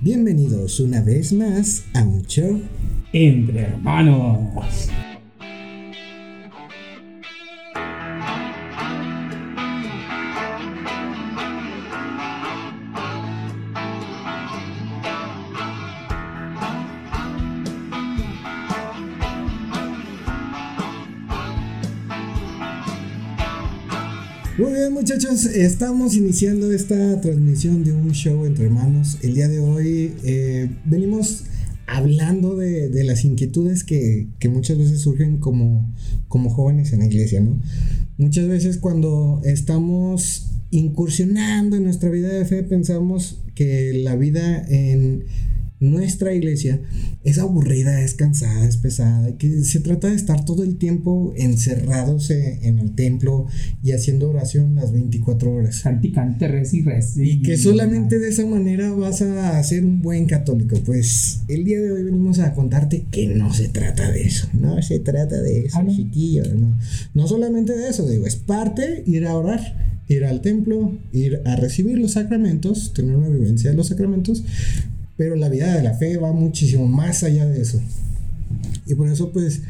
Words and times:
Bienvenidos 0.00 0.78
una 0.80 1.00
vez 1.00 1.32
más 1.32 1.86
a 1.94 2.02
un 2.02 2.22
show 2.26 2.60
entre 3.14 3.60
hermanos. 3.60 4.90
Muchachos, 25.36 25.54
estamos 25.54 26.16
iniciando 26.16 26.72
esta 26.72 27.20
transmisión 27.20 27.84
de 27.84 27.92
un 27.92 28.12
show 28.12 28.46
entre 28.46 28.64
hermanos. 28.64 29.18
El 29.22 29.34
día 29.34 29.48
de 29.48 29.58
hoy 29.58 30.14
eh, 30.24 30.70
venimos 30.86 31.44
hablando 31.86 32.56
de, 32.56 33.04
las 33.04 33.24
inquietudes 33.24 33.84
que, 33.84 34.28
que, 34.38 34.48
muchas 34.48 34.78
veces 34.78 35.00
surgen 35.00 35.38
como, 35.38 35.92
como 36.28 36.48
jóvenes 36.48 36.92
en 36.92 37.00
la 37.00 37.06
iglesia, 37.06 37.40
¿no? 37.40 37.60
Muchas 38.16 38.48
veces 38.48 38.78
cuando 38.78 39.42
estamos 39.44 40.46
incursionando 40.70 41.76
en 41.76 41.84
nuestra 41.84 42.08
vida 42.08 42.28
de 42.28 42.44
fe 42.46 42.62
pensamos 42.62 43.38
que 43.54 43.92
la 43.92 44.16
vida 44.16 44.66
en 44.68 45.24
nuestra 45.78 46.32
iglesia 46.32 46.80
es 47.22 47.38
aburrida, 47.38 48.00
es 48.00 48.14
cansada, 48.14 48.66
es 48.66 48.78
pesada, 48.78 49.36
que 49.36 49.62
se 49.62 49.80
trata 49.80 50.08
de 50.08 50.14
estar 50.14 50.44
todo 50.44 50.62
el 50.62 50.76
tiempo 50.76 51.34
encerrados 51.36 52.30
en 52.30 52.78
el 52.78 52.94
templo 52.94 53.46
y 53.82 53.92
haciendo 53.92 54.30
oración 54.30 54.74
las 54.74 54.92
24 54.92 55.52
horas. 55.52 55.76
Santicante, 55.76 56.48
res 56.48 56.72
y 56.72 56.82
res. 56.82 57.16
Y, 57.16 57.42
que 57.42 57.56
solamente 57.58 58.18
de 58.18 58.28
esa 58.28 58.46
manera 58.46 58.90
vas 58.92 59.20
a 59.22 59.62
ser 59.62 59.84
un 59.84 60.00
buen 60.00 60.26
católico. 60.26 60.78
Pues 60.84 61.40
el 61.48 61.64
día 61.64 61.80
de 61.80 61.92
hoy 61.92 62.02
venimos 62.04 62.38
a 62.38 62.54
contarte 62.54 63.04
que 63.10 63.26
no 63.26 63.52
se 63.52 63.68
trata 63.68 64.10
de 64.10 64.22
eso, 64.22 64.48
no 64.54 64.80
se 64.82 64.98
trata 65.00 65.40
de 65.42 65.66
eso, 65.66 65.78
ah, 65.78 65.86
chiquillo, 65.86 66.42
no. 66.54 66.78
no 67.14 67.28
solamente 67.28 67.76
de 67.76 67.88
eso, 67.88 68.08
digo, 68.08 68.26
es 68.26 68.36
parte 68.36 69.02
ir 69.06 69.26
a 69.26 69.36
orar 69.36 69.86
ir 70.08 70.24
al 70.24 70.40
templo, 70.40 70.96
ir 71.12 71.40
a 71.44 71.56
recibir 71.56 71.98
los 71.98 72.12
sacramentos, 72.12 72.92
tener 72.92 73.16
una 73.16 73.28
vivencia 73.28 73.70
de 73.70 73.76
los 73.76 73.88
sacramentos, 73.88 74.44
pero 75.16 75.36
la 75.36 75.48
vida 75.48 75.74
de 75.74 75.82
la 75.82 75.94
fe 75.94 76.16
va 76.16 76.32
muchísimo 76.32 76.86
más 76.86 77.22
allá 77.22 77.46
de 77.46 77.60
eso. 77.60 77.80
Y 78.86 78.94
por 78.94 79.08
eso 79.08 79.32
pues 79.32 79.62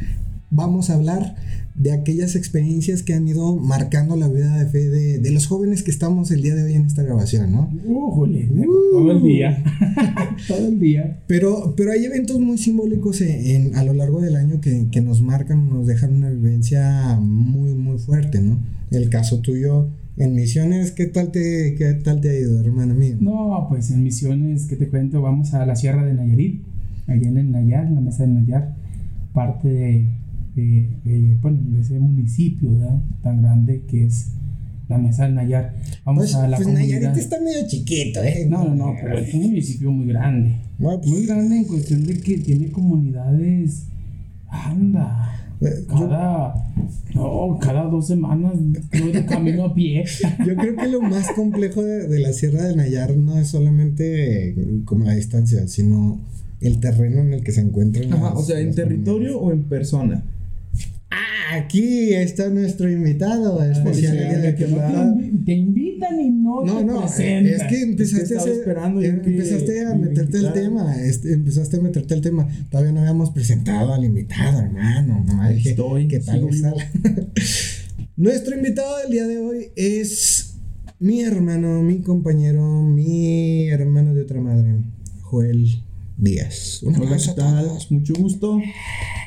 vamos 0.50 0.90
a 0.90 0.94
hablar 0.94 1.36
de 1.74 1.92
aquellas 1.92 2.36
experiencias 2.36 3.02
que 3.02 3.12
han 3.12 3.28
ido 3.28 3.56
marcando 3.56 4.16
la 4.16 4.28
vida 4.28 4.56
de 4.56 4.66
fe 4.66 4.88
de, 4.88 5.30
los 5.30 5.46
jóvenes 5.46 5.82
que 5.82 5.90
estamos 5.90 6.30
el 6.30 6.40
día 6.40 6.54
de 6.54 6.62
hoy 6.62 6.72
en 6.72 6.86
esta 6.86 7.02
grabación, 7.02 7.52
¿no? 7.52 7.70
Uh, 7.84 8.26
todo 8.92 9.12
el 9.12 9.22
día. 9.22 9.62
todo 10.48 10.66
el 10.66 10.80
día. 10.80 11.20
Pero, 11.26 11.74
pero 11.76 11.92
hay 11.92 12.04
eventos 12.06 12.40
muy 12.40 12.56
simbólicos 12.56 13.20
en, 13.20 13.76
a 13.76 13.84
lo 13.84 13.92
largo 13.92 14.22
del 14.22 14.36
año 14.36 14.60
que, 14.60 14.86
que, 14.90 15.02
nos 15.02 15.20
marcan, 15.20 15.68
nos 15.68 15.86
dejan 15.86 16.14
una 16.14 16.30
vivencia 16.30 17.18
muy, 17.20 17.74
muy 17.74 17.98
fuerte, 17.98 18.40
¿no? 18.40 18.58
El 18.90 19.10
caso 19.10 19.40
tuyo 19.40 19.90
en 20.16 20.34
Misiones, 20.34 20.92
¿qué 20.92 21.06
tal 21.06 21.30
te, 21.30 21.74
qué 21.76 21.92
tal 22.02 22.20
te 22.20 22.30
ha 22.30 22.38
ido, 22.38 22.60
hermano 22.60 22.94
mío? 22.94 23.16
No, 23.20 23.66
pues 23.68 23.90
en 23.90 24.02
Misiones, 24.02 24.66
¿qué 24.66 24.76
te 24.76 24.88
cuento? 24.88 25.20
Vamos 25.20 25.52
a 25.52 25.66
la 25.66 25.76
Sierra 25.76 26.04
de 26.04 26.14
Nayarit, 26.14 26.62
allá 27.06 27.28
en 27.28 27.36
el 27.36 27.50
Nayar, 27.50 27.86
en 27.86 27.96
la 27.96 28.00
mesa 28.00 28.24
de 28.24 28.32
Nayar, 28.32 28.74
parte 29.34 29.68
de, 29.68 30.88
de, 31.04 31.36
bueno, 31.42 31.58
de 31.66 31.80
ese 31.80 31.98
municipio 31.98 32.72
¿verdad? 32.72 32.98
tan 33.22 33.42
grande 33.42 33.82
que 33.86 34.06
es 34.06 34.30
la 34.88 34.96
mesa 34.96 35.24
del 35.24 35.34
Nayar. 35.34 35.74
Vamos 36.06 36.24
pues, 36.24 36.34
a 36.34 36.48
la 36.48 36.56
pues 36.56 36.68
Nayarit 36.68 37.16
está 37.16 37.38
medio 37.40 37.66
chiquito, 37.66 38.22
¿eh? 38.22 38.46
No, 38.48 38.64
no, 38.64 38.74
no, 38.74 38.94
pero 39.00 39.18
es 39.18 39.34
un 39.34 39.42
municipio 39.42 39.90
muy 39.90 40.06
grande. 40.06 40.56
Pues 40.78 41.06
muy 41.06 41.26
grande 41.26 41.58
en 41.58 41.64
cuestión 41.64 42.06
de 42.06 42.18
que 42.18 42.38
tiene 42.38 42.70
comunidades. 42.70 43.88
Anda 44.48 45.45
cada, 45.88 46.54
no, 47.14 47.58
cada 47.60 47.84
dos 47.84 48.06
semanas 48.06 48.54
yo 48.92 49.26
camino 49.26 49.64
a 49.64 49.74
pie. 49.74 50.04
Yo 50.46 50.54
creo 50.54 50.76
que 50.76 50.88
lo 50.88 51.00
más 51.00 51.30
complejo 51.32 51.82
de, 51.82 52.18
la 52.18 52.32
Sierra 52.32 52.62
de 52.64 52.76
Nayar 52.76 53.16
no 53.16 53.38
es 53.38 53.48
solamente 53.48 54.54
como 54.84 55.04
la 55.04 55.14
distancia, 55.14 55.66
sino 55.68 56.20
el 56.60 56.80
terreno 56.80 57.20
en 57.20 57.32
el 57.32 57.42
que 57.42 57.52
se 57.52 57.60
encuentran. 57.60 58.12
Ajá, 58.12 58.34
o 58.34 58.42
sea, 58.42 58.60
en 58.60 58.74
territorio 58.74 59.38
o 59.40 59.52
en 59.52 59.64
persona. 59.64 60.24
Ah, 61.10 61.56
aquí 61.56 62.12
está 62.14 62.48
nuestro 62.48 62.90
invitado 62.90 63.62
especial. 63.62 64.56
te 65.44 65.52
invitan 65.52 66.20
y 66.20 66.30
no, 66.30 66.64
no 66.64 66.78
te 66.78 66.84
no, 66.84 67.00
presentan. 67.00 67.46
Es 67.46 67.62
que 67.64 67.82
empezaste, 67.82 68.36
a, 68.36 68.40
esperando 68.42 69.00
empezaste 69.00 69.86
a 69.86 69.94
meterte 69.94 70.38
el 70.38 70.52
tema. 70.52 70.96
Este, 71.00 71.32
empezaste 71.32 71.76
a 71.76 71.80
meterte 71.80 72.14
el 72.14 72.20
tema. 72.22 72.48
Todavía 72.70 72.92
no 72.92 73.00
habíamos 73.00 73.30
presentado 73.30 73.94
al 73.94 74.04
invitado, 74.04 74.60
hermano. 74.60 75.24
Dije, 75.54 75.70
Estoy, 75.70 76.08
¿qué 76.08 76.20
tal 76.20 76.48
Nuestro 78.16 78.56
invitado 78.56 78.98
del 78.98 79.12
día 79.12 79.26
de 79.26 79.38
hoy 79.38 79.66
es 79.76 80.56
mi 80.98 81.20
hermano, 81.20 81.82
mi 81.82 82.00
compañero, 82.00 82.82
mi 82.82 83.68
hermano 83.68 84.14
de 84.14 84.22
otra 84.22 84.40
madre, 84.40 84.76
Joel 85.20 85.82
Díaz. 86.16 86.82
Hola, 86.82 87.18
¿qué 87.18 87.32
tal? 87.36 87.70
Mucho 87.90 88.14
gusto. 88.14 88.58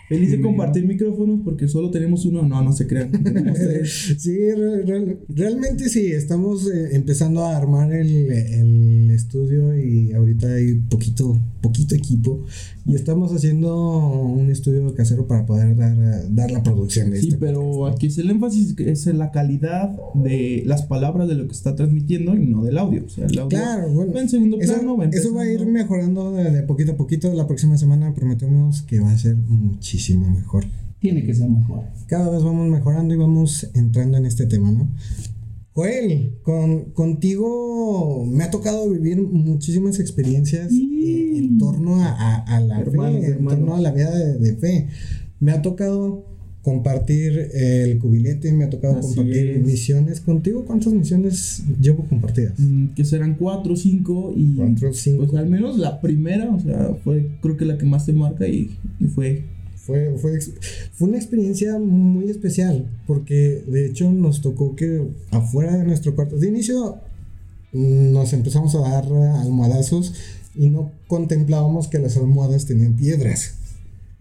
Feliz 0.09 0.31
de 0.31 0.41
compartir 0.41 0.87
micrófonos 0.87 1.41
porque 1.45 1.67
solo 1.67 1.91
tenemos 1.91 2.25
uno. 2.25 2.41
No, 2.41 2.63
no 2.63 2.73
se 2.73 2.87
crean. 2.87 3.11
sí, 3.85 4.39
realmente 5.27 5.87
sí. 5.87 6.07
Estamos 6.07 6.67
eh, 6.67 6.95
empezando 6.95 7.45
a 7.45 7.55
armar 7.55 7.93
el, 7.93 8.31
el, 8.31 9.11
estudio 9.11 9.77
y 9.77 10.11
ahorita 10.13 10.51
hay 10.51 10.79
poquito, 10.89 11.39
poquito 11.61 11.93
equipo. 11.93 12.43
Y 12.87 12.95
estamos 12.95 13.31
haciendo 13.33 13.99
un 14.23 14.49
estudio 14.49 14.95
casero 14.95 15.27
para 15.27 15.45
poder 15.45 15.75
dar, 15.75 15.95
dar 16.33 16.49
la 16.49 16.63
producción 16.63 17.11
de 17.11 17.19
Sí, 17.19 17.27
este 17.27 17.37
pero 17.37 17.85
aquí 17.85 18.07
es 18.07 18.17
el 18.17 18.31
énfasis 18.31 18.79
es 18.79 19.05
en 19.05 19.19
la 19.19 19.29
calidad 19.29 19.95
de 20.15 20.63
las 20.65 20.81
palabras 20.83 21.27
de 21.27 21.35
lo 21.35 21.45
que 21.45 21.53
está 21.53 21.75
transmitiendo 21.75 22.35
y 22.35 22.47
no 22.47 22.63
del 22.63 22.79
audio. 22.79 23.03
O 23.05 23.09
sea, 23.09 23.27
el 23.27 23.37
audio 23.37 23.59
claro, 23.59 23.91
bueno. 23.91 24.17
en 24.17 24.29
segundo 24.29 24.57
plano. 24.57 24.97
Va 24.97 25.05
eso 25.05 25.35
va 25.35 25.43
a 25.43 25.51
ir 25.51 25.63
mejorando 25.67 26.31
de, 26.31 26.49
de 26.49 26.63
poquito 26.63 26.93
a 26.93 26.97
poquito. 26.97 27.31
La 27.31 27.45
próxima 27.45 27.77
semana 27.77 28.11
prometemos 28.15 28.81
que 28.81 28.99
va 29.01 29.11
a 29.11 29.17
ser 29.17 29.35
muchísimo 29.35 29.98
mejor. 30.15 30.65
Tiene 30.99 31.23
que 31.23 31.33
ser 31.33 31.49
mejor. 31.49 31.83
Cada 32.07 32.29
vez 32.29 32.43
vamos 32.43 32.69
mejorando 32.69 33.13
y 33.13 33.17
vamos 33.17 33.69
entrando 33.73 34.17
en 34.17 34.25
este 34.25 34.45
tema, 34.45 34.71
¿no? 34.71 34.89
Joel, 35.73 36.33
con, 36.41 36.91
contigo 36.91 38.25
me 38.25 38.43
ha 38.43 38.51
tocado 38.51 38.89
vivir 38.89 39.21
muchísimas 39.21 39.99
experiencias 39.99 40.71
en, 40.71 41.57
torno 41.57 42.03
a, 42.03 42.59
la 42.59 42.79
fe, 42.83 43.27
en 43.27 43.45
torno 43.45 43.75
a 43.75 43.81
la 43.81 43.91
vida 43.91 44.09
de, 44.09 44.55
fe. 44.55 44.87
Me 45.39 45.51
ha 45.51 45.61
tocado 45.61 46.25
compartir 46.63 47.49
el 47.53 47.97
cubilete, 47.97 48.51
me 48.51 48.65
ha 48.65 48.69
tocado 48.69 48.99
compartir 48.99 49.61
misiones 49.63 50.19
contigo. 50.19 50.65
¿Cuántas 50.65 50.91
misiones 50.91 51.63
llevo 51.79 52.03
compartidas? 52.03 52.59
Mm, 52.59 52.87
que 52.87 53.05
serán 53.05 53.35
cuatro 53.35 53.73
o 53.73 53.77
cinco 53.77 54.33
y 54.35 54.55
cuatro, 54.55 54.91
cinco. 54.93 55.27
pues 55.27 55.39
al 55.39 55.49
menos 55.49 55.77
la 55.77 56.01
primera, 56.01 56.49
o 56.49 56.59
sea, 56.59 56.93
fue 57.03 57.29
creo 57.41 57.55
que 57.55 57.63
la 57.63 57.77
que 57.77 57.85
más 57.85 58.05
te 58.05 58.11
marca 58.11 58.47
y, 58.47 58.71
y 58.99 59.05
fue 59.05 59.45
fue, 59.89 60.15
fue, 60.19 60.39
fue, 60.93 61.07
una 61.07 61.17
experiencia 61.17 61.79
muy 61.79 62.29
especial, 62.29 62.85
porque 63.07 63.63
de 63.65 63.87
hecho 63.87 64.11
nos 64.11 64.41
tocó 64.41 64.75
que 64.75 65.07
afuera 65.31 65.75
de 65.77 65.83
nuestro 65.83 66.13
cuarto, 66.15 66.37
de 66.37 66.47
inicio 66.47 66.97
nos 67.73 68.33
empezamos 68.33 68.75
a 68.75 68.81
dar 68.81 69.05
almohadazos 69.05 70.13
y 70.55 70.69
no 70.69 70.91
contemplábamos 71.07 71.87
que 71.87 71.97
las 71.97 72.17
almohadas 72.17 72.67
tenían 72.67 72.93
piedras. 72.93 73.55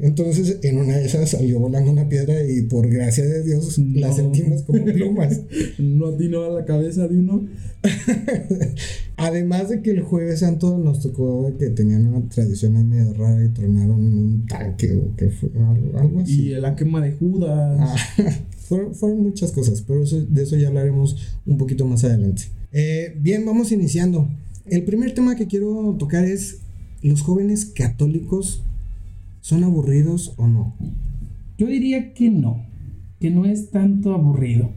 Entonces, 0.01 0.59
en 0.63 0.79
una 0.79 0.97
de 0.97 1.07
esas 1.07 1.31
salió 1.31 1.59
volando 1.59 1.91
una 1.91 2.09
piedra 2.09 2.45
y 2.45 2.63
por 2.63 2.89
gracia 2.89 3.25
de 3.25 3.43
Dios 3.43 3.79
la 3.79 4.13
sentimos 4.13 4.63
como 4.63 4.85
plumas. 4.85 5.41
no 5.79 6.09
atinó 6.09 6.45
a 6.45 6.51
la 6.51 6.65
cabeza 6.65 7.09
de 7.09 7.19
uno. 7.19 7.49
Además 9.17 9.71
de 9.71 9.83
que 9.83 9.91
el 9.91 10.03
Jueves 10.03 10.41
Santo 10.41 10.79
nos 10.79 11.01
tocó 11.01 11.53
que 11.59 11.71
tenían 11.71 12.07
una 12.07 12.29
tradición 12.29 12.77
ahí 12.77 12.85
medio 12.85 13.13
rara 13.15 13.45
y 13.45 13.49
tronaron 13.49 14.05
un 14.05 14.47
tanque 14.47 14.95
o 14.95 15.17
que 15.17 15.31
fue 15.31 15.51
algo, 15.57 16.21
así. 16.21 16.51
Y 16.51 16.51
la 16.51 16.77
quema 16.77 17.01
de 17.01 17.13
Judas. 17.13 17.81
Ah, 17.81 17.97
fueron, 18.69 19.23
muchas 19.23 19.51
cosas, 19.51 19.83
pero 19.83 20.05
de 20.05 20.43
eso 20.43 20.57
ya 20.57 20.69
hablaremos 20.69 21.17
un 21.45 21.59
poquito 21.59 21.85
más 21.85 22.05
adelante. 22.05 22.45
Eh, 22.71 23.17
bien, 23.21 23.45
vamos 23.45 23.73
iniciando. 23.73 24.29
El 24.67 24.85
primer 24.85 25.13
tema 25.15 25.35
que 25.35 25.49
quiero 25.49 25.97
tocar 25.99 26.25
es 26.25 26.59
los 27.03 27.23
jóvenes 27.23 27.65
católicos 27.67 28.63
¿Son 29.41 29.65
aburridos 29.65 30.35
o 30.37 30.47
no? 30.47 30.75
Yo 31.57 31.67
diría 31.67 32.15
que 32.15 32.31
no, 32.31 32.67
que 33.21 33.31
no 33.31 33.45
es 33.45 33.71
tanto 33.71 34.15
aburrido. 34.15 34.71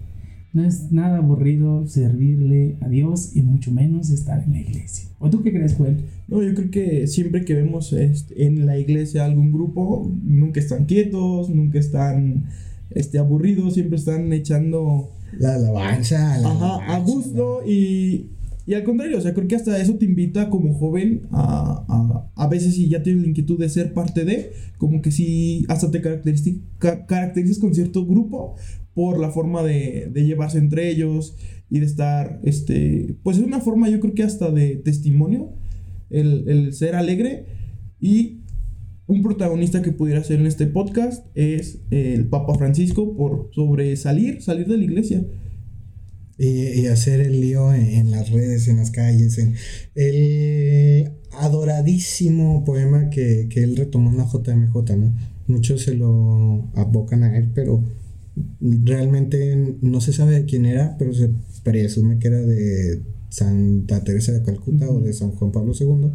No 0.53 0.65
es 0.65 0.91
nada 0.91 1.19
aburrido 1.19 1.87
servirle 1.87 2.75
a 2.81 2.89
Dios 2.89 3.35
y 3.35 3.41
mucho 3.41 3.71
menos 3.71 4.09
estar 4.09 4.43
en 4.43 4.51
la 4.51 4.59
iglesia. 4.59 5.09
¿O 5.19 5.29
tú 5.29 5.43
qué 5.43 5.53
crees, 5.53 5.75
Joel? 5.75 5.97
No, 6.27 6.43
yo 6.43 6.53
creo 6.53 6.71
que 6.71 7.07
siempre 7.07 7.45
que 7.45 7.53
vemos 7.53 7.93
este, 7.93 8.45
en 8.45 8.65
la 8.65 8.77
iglesia 8.77 9.23
algún 9.23 9.53
grupo, 9.53 10.11
nunca 10.23 10.59
están 10.59 10.85
quietos, 10.85 11.49
nunca 11.49 11.79
están 11.79 12.45
este, 12.89 13.17
aburridos, 13.17 13.75
siempre 13.75 13.97
están 13.97 14.33
echando 14.33 15.11
la 15.37 15.55
alabanza. 15.55 16.35
a 16.35 16.99
gusto 16.99 17.61
y 17.65 18.31
Y 18.65 18.73
al 18.75 18.83
contrario, 18.83 19.17
o 19.17 19.21
sea, 19.21 19.33
creo 19.33 19.47
que 19.47 19.55
hasta 19.55 19.79
eso 19.81 19.95
te 19.95 20.05
invita 20.05 20.49
como 20.49 20.73
joven 20.75 21.21
a, 21.31 21.83
a, 21.87 22.31
a 22.43 22.47
veces 22.47 22.75
si 22.75 22.89
ya 22.89 23.01
tienes 23.03 23.23
la 23.23 23.29
inquietud 23.29 23.59
de 23.59 23.69
ser 23.69 23.93
parte 23.93 24.23
de, 24.23 24.51
como 24.77 25.01
que 25.01 25.11
si 25.11 25.65
hasta 25.67 25.89
te 25.89 26.01
caracteriza- 26.01 26.59
ca- 26.77 27.05
caracterizas 27.05 27.57
con 27.59 27.73
cierto 27.73 28.05
grupo 28.05 28.55
por 28.93 29.19
la 29.19 29.31
forma 29.31 29.63
de, 29.63 30.09
de 30.13 30.25
llevarse 30.25 30.57
entre 30.59 30.89
ellos 30.89 31.35
y 31.69 31.79
de 31.79 31.85
estar, 31.85 32.39
este, 32.43 33.15
pues 33.23 33.37
es 33.37 33.43
una 33.43 33.61
forma 33.61 33.89
yo 33.89 33.99
creo 33.99 34.13
que 34.13 34.23
hasta 34.23 34.51
de 34.51 34.75
testimonio, 34.75 35.53
el, 36.09 36.47
el 36.49 36.73
ser 36.73 36.95
alegre 36.95 37.45
y 37.99 38.41
un 39.07 39.23
protagonista 39.23 39.81
que 39.81 39.91
pudiera 39.91 40.23
ser 40.23 40.39
en 40.39 40.45
este 40.47 40.67
podcast 40.67 41.25
es 41.35 41.79
el 41.89 42.27
Papa 42.27 42.55
Francisco 42.55 43.15
por 43.17 43.49
sobresalir, 43.53 44.41
salir 44.41 44.67
de 44.67 44.77
la 44.77 44.83
iglesia. 44.83 45.25
Y, 46.43 46.81
y 46.81 46.87
hacer 46.87 47.19
el 47.19 47.39
lío 47.39 47.71
en, 47.71 47.83
en 47.83 48.09
las 48.09 48.31
redes, 48.31 48.67
en 48.67 48.77
las 48.77 48.89
calles, 48.89 49.37
en 49.37 49.53
el 49.93 51.11
adoradísimo 51.33 52.65
poema 52.65 53.11
que, 53.11 53.47
que 53.47 53.61
él 53.61 53.77
retomó 53.77 54.09
en 54.09 54.17
la 54.17 54.25
JMJ, 54.25 54.95
¿no? 54.97 55.13
Muchos 55.45 55.83
se 55.83 55.93
lo 55.93 56.67
abocan 56.73 57.23
a 57.23 57.37
él, 57.37 57.51
pero 57.53 57.83
realmente 58.59 59.75
no 59.81 60.01
se 60.01 60.13
sabe 60.13 60.33
de 60.33 60.45
quién 60.45 60.65
era, 60.65 60.95
pero 60.97 61.13
se 61.13 61.29
presume 61.63 62.19
que 62.19 62.27
era 62.27 62.41
de 62.41 63.01
Santa 63.29 64.03
Teresa 64.03 64.31
de 64.31 64.43
Calcuta 64.43 64.89
o 64.89 64.99
de 64.99 65.13
San 65.13 65.31
Juan 65.31 65.51
Pablo 65.51 65.73
II, 65.79 66.11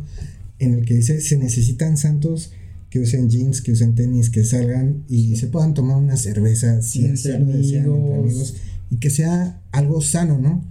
en 0.58 0.74
el 0.74 0.84
que 0.84 0.94
dice 0.94 1.20
se 1.20 1.38
necesitan 1.38 1.96
santos 1.96 2.52
que 2.90 3.00
usen 3.00 3.28
jeans, 3.28 3.60
que 3.60 3.72
usen 3.72 3.94
tenis, 3.94 4.30
que 4.30 4.44
salgan 4.44 5.04
y 5.08 5.36
se 5.36 5.48
puedan 5.48 5.74
tomar 5.74 5.96
una 5.96 6.16
cerveza 6.16 6.82
si 6.82 7.04
entre 7.04 7.36
amigos. 7.36 7.72
amigos 7.74 8.54
y 8.90 8.98
que 8.98 9.10
sea 9.10 9.62
algo 9.72 10.00
sano, 10.00 10.38
¿no? 10.38 10.64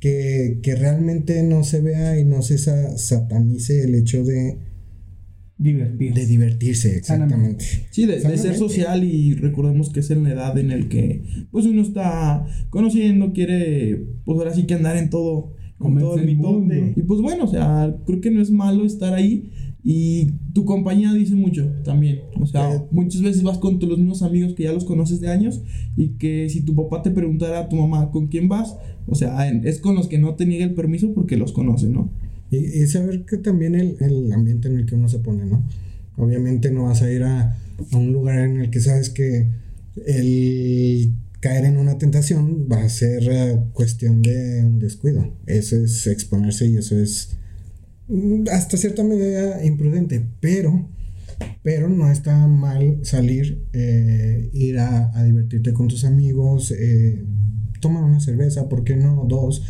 Que, 0.00 0.58
que 0.62 0.74
realmente 0.74 1.42
no 1.44 1.62
se 1.64 1.80
vea 1.80 2.18
y 2.18 2.24
no 2.24 2.42
se 2.42 2.58
sa- 2.58 2.96
satanice 2.98 3.84
el 3.84 3.94
hecho 3.94 4.24
de, 4.24 4.58
Divertirse. 5.58 6.20
de 6.20 6.26
divertirse, 6.26 6.96
exactamente. 6.96 7.64
Sí, 7.92 8.06
de, 8.06 8.18
de 8.18 8.36
ser 8.38 8.56
social 8.56 9.04
y 9.04 9.34
recordemos 9.34 9.90
que 9.90 10.00
es 10.00 10.10
en 10.10 10.24
la 10.24 10.32
edad 10.32 10.58
en 10.58 10.72
el 10.72 10.88
que 10.88 11.22
pues 11.52 11.66
uno 11.66 11.82
está 11.82 12.44
conociendo, 12.70 13.32
quiere 13.32 14.04
pues 14.24 14.38
ahora 14.38 14.52
sí 14.52 14.64
que 14.64 14.74
andar 14.74 14.96
en 14.96 15.08
todo, 15.08 15.54
con 15.78 15.96
todo 15.98 16.14
el 16.16 16.22
el 16.28 16.36
mitote. 16.36 16.52
mundo. 16.52 16.74
Y 16.96 17.02
pues 17.02 17.20
bueno, 17.20 17.44
o 17.44 17.48
sea, 17.48 17.96
creo 18.06 18.20
que 18.20 18.32
no 18.32 18.42
es 18.42 18.50
malo 18.50 18.84
estar 18.84 19.14
ahí 19.14 19.52
y 19.84 20.32
tu 20.52 20.64
compañía 20.64 21.12
dice 21.12 21.34
mucho 21.34 21.68
también. 21.84 22.20
O 22.40 22.46
sea, 22.46 22.84
muchas 22.90 23.22
veces 23.22 23.42
vas 23.42 23.58
con 23.58 23.78
tus 23.78 23.88
los 23.88 23.98
mismos 23.98 24.22
amigos 24.22 24.54
que 24.54 24.64
ya 24.64 24.72
los 24.72 24.84
conoces 24.84 25.20
de 25.20 25.28
años 25.28 25.60
y 25.96 26.10
que 26.10 26.48
si 26.48 26.60
tu 26.60 26.74
papá 26.76 27.02
te 27.02 27.10
preguntara 27.10 27.60
a 27.60 27.68
tu 27.68 27.76
mamá 27.76 28.10
con 28.10 28.28
quién 28.28 28.48
vas, 28.48 28.76
o 29.06 29.14
sea, 29.14 29.48
es 29.48 29.80
con 29.80 29.96
los 29.96 30.06
que 30.06 30.18
no 30.18 30.34
te 30.36 30.46
niega 30.46 30.64
el 30.64 30.74
permiso 30.74 31.12
porque 31.14 31.36
los 31.36 31.52
conoce, 31.52 31.88
¿no? 31.88 32.10
Y, 32.50 32.58
y 32.58 32.86
saber 32.86 33.24
que 33.24 33.38
también 33.38 33.74
el, 33.74 33.96
el 34.00 34.32
ambiente 34.32 34.68
en 34.68 34.78
el 34.78 34.86
que 34.86 34.94
uno 34.94 35.08
se 35.08 35.18
pone, 35.18 35.46
¿no? 35.46 35.64
Obviamente 36.16 36.70
no 36.70 36.84
vas 36.84 37.02
a 37.02 37.10
ir 37.10 37.24
a, 37.24 37.56
a 37.90 37.96
un 37.96 38.12
lugar 38.12 38.38
en 38.38 38.60
el 38.60 38.70
que 38.70 38.80
sabes 38.80 39.10
que 39.10 39.48
el 40.06 41.12
caer 41.40 41.64
en 41.64 41.76
una 41.76 41.98
tentación 41.98 42.68
va 42.70 42.84
a 42.84 42.88
ser 42.88 43.24
eh, 43.28 43.58
cuestión 43.72 44.22
de 44.22 44.64
un 44.64 44.78
descuido. 44.78 45.34
Eso 45.46 45.76
es 45.76 46.06
exponerse 46.06 46.68
y 46.68 46.76
eso 46.76 46.96
es 46.96 47.36
hasta 48.50 48.76
cierta 48.76 49.04
medida 49.04 49.64
imprudente, 49.64 50.24
pero, 50.40 50.88
pero 51.62 51.88
no 51.88 52.10
está 52.10 52.46
mal 52.46 52.98
salir, 53.02 53.64
eh, 53.72 54.50
ir 54.52 54.78
a, 54.78 55.16
a 55.18 55.24
divertirte 55.24 55.72
con 55.72 55.88
tus 55.88 56.04
amigos, 56.04 56.70
eh, 56.72 57.24
tomar 57.80 58.04
una 58.04 58.20
cerveza, 58.20 58.68
¿por 58.68 58.84
qué 58.84 58.96
no? 58.96 59.26
Dos 59.28 59.62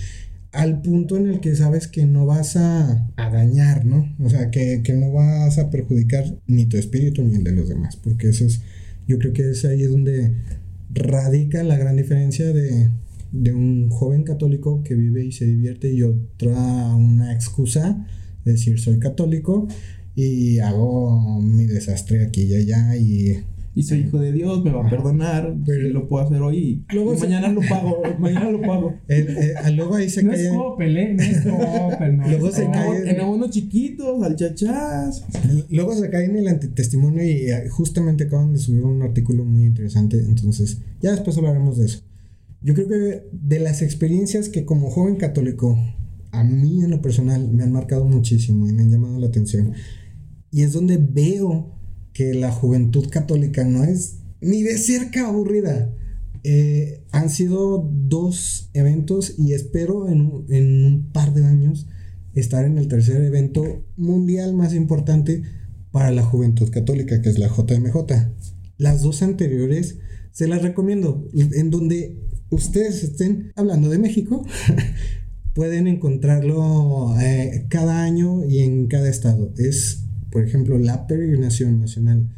al 0.53 0.83
punto 0.83 1.17
en 1.17 1.29
el 1.29 1.41
que 1.41 1.57
sabes 1.57 1.89
que 1.89 2.05
no 2.05 2.27
vas 2.27 2.57
a, 2.57 3.09
a 3.17 3.31
dañar, 3.31 3.87
¿no? 3.87 4.15
O 4.21 4.29
sea, 4.29 4.51
que, 4.51 4.83
que 4.85 4.93
no 4.93 5.11
vas 5.13 5.59
a 5.59 5.71
perjudicar 5.71 6.25
ni 6.47 6.67
tu 6.67 6.77
espíritu 6.77 7.23
ni 7.23 7.37
el 7.37 7.45
de 7.45 7.53
los 7.53 7.69
demás, 7.69 7.97
porque 7.97 8.29
eso 8.29 8.45
es, 8.45 8.61
yo 9.09 9.19
creo 9.19 9.33
que 9.33 9.51
es 9.51 9.65
ahí 9.65 9.83
donde 9.85 10.35
radica 10.91 11.63
la 11.63 11.79
gran 11.79 11.97
diferencia 11.97 12.53
de, 12.53 12.91
de 13.33 13.55
un 13.55 13.89
joven 13.89 14.25
católico 14.25 14.83
que 14.85 14.95
vive 14.95 15.25
y 15.25 15.33
se 15.33 15.47
divierte 15.47 15.91
y 15.91 16.03
otra 16.03 16.95
una 16.95 17.33
excusa, 17.33 18.07
de 18.45 18.53
decir, 18.53 18.79
soy 18.81 18.99
católico 18.99 19.69
y 20.15 20.59
hago 20.59 21.41
mi 21.41 21.65
desastre 21.67 22.25
aquí 22.25 22.43
y 22.43 22.55
allá 22.55 22.97
y 22.97 23.39
Y 23.75 23.83
soy 23.85 24.01
hijo 24.01 24.19
de 24.19 24.33
Dios, 24.33 24.63
me 24.63 24.71
va 24.71 24.87
a 24.87 24.91
perdonar, 24.91 25.55
Pero- 25.65 25.89
lo 25.89 26.07
puedo 26.07 26.23
hacer 26.27 26.43
hoy 26.43 26.85
Luego 26.93 27.15
y 27.15 27.17
se- 27.17 27.25
mañana 27.25 27.49
lo 27.49 27.63
pago, 27.67 28.03
mañana 28.19 28.51
lo 28.51 28.61
pago. 28.61 28.95
eh, 29.09 29.55
eh, 29.67 29.71
luego 29.73 29.95
ahí 29.95 30.11
se 30.11 30.23
No 30.23 30.33
es 30.35 30.43
cae... 30.49 30.55
Coppel, 30.59 30.97
¿eh? 30.99 31.15
No 31.15 31.23
es 31.23 31.39
Coppel, 31.47 32.17
no. 32.19 32.29
Luego 32.29 32.49
es 32.49 32.55
se 32.57 32.67
cae- 32.67 33.11
en 33.11 33.21
abonos 33.21 33.49
chiquitos, 33.51 34.23
al 34.23 34.37
chachás. 34.37 35.25
Luego 35.71 35.95
se 35.95 36.11
cae 36.11 36.27
en 36.27 36.37
el 36.37 36.49
antitestimonio 36.49 37.25
y 37.25 37.51
eh, 37.51 37.69
justamente 37.71 38.25
acaban 38.25 38.53
de 38.53 38.59
subir 38.59 38.85
un 38.85 39.01
artículo 39.01 39.47
muy 39.47 39.65
interesante, 39.65 40.19
entonces 40.19 40.77
ya 41.01 41.13
después 41.13 41.39
hablaremos 41.39 41.79
de 41.79 41.87
eso. 41.87 42.01
Yo 42.61 42.75
creo 42.75 42.89
que 42.89 43.23
de 43.33 43.59
las 43.59 43.81
experiencias 43.81 44.51
que 44.51 44.67
como 44.67 44.91
joven 44.91 45.17
católico, 45.17 45.79
a 46.33 46.43
mí 46.43 46.83
en 46.83 46.91
lo 46.91 47.01
personal 47.01 47.51
me 47.53 47.63
han 47.63 47.73
marcado 47.73 48.05
muchísimo 48.05 48.69
y 48.69 48.73
me 48.73 48.83
han 48.83 48.91
llamado 48.91 49.19
la 49.19 49.29
atención, 49.29 49.73
y 50.51 50.63
es 50.63 50.73
donde 50.73 50.97
veo 50.97 51.79
que 52.13 52.35
la 52.35 52.51
juventud 52.51 53.09
católica 53.09 53.65
no 53.65 53.85
es 53.85 54.19
ni 54.41 54.63
de 54.63 54.77
cerca 54.77 55.29
aburrida. 55.29 55.95
Eh, 56.45 57.05
han 57.13 57.31
sido 57.31 57.89
dos 57.93 58.71
eventos 58.75 59.37
y 59.39 59.53
espero 59.53 60.09
en 60.09 60.45
en 60.49 60.85
un 60.85 61.13
par 61.13 61.33
de 61.33 61.45
años 61.45 61.87
estar 62.35 62.65
en 62.65 62.79
el 62.79 62.89
tercer 62.89 63.23
evento 63.23 63.85
mundial 63.97 64.55
más 64.55 64.75
importante 64.75 65.43
para 65.93 66.11
la 66.11 66.23
juventud 66.23 66.71
católica, 66.71 67.21
que 67.21 67.29
es 67.29 67.39
la 67.39 67.49
JMJ. 67.49 67.97
Las 68.79 69.03
dos 69.03 69.23
anteriores 69.23 69.99
se 70.33 70.49
las 70.49 70.63
recomiendo, 70.63 71.29
en 71.35 71.71
donde 71.71 72.19
ustedes 72.51 73.05
estén 73.05 73.53
hablando 73.55 73.91
de 73.91 73.99
México, 73.99 74.45
pueden 75.55 75.87
encontrarlo 75.87 77.15
eh, 77.21 77.67
cada 77.69 78.05
año 78.05 78.45
y 78.49 78.61
en 78.61 78.87
cada 78.87 79.09
estado. 79.09 79.53
Es, 79.59 80.05
por 80.31 80.45
ejemplo, 80.45 80.79
la 80.79 81.07
peregrinación 81.07 81.79
nacional 81.81 82.29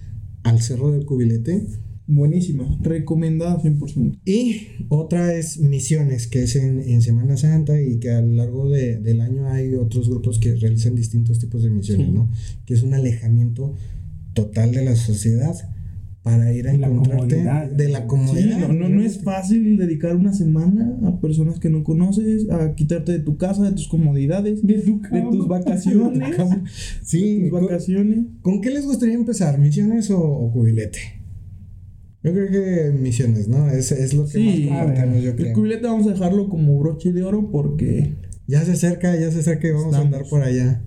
al 0.43 0.61
Cerro 0.61 0.91
del 0.93 1.05
Cubilete. 1.05 1.67
Buenísima, 2.07 2.79
recomendada 2.83 3.63
100%. 3.63 4.19
Y 4.27 4.67
otra 4.91 5.35
es 5.35 5.59
Misiones, 5.59 6.27
que 6.27 6.43
es 6.43 6.55
en, 6.57 6.81
en 6.81 7.01
Semana 7.01 7.39
Santa 7.39 7.81
y 7.81 7.99
que 7.99 8.11
a 8.11 8.21
lo 8.21 8.35
largo 8.35 8.69
de- 8.69 8.99
del 8.99 9.23
año 9.23 9.49
hay 9.49 9.75
otros 9.75 10.11
grupos 10.11 10.39
que 10.39 10.55
realizan 10.55 10.95
distintos 10.95 11.39
tipos 11.39 11.63
de 11.63 11.71
misiones, 11.71 12.09
Sí. 12.09 12.13
¿no? 12.13 12.31
Que 12.67 12.75
es 12.75 12.83
un 12.83 12.93
alejamiento 12.93 13.75
total 14.35 14.73
de 14.73 14.85
la 14.85 14.97
sociedad 14.97 15.55
para 16.25 16.53
ir 16.53 16.67
a 16.67 16.73
De 16.73 16.79
encontrarte 16.79 17.37
de 17.77 17.89
la 17.91 18.01
Sí, 18.01 18.07
comodidad. 18.09 18.69
no, 18.69 18.73
no, 18.75 18.89
no 18.89 19.03
es 19.03 19.23
fácil 19.23 19.77
dedicar 19.77 20.17
una 20.17 20.33
semana 20.33 20.99
a 21.05 21.21
personas 21.21 21.61
que 21.61 21.69
no 21.71 21.85
conoces, 21.85 22.49
a 22.51 22.75
quitarte 22.75 23.13
de 23.13 23.19
tu 23.21 23.37
casa, 23.37 23.63
de 23.63 23.73
tus 23.73 23.87
comodidades, 23.87 24.67
De 24.67 24.79
tu 24.81 25.01
de 25.03 25.23
tus 25.31 25.47
vacaciones. 25.47 26.35
Sí, 27.03 27.43
tus 27.43 27.51
¿con, 27.51 27.67
vacaciones. 27.67 28.19
con 28.43 28.61
qué 28.63 28.71
les 28.71 28.85
gustaría 28.87 29.15
empezar? 29.15 29.59
¿Misiones 29.61 30.11
o, 30.11 30.19
o 30.21 30.51
cubilete? 30.51 30.99
Yo 32.23 32.33
creo 32.33 32.51
que 32.51 32.99
misiones, 32.99 33.49
¿no? 33.49 33.69
Es, 33.71 33.93
es 33.93 34.15
lo 34.15 34.25
que 34.25 34.31
Sí, 34.31 34.67
más 34.71 34.87
compartimos, 34.87 35.23
yo 35.23 35.31
El 35.31 35.37
creo. 35.37 35.53
cubilete 35.53 35.87
vamos 35.87 36.07
a 36.07 36.11
dejarlo 36.13 36.49
como 36.49 36.79
broche 36.81 37.13
de 37.13 37.23
oro 37.23 37.51
porque 37.51 38.15
Ya 38.47 38.65
se 38.65 38.73
acerca, 38.73 39.15
ya 39.15 39.31
se 39.31 39.41
acerca 39.41 39.69
y 39.69 39.73
vamos 39.73 39.95
a 39.95 40.01
andar 40.01 40.23
por 40.31 40.43
allá. 40.43 40.83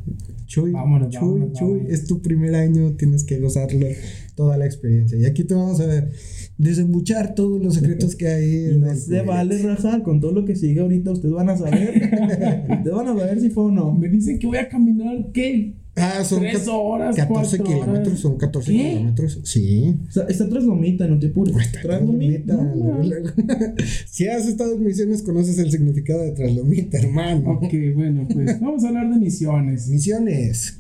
Chuy, 0.48 0.72
Vámonos, 0.72 1.10
Chuy, 1.10 1.20
vámonos, 1.22 1.52
Chuy, 1.60 1.68
vámonos. 1.74 1.92
es 1.94 2.08
tu 2.08 2.22
primer 2.24 2.56
año, 2.56 2.94
tienes 2.94 3.24
que 3.24 3.38
gozarlo, 3.40 3.86
toda 4.38 4.56
la 4.56 4.66
experiencia. 4.66 5.18
Y 5.18 5.26
aquí 5.26 5.44
te 5.44 5.56
vamos 5.56 5.82
a 5.82 6.08
desembuchar 6.58 7.34
todos 7.34 7.62
los 7.62 7.74
secretos 7.74 8.16
que 8.16 8.28
hay. 8.28 8.50
y 8.56 8.66
en 8.70 8.82
no 8.82 8.96
se 8.96 9.24
vale 9.24 9.58
rajar 9.64 10.04
con 10.04 10.22
todo 10.22 10.32
lo 10.32 10.46
que 10.46 10.56
sigue 10.56 10.80
ahorita. 10.80 11.12
Ustedes 11.12 11.34
van 11.34 11.50
a 11.50 11.58
saber. 11.58 11.90
ustedes 12.70 12.96
van 12.96 13.08
a 13.08 13.18
saber 13.18 13.42
si 13.42 13.50
fue 13.50 13.66
o 13.66 13.72
no. 13.72 13.92
Me 13.92 14.08
dicen 14.08 14.38
que 14.38 14.46
voy 14.48 14.58
a 14.58 14.70
caminar, 14.70 15.32
¿qué? 15.34 15.74
Ah, 15.96 16.24
son 16.24 16.42
Tres 16.42 16.68
horas, 16.68 17.16
14 17.16 17.58
cuatro 17.58 17.74
kilómetros, 17.74 18.08
horas. 18.08 18.20
son 18.20 18.38
14 18.38 18.72
¿Qué? 18.72 18.78
kilómetros. 18.78 19.40
Sí. 19.44 19.96
O 20.08 20.12
sea, 20.12 20.26
está 20.26 20.48
tras 20.48 20.64
lomita, 20.64 21.08
no 21.08 21.18
te 21.18 21.28
apures. 21.28 21.72
Tras 21.82 22.04
lomita. 22.04 22.56
Traslomita. 22.56 23.74
si 24.06 24.28
has 24.28 24.46
estado 24.46 24.76
en 24.76 24.84
misiones, 24.84 25.24
conoces 25.24 25.58
el 25.58 25.72
significado 25.72 26.22
de 26.22 26.34
traslomita, 26.34 27.00
hermano. 27.00 27.54
Ok, 27.54 27.74
bueno, 27.96 28.28
pues 28.32 28.62
vamos 28.62 28.84
a 28.84 28.90
hablar 28.90 29.12
de 29.12 29.18
misiones. 29.18 29.88
Misiones. 29.88 30.80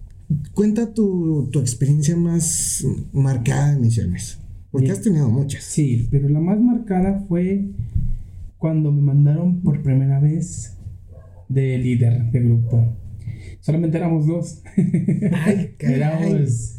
Cuenta 0.53 0.93
tu, 0.93 1.49
tu 1.51 1.59
experiencia 1.59 2.15
más 2.15 2.85
marcada 3.13 3.73
en 3.73 3.81
misiones. 3.81 4.39
Porque 4.71 4.87
Bien. 4.87 4.97
has 4.97 5.03
tenido 5.03 5.29
muchas. 5.29 5.63
Sí, 5.63 6.07
pero 6.11 6.27
la 6.27 6.39
más 6.39 6.59
marcada 6.59 7.23
fue 7.27 7.69
cuando 8.57 8.91
me 8.91 9.01
mandaron 9.01 9.61
por 9.61 9.81
primera 9.81 10.19
vez 10.19 10.75
de 11.47 11.77
líder 11.77 12.31
de 12.31 12.39
grupo. 12.41 12.93
Solamente 13.61 13.97
éramos 13.97 14.27
dos. 14.27 14.61
Ay, 15.45 15.75
caray. 15.77 15.95
Éramos 15.95 16.77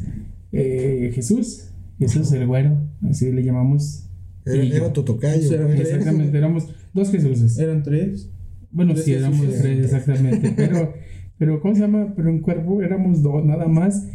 eh, 0.51 1.11
Jesús, 1.13 1.69
Jesús 1.97 2.31
el 2.33 2.45
güero, 2.47 2.77
así 3.09 3.31
le 3.31 3.43
llamamos. 3.43 4.05
Era, 4.45 4.63
era 4.63 4.93
tu 4.93 5.03
tocayo. 5.03 5.53
Era 5.53 5.67
tres. 5.67 5.81
Exactamente, 5.89 6.37
éramos 6.37 6.67
dos 6.93 7.11
Jesuses. 7.11 7.57
Eran 7.57 7.83
tres. 7.83 8.29
Bueno, 8.71 8.93
Tres 8.93 9.05
sí, 9.05 9.13
éramos 9.13 9.39
Jesús. 9.39 9.61
tres, 9.61 9.79
exactamente. 9.85 10.53
Pero, 10.55 10.93
pero, 11.39 11.61
¿cómo 11.61 11.73
se 11.73 11.81
llama? 11.81 12.13
Pero 12.15 12.29
en 12.29 12.41
cuerpo 12.41 12.81
éramos 12.81 13.23
dos, 13.23 13.43
nada 13.45 13.67
más. 13.67 14.11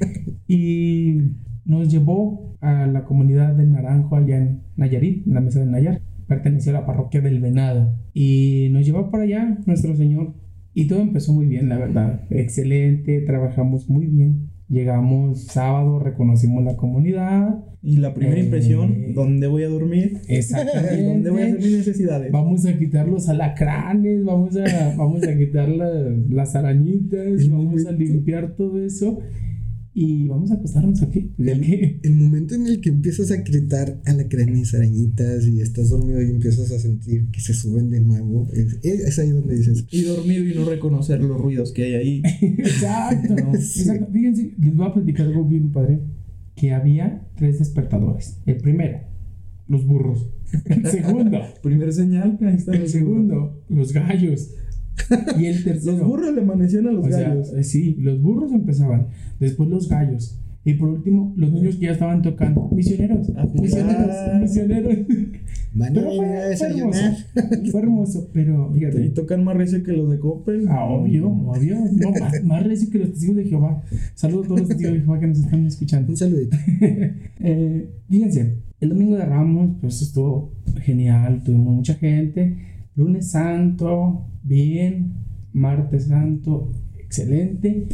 Y 0.46 1.32
nos 1.64 1.90
llevó 1.90 2.54
a 2.60 2.86
la 2.86 3.04
comunidad 3.04 3.54
de 3.54 3.64
Naranjo, 3.64 4.14
allá 4.14 4.36
en 4.36 4.62
Nayarit, 4.76 5.26
en 5.26 5.32
la 5.32 5.40
mesa 5.40 5.60
de 5.60 5.66
Nayar. 5.66 6.02
Pertenecía 6.28 6.76
a 6.76 6.80
la 6.80 6.86
parroquia 6.86 7.22
del 7.22 7.40
Venado. 7.40 7.96
Y 8.12 8.68
nos 8.72 8.84
llevó 8.84 9.10
para 9.10 9.24
allá, 9.24 9.58
nuestro 9.64 9.96
Señor. 9.96 10.34
Y 10.74 10.86
todo 10.86 11.00
empezó 11.00 11.32
muy 11.32 11.46
bien, 11.46 11.70
la 11.70 11.78
verdad. 11.78 12.26
Excelente, 12.28 13.22
trabajamos 13.22 13.88
muy 13.88 14.06
bien. 14.06 14.50
Llegamos 14.68 15.44
sábado, 15.44 15.98
reconocimos 15.98 16.64
la 16.64 16.76
comunidad. 16.76 17.62
Y 17.82 17.98
la 17.98 18.14
primera 18.14 18.38
Eh, 18.40 18.44
impresión, 18.44 19.12
¿dónde 19.14 19.46
voy 19.46 19.62
a 19.62 19.68
dormir? 19.68 20.18
Exactamente. 20.26 21.02
¿Dónde 21.04 21.30
voy 21.30 21.42
a 21.42 21.46
hacer 21.48 21.58
mis 21.60 21.76
necesidades? 21.76 22.32
Vamos 22.32 22.64
a 22.64 22.78
quitar 22.78 23.06
los 23.06 23.28
alacranes, 23.28 24.24
vamos 24.24 24.56
a, 24.56 24.94
vamos 24.96 25.22
a 25.22 25.36
quitar 25.36 25.68
la- 25.68 26.14
las 26.30 26.56
arañitas, 26.56 27.46
vamos 27.50 27.84
a 27.86 27.92
limpiar 27.92 28.54
todo 28.56 28.82
eso 28.82 29.18
y 29.96 30.26
vamos 30.26 30.50
a 30.50 30.54
acostarnos 30.54 31.00
aquí. 31.02 31.30
Que- 31.36 32.00
El 32.02 32.14
momento 32.16 32.54
en 32.56 32.66
el 32.66 32.80
que 32.80 32.88
empiezas 32.88 33.30
a 33.30 33.36
gritar 33.36 34.00
alacranes, 34.04 34.74
arañitas 34.74 35.46
y 35.46 35.60
estás 35.60 35.90
dormido 35.90 36.20
y 36.20 36.30
empiezas 36.30 36.70
a 36.72 36.78
sentir 36.78 37.26
que 37.30 37.40
se 37.40 37.54
suben 37.54 37.90
de 37.90 38.00
nuevo, 38.00 38.48
es, 38.52 38.78
es 38.82 39.18
ahí 39.20 39.30
donde 39.30 39.56
dices, 39.56 39.86
Y 39.92 40.02
dormir 40.02 40.50
y 40.52 40.58
no 40.58 40.64
reconocer 40.68 41.20
los 41.22 41.40
ruidos 41.40 41.70
que 41.72 41.84
hay 41.84 41.94
ahí. 41.94 42.22
Exacto, 42.42 43.34
Sí. 43.60 43.80
exacto. 43.82 44.08
Fíjense, 44.12 44.50
les 44.60 44.74
voy 44.76 44.86
a 44.86 44.94
platicar 44.94 45.26
algo 45.26 45.44
bien 45.44 45.70
padre, 45.70 46.00
que 46.56 46.72
había 46.72 47.26
tres 47.36 47.58
despertadores. 47.60 48.38
El 48.46 48.56
primero, 48.58 48.98
los 49.68 49.86
burros. 49.86 50.28
El 50.66 50.86
segundo, 50.86 51.38
Primer 51.62 51.92
señal, 51.92 52.38
ahí 52.42 52.54
está. 52.56 52.72
el 52.72 52.88
segundo, 52.88 53.60
los 53.68 53.92
gallos. 53.92 54.50
Y 55.38 55.46
el 55.46 55.64
tercero. 55.64 55.98
Los 55.98 56.06
burros 56.06 56.34
le 56.34 56.40
amanecían 56.40 56.86
a 56.86 56.92
los 56.92 57.06
O 57.06 57.08
sea, 57.10 57.28
gallos. 57.28 57.52
eh, 57.52 57.64
sí, 57.64 57.96
los 58.00 58.20
burros 58.22 58.52
empezaban, 58.52 59.08
después 59.40 59.68
los 59.68 59.88
gallos. 59.88 60.40
Y 60.66 60.74
por 60.74 60.88
último, 60.88 61.34
los 61.36 61.52
niños 61.52 61.76
que 61.76 61.86
ya 61.86 61.92
estaban 61.92 62.22
tocando. 62.22 62.70
Misioneros, 62.72 63.28
A 63.36 63.42
jugar. 63.42 63.60
misioneros, 63.60 64.40
misioneros. 64.40 64.96
van 65.74 65.90
a 65.90 65.92
Pero 65.92 66.08
venir 66.08 66.24
a 66.24 66.56
fue, 66.56 66.56
fue 66.56 66.68
hermoso. 66.78 67.00
Fue 67.70 67.80
hermoso, 67.82 68.30
pero 68.32 68.70
Y 68.74 68.78
fíjate. 68.78 69.08
tocan 69.10 69.44
más 69.44 69.56
recio 69.58 69.82
que 69.82 69.92
los 69.92 70.10
de 70.10 70.18
Coppel. 70.18 70.64
Ah, 70.68 70.86
obvio, 70.86 71.28
obvio. 71.28 71.76
No, 71.92 72.10
más, 72.18 72.42
más 72.44 72.62
recio 72.66 72.88
que 72.90 72.98
los 72.98 73.10
testigos 73.10 73.36
de 73.36 73.44
Jehová. 73.44 73.82
Saludos 74.14 74.44
a 74.44 74.48
todos 74.48 74.60
los 74.60 74.68
testigos 74.70 74.94
de 74.94 75.00
Jehová 75.00 75.20
que 75.20 75.26
nos 75.26 75.38
están 75.40 75.66
escuchando. 75.66 76.10
Un 76.12 76.16
saludito. 76.16 76.56
Eh, 77.40 77.90
fíjense, 78.08 78.54
el 78.80 78.88
domingo 78.88 79.16
de 79.16 79.24
Ramos, 79.26 79.76
pues 79.82 80.00
estuvo 80.00 80.52
genial, 80.80 81.42
tuvimos 81.44 81.74
mucha 81.74 81.94
gente. 81.94 82.56
Lunes 82.96 83.30
Santo, 83.30 84.26
bien. 84.42 85.14
Martes 85.52 86.06
Santo, 86.06 86.72
excelente. 86.98 87.88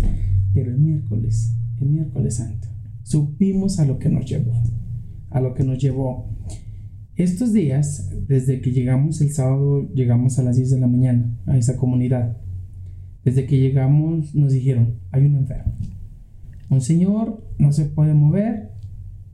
Pero 0.53 0.71
el 0.71 0.79
miércoles, 0.79 1.55
el 1.81 1.89
miércoles 1.89 2.37
Santo, 2.37 2.69
supimos 3.03 3.79
a 3.79 3.87
lo 3.87 3.99
que 3.99 4.09
nos 4.09 4.27
llevó. 4.27 4.53
A 5.31 5.41
lo 5.41 5.55
que 5.55 5.65
nos 5.65 5.79
llevó. 5.79 6.29
Estos 7.17 7.53
días, 7.53 8.11
desde 8.27 8.61
que 8.61 8.73
llegamos 8.73 9.21
el 9.21 9.31
sábado, 9.31 9.89
llegamos 9.95 10.39
a 10.39 10.43
las 10.43 10.57
10 10.57 10.71
de 10.71 10.81
la 10.81 10.87
mañana 10.87 11.39
a 11.47 11.57
esa 11.57 11.77
comunidad. 11.77 12.39
Desde 13.25 13.47
que 13.47 13.59
llegamos 13.59 14.35
nos 14.35 14.53
dijeron, 14.53 14.95
hay 15.13 15.27
un 15.27 15.37
enfermo. 15.37 15.75
Un 16.71 16.81
señor 16.81 17.45
no 17.59 17.73
se 17.73 17.85
puede 17.85 18.15
mover 18.15 18.71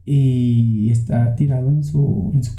y 0.04 0.90
está 0.90 1.34
tirado 1.36 1.70
en 1.70 1.84
su, 1.84 2.30
en 2.34 2.42
su. 2.42 2.56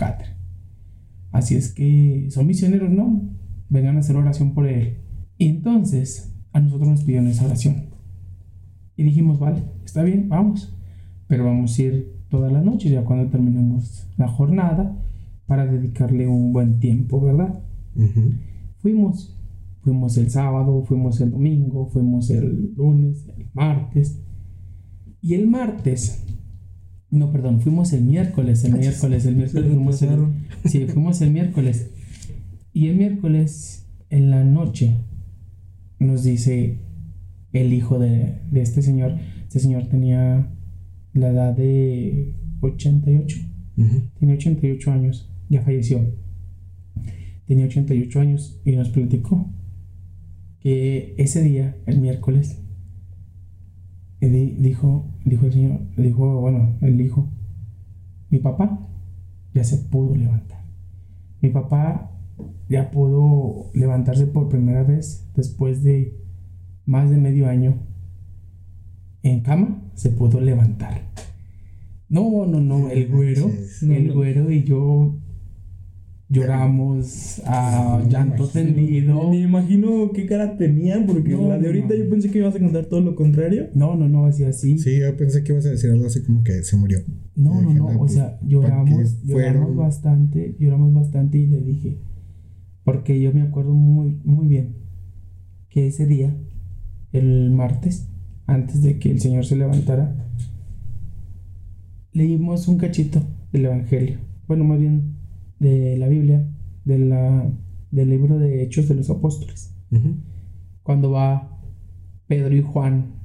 Así 1.32 1.56
es 1.56 1.74
que 1.74 2.28
son 2.30 2.48
misioneros, 2.48 2.90
¿no? 2.90 3.30
Vengan 3.70 3.98
a 3.98 4.00
hacer 4.00 4.16
oración 4.16 4.54
por 4.54 4.68
él. 4.68 5.00
Y 5.38 5.48
entonces 5.48 6.36
a 6.54 6.60
nosotros 6.60 6.90
nos 6.90 7.04
pidieron 7.04 7.28
esa 7.28 7.46
oración. 7.46 7.88
Y 8.96 9.04
dijimos, 9.04 9.40
vale, 9.40 9.64
está 9.86 10.04
bien, 10.04 10.30
vamos. 10.30 10.76
Pero 11.28 11.46
vamos 11.46 11.78
a 11.78 11.82
ir 11.82 12.18
toda 12.30 12.50
la 12.50 12.62
noche, 12.62 12.90
ya 12.90 13.04
cuando 13.04 13.30
terminemos 13.30 14.08
la 14.18 14.28
jornada, 14.28 15.04
para 15.46 15.66
dedicarle 15.66 16.28
un 16.28 16.52
buen 16.52 16.80
tiempo, 16.80 17.22
¿verdad? 17.22 17.64
Fuimos. 18.80 19.34
Fuimos 19.82 20.18
el 20.18 20.30
sábado, 20.30 20.84
fuimos 20.84 21.22
el 21.22 21.32
domingo, 21.32 21.88
fuimos 21.88 22.30
el 22.30 22.74
lunes, 22.76 23.26
el 23.38 23.50
martes. 23.54 24.22
Y 25.22 25.34
el 25.34 25.48
martes, 25.48 26.26
no, 27.10 27.32
perdón, 27.32 27.62
fuimos 27.62 27.94
el 27.94 28.04
miércoles, 28.04 28.64
el 28.66 28.74
miércoles, 28.74 29.26
el 29.26 29.36
miércoles 29.36 29.66
fuimos 29.68 30.02
el. 30.02 30.20
Sí, 30.66 30.86
fuimos 30.88 31.22
el 31.22 31.32
miércoles. 31.32 31.92
Y 32.74 32.88
el 32.88 32.98
miércoles, 32.98 33.88
en 34.10 34.30
la 34.30 34.44
noche, 34.44 34.98
nos 36.00 36.24
dice 36.24 36.80
el 37.54 37.74
hijo 37.74 37.98
de, 37.98 38.40
de 38.52 38.62
este 38.62 38.82
señor. 38.82 39.18
Este 39.44 39.60
señor 39.60 39.88
tenía 39.88 40.54
la 41.14 41.30
edad 41.30 41.56
de 41.56 42.36
88. 42.62 43.38
Ujú. 43.78 44.02
Tenía 44.20 44.36
88 44.36 44.92
años. 44.92 45.32
Ya 45.50 45.62
falleció. 45.62 46.14
Tenía 47.46 47.66
88 47.66 48.20
años 48.20 48.60
y 48.66 48.74
nos 48.76 48.90
platicó 48.90 49.50
que 50.60 51.16
ese 51.18 51.42
día, 51.42 51.78
el 51.86 52.02
miércoles, 52.02 52.62
di- 54.22 54.56
dijo, 54.60 55.06
dijo 55.26 55.46
el 55.46 55.54
señor, 55.54 55.80
dijo, 55.98 56.40
bueno, 56.42 56.76
él 56.82 56.98
dijo, 56.98 57.30
mi 58.30 58.40
papá 58.40 58.88
ya 59.54 59.64
se 59.64 59.78
pudo 59.78 60.16
levantar. 60.16 60.64
Mi 61.42 61.50
papá 61.50 62.12
ya 62.70 62.92
pudo 62.92 63.70
levantarse 63.74 64.26
por 64.28 64.50
primera 64.50 64.84
vez 64.84 65.28
después 65.36 65.84
de 65.84 66.18
más 66.86 67.10
de 67.10 67.18
medio 67.18 67.48
año 67.48 67.76
en 69.24 69.42
cama, 69.42 69.82
se 69.96 70.10
pudo 70.10 70.40
levantar. 70.42 71.02
No, 72.10 72.46
no, 72.46 72.62
no, 72.62 72.90
el 72.90 73.08
güero, 73.12 73.50
el 73.82 74.14
güero 74.14 74.52
y 74.52 74.64
yo 74.64 75.16
lloramos 76.30 77.42
a 77.46 78.04
llanto 78.10 78.48
tendido. 78.48 79.30
Me 79.30 79.42
imagino 79.42 80.12
qué 80.14 80.26
cara 80.26 80.58
tenían, 80.58 81.06
porque 81.06 81.30
No, 81.30 81.48
la 81.48 81.58
de 81.58 81.68
ahorita 81.68 81.90
no. 81.90 81.96
yo 81.96 82.10
pensé 82.10 82.30
que 82.30 82.40
ibas 82.40 82.56
a 82.56 82.60
contar 82.60 82.86
todo 82.86 83.02
lo 83.02 83.16
contrario. 83.16 83.70
No, 83.74 83.96
no, 83.96 84.10
no, 84.10 84.26
así 84.26 84.44
así. 84.44 84.78
Sí, 84.78 85.00
yo 85.00 85.16
pensé 85.16 85.44
que 85.44 85.54
ibas 85.54 85.66
a 85.66 85.70
decir 85.70 85.90
algo 85.92 86.06
así 86.06 86.24
como 86.24 86.44
que 86.44 86.64
se 86.64 86.76
murió. 86.76 87.00
No, 87.36 87.62
no, 87.62 87.74
no, 87.74 87.86
o 87.86 87.98
pues, 88.00 88.14
sea, 88.14 88.40
lloramos, 88.44 89.24
lloramos 89.24 89.76
bastante, 89.76 90.56
lloramos 90.60 90.94
bastante 90.94 91.38
y 91.38 91.48
le 91.48 91.62
dije, 91.62 92.02
porque 92.84 93.20
yo 93.22 93.32
me 93.34 93.42
acuerdo 93.42 93.74
muy, 93.74 94.20
muy 94.24 94.48
bien 94.48 94.78
que 95.70 95.88
ese 95.88 96.06
día, 96.06 96.36
el 97.12 97.52
martes, 97.52 98.10
antes 98.48 98.82
de 98.82 99.00
que 99.00 99.12
el 99.12 99.20
Señor 99.20 99.46
se 99.46 99.56
levantara, 99.56 100.30
leímos 102.12 102.68
un 102.68 102.78
cachito 102.78 103.22
del 103.52 103.66
Evangelio, 103.66 104.18
bueno, 104.48 104.64
más 104.64 104.80
bien 104.80 105.17
de 105.60 105.98
la 105.98 106.08
Biblia, 106.08 106.48
de 106.86 107.00
la, 107.00 107.52
del 107.92 108.10
libro 108.10 108.38
de 108.40 108.64
Hechos 108.64 108.88
de 108.88 108.96
los 108.96 109.10
Apóstoles 109.10 109.74
cuando 110.84 111.12
va 111.12 111.60
Pedro 112.28 112.56
y 112.56 112.62
Juan 112.62 113.16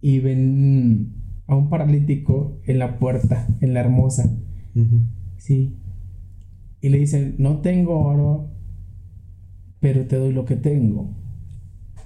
y 0.00 0.20
ven 0.20 1.14
a 1.46 1.56
un 1.56 1.68
paralítico 1.68 2.60
en 2.64 2.78
la 2.78 2.98
puerta, 2.98 3.46
en 3.60 3.74
la 3.74 3.80
hermosa, 3.80 4.34
sí, 5.36 5.76
y 6.80 6.88
le 6.90 6.98
dicen, 6.98 7.34
no 7.38 7.60
tengo 7.60 7.98
oro, 8.00 8.50
pero 9.80 10.06
te 10.06 10.16
doy 10.16 10.32
lo 10.32 10.44
que 10.44 10.56
tengo, 10.56 11.16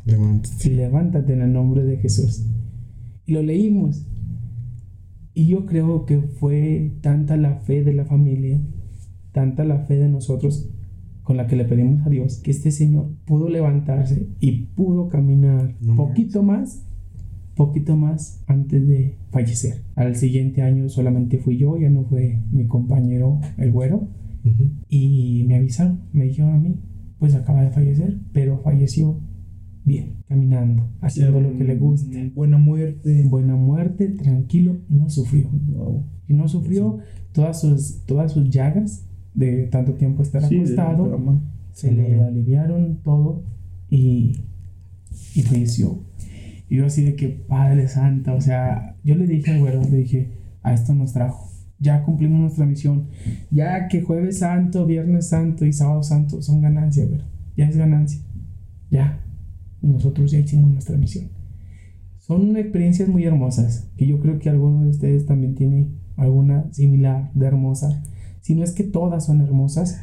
Levántate. 0.05 0.69
y 0.69 0.75
levántate 0.75 1.33
en 1.35 1.43
el 1.43 1.53
nombre 1.53 1.85
de 1.85 1.99
Jesús. 1.99 2.47
Y 3.27 3.33
lo 3.35 3.43
leímos. 3.43 4.09
Y 5.35 5.47
yo 5.47 5.67
creo 5.67 6.05
que 6.05 6.21
fue 6.21 6.99
tanta 7.01 7.37
la 7.37 7.57
fe 7.61 7.85
de 7.85 7.93
la 7.93 8.05
familia, 8.05 8.61
tanta 9.33 9.65
la 9.65 9.81
fe 9.81 9.97
de 9.97 10.09
nosotros 10.09 10.71
con 11.23 11.37
la 11.37 11.47
que 11.47 11.57
le 11.57 11.65
pedimos 11.65 12.07
a 12.07 12.11
Dios, 12.11 12.39
que 12.39 12.51
este 12.51 12.71
Señor 12.71 13.11
pudo 13.25 13.49
levantarse 13.49 14.29
y 14.41 14.67
pudo 14.67 15.09
caminar 15.09 15.77
No 15.81 15.95
poquito 15.97 16.43
más, 16.43 16.85
poquito 17.55 17.97
más 17.97 18.43
antes 18.47 18.87
de 18.87 19.19
fallecer. 19.31 19.85
Al 19.95 20.17
siguiente 20.17 20.63
año 20.63 20.89
solamente 20.89 21.39
fui 21.39 21.59
yo, 21.59 21.77
ya 21.79 21.91
no 21.91 22.05
fue 22.05 22.41
mi 22.51 22.67
compañero 22.67 23.41
el 23.57 23.71
güero. 23.71 24.09
Y 24.89 25.45
me 25.47 25.55
avisaron, 25.55 26.01
me 26.13 26.25
dijeron 26.25 26.55
a 26.55 26.59
mí, 26.59 26.75
pues 27.21 27.37
acaba 27.37 27.63
de 27.63 27.71
fallecer, 27.71 28.19
pero 28.33 28.59
falleció 28.59 29.21
bien, 29.85 30.25
caminando, 30.27 30.89
haciendo 31.01 31.41
lo 31.41 31.57
que 31.57 31.63
le 31.63 31.77
gusta. 31.77 32.19
Buena 32.35 32.59
muerte. 32.59 33.25
Buena 33.29 33.55
muerte, 33.55 34.09
tranquilo, 34.09 34.79
no 34.89 35.09
sufrió. 35.09 35.49
Wow. 35.51 36.05
Y 36.27 36.35
no 36.35 36.49
sufrió 36.49 36.99
todas 37.31 37.61
sus, 37.61 38.03
todas 38.05 38.33
sus 38.33 38.51
llagas 38.51 39.07
de 39.35 39.67
tanto 39.69 39.95
tiempo 39.95 40.23
estar 40.23 40.43
Sí, 40.49 40.57
acostado. 40.59 41.41
se 41.73 41.91
le 41.93 42.23
aliviaron 42.23 42.99
todo 43.03 43.45
y, 43.89 44.45
y 45.35 45.43
falleció. 45.43 46.01
Y 46.69 46.77
yo 46.77 46.87
así 46.87 47.05
de 47.05 47.17
que, 47.17 47.29
Padre 47.29 47.89
Santa, 47.89 48.35
o 48.35 48.41
sea, 48.41 48.97
yo 49.05 49.15
le 49.15 49.27
dije 49.27 49.53
al 49.53 49.61
güero, 49.61 49.83
le 49.83 49.99
dije, 49.99 50.33
a 50.63 50.73
esto 50.75 50.95
nos 50.95 51.13
trajo. 51.13 51.51
Ya 51.79 52.05
cumplimos 52.05 52.41
nuestra 52.41 52.65
misión. 52.65 53.09
Ya 53.51 53.89
que 53.89 54.03
jueves 54.03 54.39
santo, 54.39 54.87
viernes 54.87 55.29
santo 55.29 55.67
y 55.67 55.73
sábado 55.73 56.03
santo 56.03 56.41
son 56.41 56.61
ganancias, 56.63 57.09
güero. 57.09 57.25
ya 57.57 57.67
es 57.69 57.77
ganancia. 57.77 58.21
Ya, 58.91 59.21
nosotros 59.83 60.31
ya 60.31 60.39
hicimos 60.39 60.71
nuestra 60.71 60.97
misión. 60.97 61.29
Son 62.19 62.57
experiencias 62.57 63.09
muy 63.09 63.25
hermosas, 63.25 63.91
que 63.97 64.07
yo 64.07 64.21
creo 64.21 64.39
que 64.39 64.49
alguno 64.49 64.83
de 64.85 64.91
ustedes 64.91 65.27
también 65.27 65.55
tiene 65.57 65.89
alguna 66.17 66.73
similar 66.73 67.33
de 67.35 67.47
hermosa. 67.47 68.03
Si 68.43 68.55
no 68.55 68.63
es 68.63 68.73
que 68.73 68.85
todas 68.85 69.25
son 69.25 69.41
hermosas, 69.41 70.03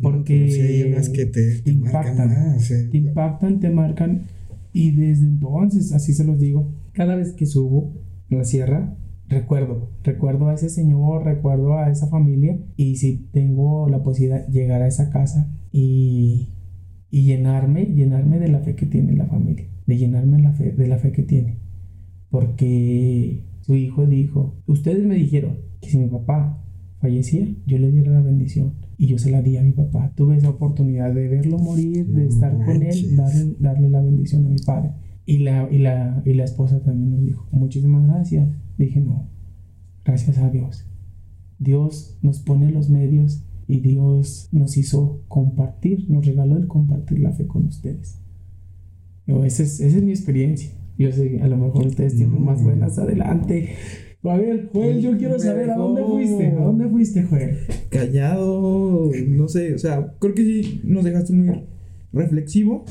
porque 0.00 0.50
Sí, 0.50 0.60
hay 0.60 0.82
unas 0.92 1.08
que 1.08 1.26
te, 1.26 1.60
te 1.60 1.72
marcan 1.72 2.12
impactan, 2.12 2.28
más, 2.28 2.70
eh. 2.70 2.88
te 2.90 2.98
impactan, 2.98 3.60
te 3.60 3.70
marcan. 3.70 4.26
Y 4.72 4.90
desde 4.90 5.26
entonces, 5.26 5.92
así 5.92 6.12
se 6.12 6.24
los 6.24 6.38
digo, 6.38 6.74
cada 6.92 7.14
vez 7.14 7.32
que 7.32 7.46
subo 7.46 7.94
la 8.28 8.44
sierra, 8.44 8.94
recuerdo, 9.28 9.90
recuerdo 10.02 10.48
a 10.48 10.54
ese 10.54 10.68
señor, 10.68 11.24
recuerdo 11.24 11.78
a 11.78 11.90
esa 11.90 12.08
familia. 12.08 12.58
Y 12.76 12.96
si 12.96 13.28
tengo 13.32 13.88
la 13.88 14.02
posibilidad 14.02 14.46
llegar 14.48 14.82
a 14.82 14.88
esa 14.88 15.08
casa 15.10 15.50
y, 15.72 16.48
y 17.10 17.22
llenarme, 17.22 17.86
llenarme 17.86 18.38
de 18.38 18.48
la 18.48 18.60
fe 18.60 18.74
que 18.74 18.86
tiene 18.86 19.14
la 19.14 19.26
familia, 19.26 19.66
de 19.86 19.96
llenarme 19.96 20.42
la 20.42 20.52
fe, 20.52 20.72
de 20.72 20.88
la 20.88 20.98
fe 20.98 21.12
que 21.12 21.22
tiene. 21.22 21.58
Porque 22.28 23.44
su 23.62 23.74
hijo 23.76 24.06
dijo, 24.06 24.56
ustedes 24.66 25.06
me 25.06 25.14
dijeron 25.14 25.58
que 25.80 25.88
si 25.88 25.98
mi 25.98 26.08
papá 26.08 26.62
fallecía, 27.06 27.46
yo 27.66 27.78
le 27.78 27.90
diera 27.92 28.12
la 28.12 28.20
bendición. 28.20 28.74
Y 28.98 29.06
yo 29.06 29.18
se 29.18 29.30
la 29.30 29.42
di 29.42 29.56
a 29.56 29.62
mi 29.62 29.72
papá. 29.72 30.12
Tuve 30.16 30.36
esa 30.36 30.50
oportunidad 30.50 31.14
de 31.14 31.28
verlo 31.28 31.58
morir, 31.58 32.06
de 32.06 32.24
No 32.24 32.28
estar 32.28 32.52
con 32.64 32.82
él, 32.82 33.16
darle, 33.16 33.54
darle 33.58 33.90
la 33.90 34.00
bendición 34.00 34.46
a 34.46 34.48
mi 34.48 34.58
padre. 34.58 34.90
Y 35.26 35.38
la, 35.38 35.68
y, 35.70 35.78
la, 35.78 36.22
y 36.24 36.34
la 36.34 36.44
esposa 36.44 36.82
también 36.82 37.10
nos 37.10 37.22
dijo, 37.22 37.46
muchísimas 37.52 38.06
gracias. 38.06 38.48
Dije, 38.78 39.00
no, 39.00 39.28
gracias 40.04 40.38
a 40.38 40.50
Dios. 40.50 40.86
Dios 41.58 42.18
nos 42.22 42.40
pone 42.40 42.70
los 42.70 42.90
medios 42.90 43.44
y 43.68 43.80
Dios 43.80 44.48
nos 44.52 44.76
hizo 44.76 45.22
compartir, 45.28 46.08
nos 46.10 46.26
regaló 46.26 46.56
el 46.56 46.66
compartir 46.66 47.20
la 47.20 47.32
fe 47.32 47.46
con 47.46 47.66
ustedes. 47.66 48.20
Yo, 49.26 49.44
esa, 49.44 49.62
es, 49.62 49.80
esa 49.80 49.98
es 49.98 50.02
mi 50.02 50.10
experiencia. 50.10 50.70
Yo 50.98 51.12
sé 51.12 51.40
a 51.42 51.48
lo 51.48 51.56
mejor 51.58 51.86
ustedes 51.86 52.16
tienen 52.16 52.42
más 52.42 52.62
buenas 52.62 52.98
adelante. 52.98 53.74
A 54.30 54.36
ver, 54.36 54.68
Joel, 54.72 55.00
yo 55.00 55.16
quiero 55.16 55.38
saber 55.38 55.70
a 55.70 55.76
dónde 55.76 56.02
fuiste. 56.04 56.46
¿A 56.48 56.60
dónde 56.64 56.88
fuiste, 56.88 57.22
Joel? 57.22 57.58
Callado, 57.90 59.10
no 59.28 59.48
sé, 59.48 59.74
o 59.74 59.78
sea, 59.78 60.14
creo 60.18 60.34
que 60.34 60.44
sí 60.44 60.80
nos 60.84 61.04
dejaste 61.04 61.32
muy 61.32 61.62
reflexivo. 62.12 62.84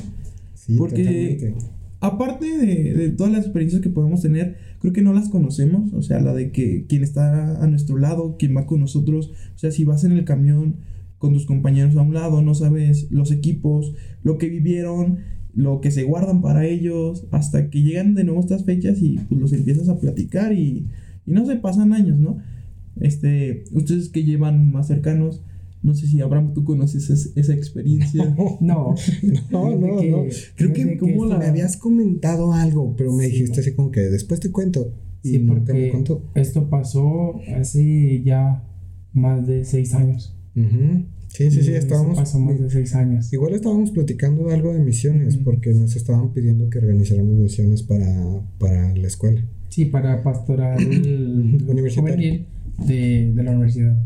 Sí, 0.54 0.76
porque- 0.78 1.04
totalmente. 1.04 1.54
Aparte 2.02 2.46
de, 2.46 2.94
de 2.94 3.10
todas 3.10 3.32
las 3.34 3.46
experiencias 3.46 3.82
que 3.82 3.90
podemos 3.90 4.22
tener, 4.22 4.58
creo 4.80 4.94
que 4.94 5.02
no 5.02 5.12
las 5.14 5.30
conocemos. 5.30 5.92
O 5.94 6.04
sea, 6.04 6.20
la 6.20 6.34
de 6.36 6.52
que 6.52 6.86
quien 6.88 7.02
está 7.04 7.62
a 7.64 7.68
nuestro 7.68 7.98
lado, 7.98 8.36
quien 8.38 8.56
va 8.56 8.68
con 8.68 8.80
nosotros. 8.82 9.32
O 9.56 9.58
sea, 9.58 9.72
si 9.72 9.86
vas 9.86 10.04
en 10.04 10.12
el 10.12 10.24
camión 10.24 10.76
con 11.18 11.34
tus 11.34 11.48
compañeros 11.48 11.96
a 11.96 12.02
un 12.02 12.14
lado, 12.14 12.44
no 12.44 12.54
sabes 12.54 13.08
los 13.10 13.32
equipos, 13.32 13.96
lo 14.22 14.38
que 14.38 14.50
vivieron, 14.50 15.20
lo 15.56 15.82
que 15.82 15.90
se 15.90 16.04
guardan 16.04 16.42
para 16.42 16.68
ellos, 16.68 17.26
hasta 17.32 17.70
que 17.72 17.82
llegan 17.82 18.14
de 18.14 18.24
nuevo 18.26 18.42
estas 18.42 18.66
fechas 18.66 19.02
y 19.02 19.18
pues 19.28 19.42
los 19.42 19.54
empiezas 19.54 19.90
a 19.90 19.98
platicar 20.00 20.54
y, 20.54 20.86
y 21.26 21.32
no 21.32 21.46
se 21.46 21.56
pasan 21.58 21.94
años, 21.94 22.18
¿no? 22.20 22.38
Este, 23.00 23.66
ustedes 23.74 24.10
que 24.10 24.24
llevan 24.24 24.72
más 24.72 24.88
cercanos, 24.88 25.42
no 25.84 25.94
sé 25.94 26.08
si 26.08 26.22
Abraham 26.22 26.54
tú 26.54 26.64
conoces 26.64 27.10
es- 27.10 27.34
esa 27.36 27.54
experiencia. 27.54 28.34
No, 28.62 28.96
No, 29.52 29.76
no, 29.78 30.02
no. 30.02 30.24
Creo 30.56 30.74
que, 30.74 30.98
como 30.98 31.26
me 31.38 31.46
habías 31.46 31.78
comentado 31.78 32.54
algo, 32.54 32.96
pero 32.98 33.14
me 33.14 33.26
Sí. 33.26 33.32
dijiste 33.32 33.60
así 33.62 33.74
como 33.74 33.92
que 33.92 34.02
después 34.02 34.40
te 34.40 34.52
cuento. 34.52 34.94
Y 35.24 35.30
Sí, 35.32 35.40
nunca 35.40 35.74
me 35.74 35.80
porque 35.82 35.90
contó. 35.92 36.24
esto 36.36 36.70
pasó 36.70 37.40
hace 37.58 38.22
ya 38.24 38.64
más 39.14 39.46
de 39.48 39.66
seis 39.66 39.94
años. 39.94 40.36
Ujú. 40.56 41.06
Sí, 41.28 41.52
sí, 41.52 41.64
sí, 41.64 41.74
estábamos. 41.74 42.18
pasó 42.18 42.40
más 42.40 42.60
de 42.60 42.70
seis 42.70 42.96
años. 42.96 43.34
Igual 43.34 43.54
estábamos 43.56 43.92
platicando 43.92 44.50
algo 44.52 44.74
de 44.74 44.80
misiones, 44.80 45.36
porque 45.38 45.74
nos 45.74 45.96
estaban 45.96 46.32
pidiendo 46.32 46.70
que 46.70 46.78
organizáramos 46.78 47.36
misiones 47.36 47.84
para, 47.84 48.42
para 48.58 48.96
la 48.96 49.08
escuela. 49.08 49.44
Sí, 49.76 49.84
para 49.86 50.24
pastoral 50.24 50.78
juvenil 51.96 52.46
de, 52.88 53.32
de 53.34 53.44
la 53.44 53.52
universidad. 53.52 53.98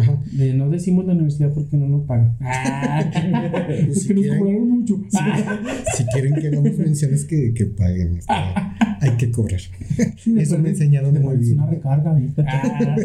Ajá. 0.00 0.22
De- 0.32 0.54
no 0.54 0.68
decimos 0.70 1.06
la 1.06 1.12
universidad 1.14 1.52
porque 1.52 1.76
no 1.76 1.88
nos 1.88 2.04
pagan. 2.06 2.36
Ah, 2.40 3.00
es 3.68 4.02
Si 4.02 4.08
que 4.08 4.14
nos 4.14 4.22
quieren- 4.24 4.38
cobraron 4.38 4.70
mucho. 4.70 5.00
Si 5.96 6.04
quieren 6.12 6.34
que 6.40 6.46
hagamos 6.48 6.78
menciones, 6.78 7.24
que, 7.24 7.52
que 7.52 7.66
paguen. 7.66 8.20
hay 9.00 9.10
que 9.18 9.30
cobrar. 9.32 9.60
Sí, 10.18 10.34
Eso 10.38 10.56
me 10.58 10.68
enseñaron 10.70 11.12
muy 11.14 11.20
repente 11.22 11.42
es 11.42 11.48
bien. 11.48 11.60
una 11.60 11.70
recarga, 11.70 12.14
¿viste? 12.14 12.44
Ah. 12.46 12.96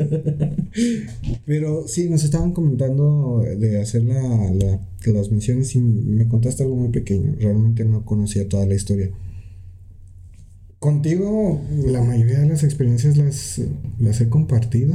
Pero 1.46 1.88
sí, 1.88 2.10
nos 2.10 2.24
estaban 2.24 2.52
comentando 2.52 3.44
de 3.60 3.82
hacer 3.82 4.04
la, 4.04 4.22
la- 4.22 4.80
las 5.14 5.32
misiones 5.32 5.76
y 5.76 5.80
me 5.80 6.28
contaste 6.28 6.62
algo 6.64 6.76
muy 6.76 6.90
pequeño. 6.90 7.34
Realmente 7.40 7.86
no 7.86 8.06
conocía 8.06 8.48
toda 8.48 8.66
la 8.66 8.76
historia. 8.76 9.10
Contigo, 10.84 11.62
la 11.88 12.04
mayoría 12.04 12.40
de 12.40 12.48
las 12.50 12.62
experiencias 12.66 13.16
las, 13.16 13.62
las 14.00 14.20
he 14.20 14.28
compartido. 14.28 14.94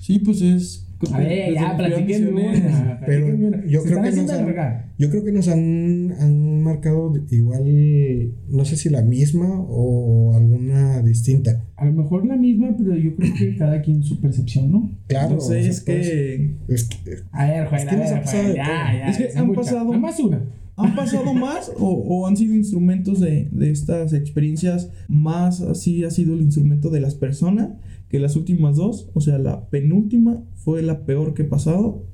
Sí, 0.00 0.18
pues 0.18 0.42
es. 0.42 0.84
A 1.12 1.18
ver, 1.18 1.54
ya, 1.54 1.76
platiquen 1.76 2.34
una. 2.34 3.00
Pero 3.06 3.26
platiquen 3.26 3.44
una. 3.44 3.64
yo 3.66 3.84
creo 3.84 4.02
que 4.02 4.10
nos 4.10 4.30
han-. 4.32 4.84
Yo 4.98 5.10
creo 5.10 5.24
que 5.24 5.30
nos 5.30 5.46
han, 5.46 6.12
han 6.18 6.60
marcado 6.62 7.12
igual, 7.30 8.32
no 8.48 8.64
sé 8.64 8.76
si 8.76 8.88
la 8.88 9.02
misma 9.02 9.48
o 9.68 10.34
alguna 10.34 11.02
distinta. 11.02 11.62
A 11.76 11.84
lo 11.84 11.92
mejor 11.92 12.26
la 12.26 12.34
misma, 12.34 12.74
pero 12.76 12.96
yo 12.96 13.14
creo 13.14 13.32
que 13.38 13.56
cada 13.56 13.80
quien 13.80 14.02
su 14.02 14.20
percepción, 14.20 14.72
¿no? 14.72 14.90
Claro. 15.06 15.36
No 15.36 15.40
sé, 15.40 15.60
o 15.60 15.62
sea, 15.62 15.70
es 15.70 15.80
pues, 15.82 16.08
que 16.08 16.56
es 16.66 16.84
que- 16.88 17.14
A 17.30 17.46
ver, 17.46 17.66
Joel, 17.68 17.80
Es 17.82 17.88
que 17.88 17.94
a 17.94 17.98
nos 17.98 18.10
ha 18.10 18.14
ver, 18.42 18.56
ya, 18.56 18.64
todo. 18.64 18.98
ya. 18.98 19.08
Es 19.08 19.16
que 19.18 19.38
han 19.38 19.52
pasado- 19.52 19.84
Nada 19.84 19.98
más 19.98 20.18
una. 20.18 20.42
¿Han 20.78 20.94
pasado 20.94 21.34
más 21.34 21.72
o, 21.78 21.88
o 21.88 22.26
han 22.26 22.36
sido 22.36 22.54
instrumentos 22.54 23.20
de, 23.20 23.48
de 23.50 23.70
estas 23.70 24.12
experiencias 24.12 24.90
más 25.08 25.60
así 25.60 26.04
ha 26.04 26.10
sido 26.10 26.34
el 26.34 26.42
instrumento 26.42 26.90
de 26.90 27.00
las 27.00 27.14
personas 27.14 27.70
que 28.08 28.18
las 28.18 28.36
últimas 28.36 28.76
dos? 28.76 29.10
O 29.14 29.20
sea, 29.20 29.38
la 29.38 29.68
penúltima 29.68 30.42
fue 30.54 30.82
la 30.82 31.04
peor 31.04 31.34
que 31.34 31.42
he 31.42 31.46
pasado 31.46 32.04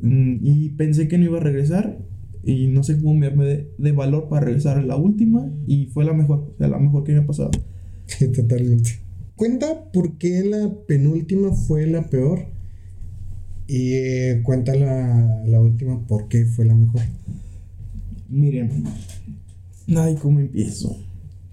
Mm, 0.00 0.38
y 0.42 0.68
pensé 0.70 1.08
que 1.08 1.18
no 1.18 1.24
iba 1.24 1.38
a 1.38 1.42
regresar 1.42 1.98
y 2.44 2.66
no 2.66 2.82
sé 2.82 2.98
cómo 2.98 3.14
me 3.14 3.26
armé 3.26 3.44
de, 3.44 3.70
de 3.78 3.92
valor 3.92 4.28
para 4.28 4.46
regresar 4.46 4.78
a 4.78 4.82
la 4.82 4.96
última 4.96 5.50
y 5.66 5.86
fue 5.86 6.04
la 6.04 6.12
mejor, 6.12 6.52
o 6.54 6.58
sea, 6.58 6.68
la 6.68 6.78
mejor 6.78 7.04
que 7.04 7.12
me 7.12 7.20
ha 7.20 7.26
pasado. 7.26 7.50
Sí, 8.06 8.28
totalmente. 8.28 8.90
Cuenta 9.36 9.90
por 9.92 10.18
qué 10.18 10.44
la 10.44 10.70
penúltima 10.86 11.52
fue 11.52 11.86
la 11.86 12.10
peor 12.10 12.46
y 13.66 13.94
eh, 13.94 14.42
cuenta 14.44 14.74
la, 14.74 15.42
la 15.46 15.60
última 15.60 16.04
por 16.06 16.28
qué 16.28 16.44
fue 16.44 16.64
la 16.64 16.74
mejor. 16.74 17.00
Miren, 18.32 18.84
ay, 19.94 20.14
¿cómo 20.20 20.40
empiezo? 20.40 20.96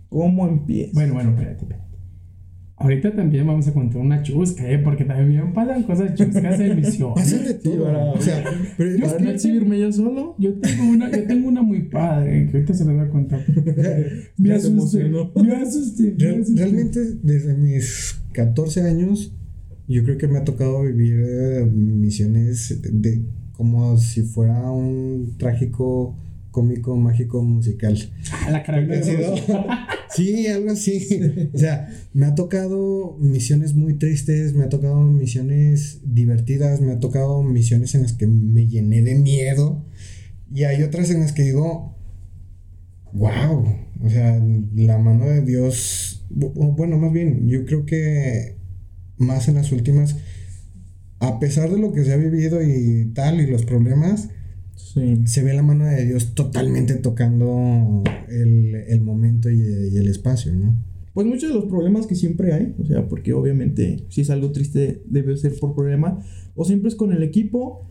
¿Cómo 0.07 0.47
empiezo? 0.47 0.91
Bueno, 0.93 1.13
bueno, 1.15 1.31
espérate, 1.31 1.61
espérate. 1.63 1.89
Ahorita 2.77 3.13
también 3.13 3.45
vamos 3.45 3.67
a 3.67 3.73
contar 3.73 3.97
una 4.01 4.23
chusca, 4.23 4.65
¿eh? 4.71 4.79
Porque 4.79 5.03
también 5.03 5.51
pasan 5.51 5.83
cosas 5.83 6.15
chuscas 6.15 6.57
en 6.61 6.77
misión. 6.77 7.13
Pasan 7.13 7.43
de 7.43 7.53
todo. 7.55 7.83
para- 7.83 8.11
o 8.13 8.21
sea, 8.21 8.41
pero 8.77 8.95
Yo- 8.95 9.05
¿Para 9.05 9.19
no 9.19 9.29
exhibirme 9.31 9.77
yo 9.81 9.91
solo? 9.91 10.35
Yo 10.39 10.53
tengo 10.53 10.89
una, 10.89 11.11
yo 11.11 11.27
tengo 11.27 11.49
una 11.49 11.61
muy 11.61 11.81
padre, 11.89 12.47
que 12.49 12.55
ahorita 12.55 12.73
se 12.73 12.85
la 12.85 12.93
voy 12.93 13.01
a 13.01 13.09
contar. 13.09 13.43
Me 14.37 14.53
asusté, 14.53 15.03
me 15.09 15.19
asusté, 15.57 16.03
me 16.03 16.17
Real- 16.23 16.39
asusté. 16.41 16.61
realmente 16.63 16.99
desde 17.21 17.53
mis 17.55 18.21
14 18.31 18.81
años 18.83 19.33
yo 19.89 20.03
creo 20.05 20.17
que 20.17 20.27
me 20.29 20.37
ha 20.37 20.45
tocado 20.45 20.83
vivir 20.83 21.19
eh, 21.19 21.65
misiones 21.65 22.79
de 22.81 23.21
como 23.51 23.97
si 23.97 24.21
fuera 24.21 24.71
un 24.71 25.33
trágico 25.37 26.15
cómico 26.59 26.97
mágico 26.97 27.41
musical. 27.41 27.97
Ah, 28.33 28.51
la 28.51 28.63
carabina 28.63 28.99
Sí, 30.13 30.47
algo 30.47 30.71
así. 30.71 31.21
O 31.53 31.57
sea, 31.57 31.89
me 32.13 32.25
ha 32.25 32.35
tocado 32.35 33.15
misiones 33.17 33.75
muy 33.75 33.93
tristes, 33.93 34.53
me 34.53 34.65
ha 34.65 34.69
tocado 34.69 34.99
misiones 34.99 36.01
divertidas, 36.03 36.81
me 36.81 36.91
ha 36.91 36.99
tocado 36.99 37.43
misiones 37.43 37.95
en 37.95 38.01
las 38.01 38.11
que 38.11 38.27
me 38.27 38.67
llené 38.67 39.01
de 39.01 39.15
miedo 39.15 39.85
y 40.53 40.63
hay 40.65 40.83
otras 40.83 41.09
en 41.11 41.21
las 41.21 41.31
que 41.31 41.43
digo, 41.43 41.95
wow, 43.13 43.65
o 44.03 44.09
sea, 44.09 44.43
la 44.75 44.97
mano 44.97 45.25
de 45.29 45.41
Dios, 45.41 46.25
bueno, 46.29 46.97
más 46.97 47.13
bien, 47.13 47.47
yo 47.47 47.65
creo 47.65 47.85
que 47.85 48.57
más 49.17 49.47
en 49.47 49.55
las 49.55 49.71
últimas, 49.71 50.17
a 51.19 51.39
pesar 51.39 51.69
de 51.69 51.79
lo 51.79 51.93
que 51.93 52.03
se 52.03 52.11
ha 52.11 52.17
vivido 52.17 52.61
y 52.61 53.11
tal 53.13 53.39
y 53.39 53.47
los 53.47 53.63
problemas, 53.63 54.29
Sí. 54.79 55.27
se 55.27 55.43
ve 55.43 55.53
la 55.53 55.61
mano 55.61 55.85
de 55.85 56.05
Dios 56.05 56.33
totalmente 56.33 56.95
tocando 56.95 58.01
el, 58.27 58.75
el 58.75 59.01
momento 59.01 59.49
y, 59.49 59.59
y 59.59 59.97
el 59.97 60.07
espacio, 60.07 60.53
¿no? 60.53 60.75
Pues 61.13 61.27
muchos 61.27 61.49
de 61.49 61.55
los 61.55 61.65
problemas 61.65 62.07
que 62.07 62.15
siempre 62.15 62.53
hay, 62.53 62.75
o 62.79 62.85
sea, 62.85 63.07
porque 63.07 63.33
obviamente 63.33 64.05
si 64.09 64.21
es 64.21 64.29
algo 64.29 64.51
triste 64.51 65.01
debe 65.05 65.35
ser 65.37 65.53
por 65.59 65.75
problema, 65.75 66.19
o 66.55 66.63
siempre 66.63 66.87
es 66.89 66.95
con 66.95 67.11
el 67.11 67.23
equipo, 67.23 67.87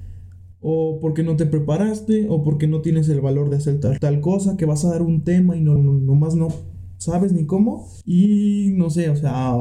o 0.60 0.98
porque 1.00 1.22
no 1.22 1.36
te 1.36 1.46
preparaste, 1.46 2.26
o 2.28 2.42
porque 2.42 2.66
no 2.66 2.80
tienes 2.80 3.08
el 3.08 3.20
valor 3.20 3.50
de 3.50 3.56
hacer 3.56 3.80
tal, 3.80 3.98
tal 4.00 4.20
cosa, 4.20 4.56
que 4.56 4.64
vas 4.64 4.84
a 4.84 4.90
dar 4.90 5.02
un 5.02 5.24
tema 5.24 5.56
y 5.56 5.60
no, 5.60 5.76
no, 5.76 5.92
nomás 5.92 6.34
no 6.36 6.48
sabes 6.96 7.32
ni 7.32 7.44
cómo, 7.44 7.88
y 8.06 8.72
no 8.76 8.90
sé, 8.90 9.10
o 9.10 9.16
sea, 9.16 9.52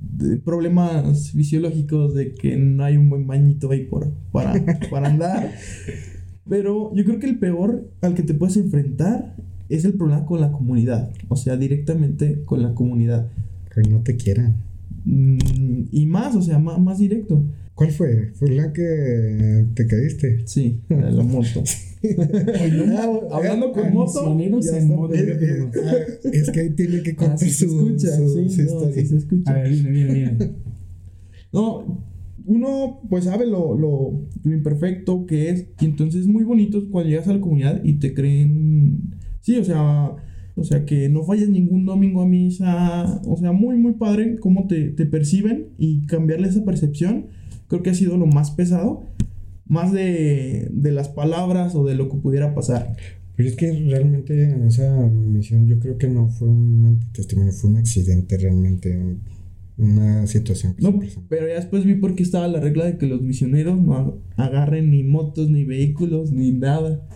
de 0.00 0.36
problemas 0.36 1.30
fisiológicos 1.32 2.14
de 2.14 2.32
que 2.32 2.56
no 2.56 2.84
hay 2.84 2.96
un 2.96 3.10
buen 3.10 3.26
bañito 3.26 3.70
ahí 3.70 3.84
por, 3.84 4.12
para, 4.30 4.54
para 4.90 5.08
andar. 5.08 5.52
Pero 6.48 6.92
yo 6.94 7.04
creo 7.04 7.18
que 7.20 7.26
el 7.28 7.38
peor 7.38 7.88
al 8.00 8.14
que 8.14 8.22
te 8.22 8.34
puedes 8.34 8.56
enfrentar 8.56 9.36
es 9.68 9.84
el 9.84 9.94
problema 9.94 10.26
con 10.26 10.40
la 10.40 10.50
comunidad. 10.52 11.10
O 11.28 11.36
sea, 11.36 11.56
directamente 11.56 12.42
con 12.44 12.62
la 12.62 12.74
comunidad. 12.74 13.28
Que 13.74 13.88
no 13.88 14.00
te 14.00 14.16
quieran. 14.16 14.56
Mm, 15.04 15.38
y 15.90 16.06
más, 16.06 16.36
o 16.36 16.42
sea, 16.42 16.58
más, 16.58 16.78
más 16.78 16.98
directo. 16.98 17.42
¿Cuál 17.74 17.90
fue? 17.90 18.32
¿Fue 18.34 18.50
la 18.50 18.70
que 18.72 19.64
te 19.74 19.86
caíste? 19.86 20.42
Sí, 20.46 20.80
la, 20.88 21.22
moto. 21.22 21.62
Ah, 22.04 23.08
Hablando 23.30 23.68
ah, 23.68 23.72
con 23.72 23.86
ah, 23.86 23.90
moto. 23.90 24.20
misioneros 24.34 24.64
ya 24.66 24.72
en 24.72 24.82
está. 24.82 24.94
moto. 24.96 25.14
eh, 25.14 25.38
eh, 25.40 25.70
ah, 25.86 26.28
es 26.32 26.50
que 26.50 26.60
ahí 26.60 26.70
tiene 26.70 27.00
que 27.02 27.10
Ah, 27.12 27.16
contar 27.16 27.38
sí 27.38 27.50
se 27.50 27.68
su, 27.68 27.78
escucha, 27.78 28.16
su- 28.16 28.28
sí, 28.28 28.48
su 28.50 28.62
no, 28.62 28.64
historia. 28.66 28.94
sí 28.94 29.06
se 29.06 29.16
escucha. 29.18 29.50
A 29.52 29.54
ver, 29.54 29.68
viene, 29.70 29.90
viene, 29.90 30.12
viene. 30.14 30.50
No, 31.52 32.02
uno 32.46 33.00
pues 33.08 33.24
sabe 33.24 33.46
lo, 33.46 33.76
lo, 33.76 34.28
imperfecto 34.44 35.26
que 35.26 35.50
es. 35.50 35.66
Y 35.80 35.86
entonces 35.86 36.22
es 36.22 36.26
muy 36.26 36.44
bonito 36.44 36.82
cuando 36.90 37.10
llegas 37.10 37.28
a 37.28 37.34
la 37.34 37.40
comunidad 37.40 37.82
y 37.84 37.94
te 37.94 38.14
creen. 38.14 39.14
Sí, 39.40 39.56
o 39.56 39.64
sea. 39.64 40.16
O 40.54 40.64
sea, 40.64 40.84
que 40.84 41.08
no 41.08 41.24
falles 41.24 41.48
ningún 41.48 41.86
domingo 41.86 42.20
a 42.20 42.26
misa. 42.26 43.22
O 43.26 43.38
sea, 43.38 43.52
muy, 43.52 43.76
muy 43.78 43.94
padre 43.94 44.36
cómo 44.38 44.66
te, 44.66 44.90
te 44.90 45.06
perciben 45.06 45.68
y 45.78 46.04
cambiarle 46.06 46.48
esa 46.48 46.62
percepción. 46.64 47.28
Creo 47.68 47.82
que 47.82 47.88
ha 47.88 47.94
sido 47.94 48.18
lo 48.18 48.26
más 48.26 48.50
pesado. 48.50 49.04
Más 49.66 49.92
de, 49.92 50.68
de 50.70 50.92
las 50.92 51.08
palabras 51.08 51.74
o 51.74 51.86
de 51.86 51.94
lo 51.94 52.10
que 52.10 52.18
pudiera 52.18 52.54
pasar. 52.54 52.94
Pero 53.36 53.48
es 53.48 53.56
que 53.56 53.72
realmente 53.72 54.44
en 54.44 54.66
esa 54.66 54.94
misión 55.08 55.66
yo 55.66 55.78
creo 55.78 55.96
que 55.96 56.08
no 56.08 56.28
fue 56.28 56.48
un 56.48 56.84
antitestimonio, 56.86 57.52
fue 57.52 57.70
un 57.70 57.78
accidente 57.78 58.36
realmente, 58.36 59.16
una 59.78 60.26
situación 60.26 60.74
que 60.74 60.82
se 60.82 60.90
No, 60.90 61.00
pero 61.28 61.48
ya 61.48 61.54
después 61.54 61.84
vi 61.84 61.94
por 61.94 62.14
qué 62.14 62.22
estaba 62.22 62.46
la 62.48 62.60
regla 62.60 62.84
de 62.84 62.98
que 62.98 63.06
los 63.06 63.22
misioneros 63.22 63.80
no 63.80 63.92
ag- 63.94 64.14
agarren 64.36 64.90
ni 64.90 65.02
motos, 65.02 65.48
ni 65.50 65.64
vehículos, 65.64 66.30
ni 66.32 66.52
nada. 66.52 67.06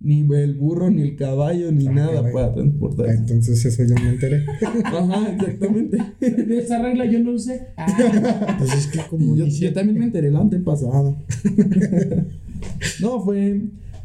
Ni 0.00 0.20
el 0.36 0.54
burro, 0.56 0.90
ni 0.90 1.00
el 1.00 1.16
caballo, 1.16 1.72
ni 1.72 1.86
Ah, 1.86 1.92
nada 1.92 2.30
para 2.30 2.52
transportar. 2.52 3.06
Ah, 3.08 3.14
Entonces 3.14 3.64
eso 3.64 3.84
ya 3.84 3.94
me 4.02 4.10
enteré. 4.10 4.44
Ajá, 4.84 5.32
exactamente. 5.32 5.96
De 6.20 6.58
esa 6.58 6.82
regla 6.82 7.06
yo 7.06 7.20
no 7.20 7.38
sé. 7.38 7.68
Ah, 7.78 8.56
Pues 8.58 8.74
es 8.74 8.86
que 8.88 8.98
como 9.08 9.34
Y 9.34 9.38
yo, 9.38 9.46
yo 9.46 9.72
también 9.72 9.98
me 9.98 10.04
enteré 10.04 10.30
la 10.30 10.40
antepasada. 10.40 11.16
no, 13.00 13.20
fue 13.24 13.62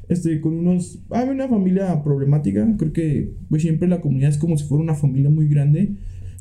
este, 0.07 0.39
con 0.41 0.53
unos. 0.57 0.99
Había 1.09 1.31
una 1.33 1.47
familia 1.47 2.01
problemática. 2.03 2.65
Creo 2.77 2.93
que 2.93 3.33
pues, 3.49 3.61
siempre 3.61 3.87
la 3.87 4.01
comunidad 4.01 4.29
es 4.29 4.37
como 4.37 4.57
si 4.57 4.65
fuera 4.65 4.83
una 4.83 4.95
familia 4.95 5.29
muy 5.29 5.47
grande. 5.47 5.95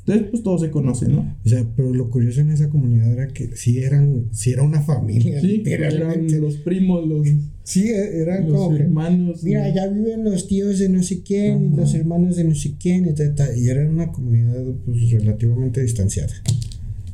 Entonces, 0.09 0.31
pues 0.31 0.43
todos 0.43 0.61
se 0.63 0.71
conocen, 0.71 1.13
¿no? 1.15 1.37
O 1.45 1.49
sea, 1.49 1.65
pero 1.77 1.93
lo 1.95 2.09
curioso 2.11 2.41
en 2.41 2.51
esa 2.51 2.69
comunidad 2.71 3.13
era 3.13 3.29
que 3.29 3.55
sí 3.57 3.79
eran, 3.79 4.25
sí 4.33 4.51
era 4.53 4.63
una 4.63 4.81
familia, 4.83 5.41
Sí, 5.41 5.63
eran 5.67 6.27
los 6.41 6.57
primos, 6.57 7.07
los, 7.07 7.29
Sí, 7.65 7.89
e- 7.89 8.23
eran 8.23 8.45
los 8.51 8.57
como 8.63 8.77
que, 8.77 8.83
hermanos. 8.85 9.43
mira, 9.45 9.73
ya 9.75 9.87
viven 9.89 10.25
los 10.25 10.47
tíos 10.49 10.79
de 10.79 10.89
no 10.89 11.03
sé 11.03 11.23
quién 11.23 11.73
y 11.75 11.77
los 11.77 11.95
hermanos 11.95 12.37
de 12.37 12.45
no 12.45 12.55
sé 12.55 12.73
quién 12.81 13.07
y, 13.07 13.15
ta, 13.15 13.35
ta, 13.35 13.55
y 13.57 13.69
era 13.69 13.89
una 13.89 14.11
comunidad 14.11 14.65
pues 14.87 15.11
relativamente 15.11 15.83
distanciada. 15.83 16.33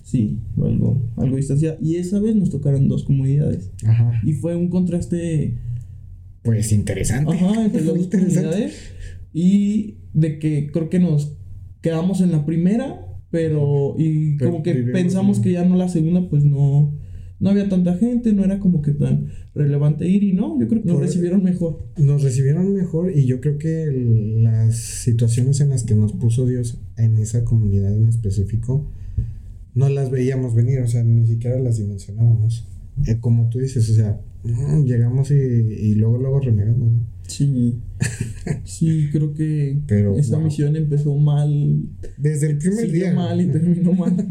Sí, 0.04 0.38
algo, 0.58 1.02
algo 1.16 1.36
distanciado. 1.36 1.76
Y 1.82 1.96
esa 1.96 2.20
vez 2.20 2.36
nos 2.36 2.50
tocaron 2.50 2.86
dos 2.86 3.02
comunidades. 3.02 3.70
Ajá. 3.84 4.20
Y 4.24 4.34
fue 4.34 4.54
un 4.54 4.68
contraste 4.68 5.54
Pues 6.44 6.70
interesante. 6.70 7.32
ajá, 7.34 7.64
entre 7.64 7.84
las 7.84 7.94
dos 7.98 8.06
comunidades. 8.06 8.74
Y 9.32 9.96
de 10.12 10.38
que 10.38 10.70
creo 10.72 10.88
que 10.88 11.00
nos 11.00 11.32
quedamos 11.84 12.20
en 12.22 12.32
la 12.32 12.44
primera, 12.46 13.06
pero. 13.30 13.94
Y 13.98 14.36
como 14.38 14.62
que 14.62 14.72
pensamos 14.92 15.36
en- 15.36 15.42
que 15.44 15.52
ya 15.52 15.64
no 15.64 15.76
la 15.76 15.88
segunda, 15.88 16.28
pues 16.30 16.44
no. 16.44 16.94
No 17.40 17.50
había 17.50 17.68
tanta 17.68 17.94
gente, 17.96 18.32
no 18.32 18.42
era 18.44 18.58
como 18.58 18.80
que 18.80 18.92
tan 18.92 19.26
relevante 19.54 20.08
ir 20.08 20.22
y 20.22 20.32
no, 20.32 20.58
yo 20.58 20.66
creo 20.68 20.82
que 20.82 20.88
nos 20.88 21.00
recibieron 21.00 21.42
mejor. 21.42 21.72
Nos 21.98 22.22
recibieron 22.22 22.72
mejor 22.72 23.10
y 23.14 23.26
yo 23.26 23.40
creo 23.40 23.58
que 23.58 23.86
las 24.42 24.76
situaciones 24.78 25.60
en 25.60 25.68
las 25.70 25.82
que 25.84 25.94
nos 25.94 26.12
puso 26.14 26.46
Dios 26.46 26.80
en 26.96 27.18
esa 27.18 27.44
comunidad 27.44 27.94
en 27.94 28.06
específico 28.08 28.90
no 29.74 29.88
las 29.90 30.10
veíamos 30.10 30.54
venir, 30.54 30.78
o 30.80 30.86
sea, 30.86 31.02
ni 31.02 31.26
siquiera 31.26 31.58
las 31.58 31.76
dimensionábamos. 31.78 32.66
Eh, 33.06 33.18
como 33.20 33.48
tú 33.50 33.58
dices, 33.58 33.90
o 33.90 33.94
sea, 33.94 34.20
mm, 34.44 34.84
llegamos 34.84 35.30
y, 35.32 35.34
y 35.34 35.94
luego 35.96 36.16
luego 36.18 36.40
renegamos, 36.40 36.92
¿no? 36.92 37.13
Sí. 37.26 37.80
Sí, 38.64 39.08
creo 39.12 39.32
que 39.34 39.78
Pero, 39.86 40.16
esa 40.16 40.36
wow. 40.36 40.44
misión 40.44 40.76
empezó 40.76 41.16
mal. 41.16 41.82
Desde 42.16 42.50
el 42.50 42.58
primer 42.58 42.90
día. 42.90 43.12
mal 43.14 43.40
y 43.40 43.46
terminó 43.46 43.92
mal. 43.94 44.28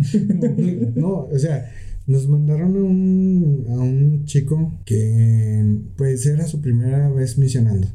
No, 0.95 1.25
o 1.31 1.39
sea, 1.39 1.69
nos 2.07 2.27
mandaron 2.27 2.75
a 2.75 2.79
un, 2.83 3.65
a 3.69 3.73
un 3.79 4.25
chico 4.25 4.79
que 4.85 5.79
pues 5.95 6.25
era 6.25 6.45
su 6.47 6.61
primera 6.61 7.09
vez 7.09 7.37
misionando 7.37 7.87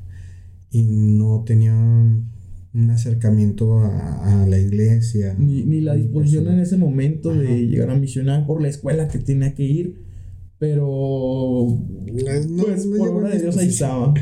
y 0.71 0.83
no 0.83 1.45
tenía 1.47 1.75
un 1.75 2.91
acercamiento 2.91 3.81
a, 3.81 4.43
a 4.43 4.47
la 4.47 4.59
iglesia. 4.59 5.35
ni, 5.39 5.65
ni 5.65 5.81
la 5.81 5.95
disposición 5.95 6.49
en 6.49 6.61
ese 6.61 6.77
momento 6.77 7.31
Ajá. 7.31 7.41
de 7.41 7.67
llegar 7.67 7.91
a 7.91 7.97
misionar 7.97 8.47
por 8.47 8.61
la 8.63 8.69
escuela 8.69 9.09
que 9.09 9.19
tenía 9.19 9.55
que 9.55 9.65
ir. 9.65 10.08
Pero. 10.59 11.67
No, 12.49 12.65
pues 12.65 12.87
no 12.87 12.97
por 12.99 13.09
obra 13.11 13.31
de 13.31 13.41
Dios 13.41 13.57
ahí 13.57 13.69
estaba. 13.69 14.13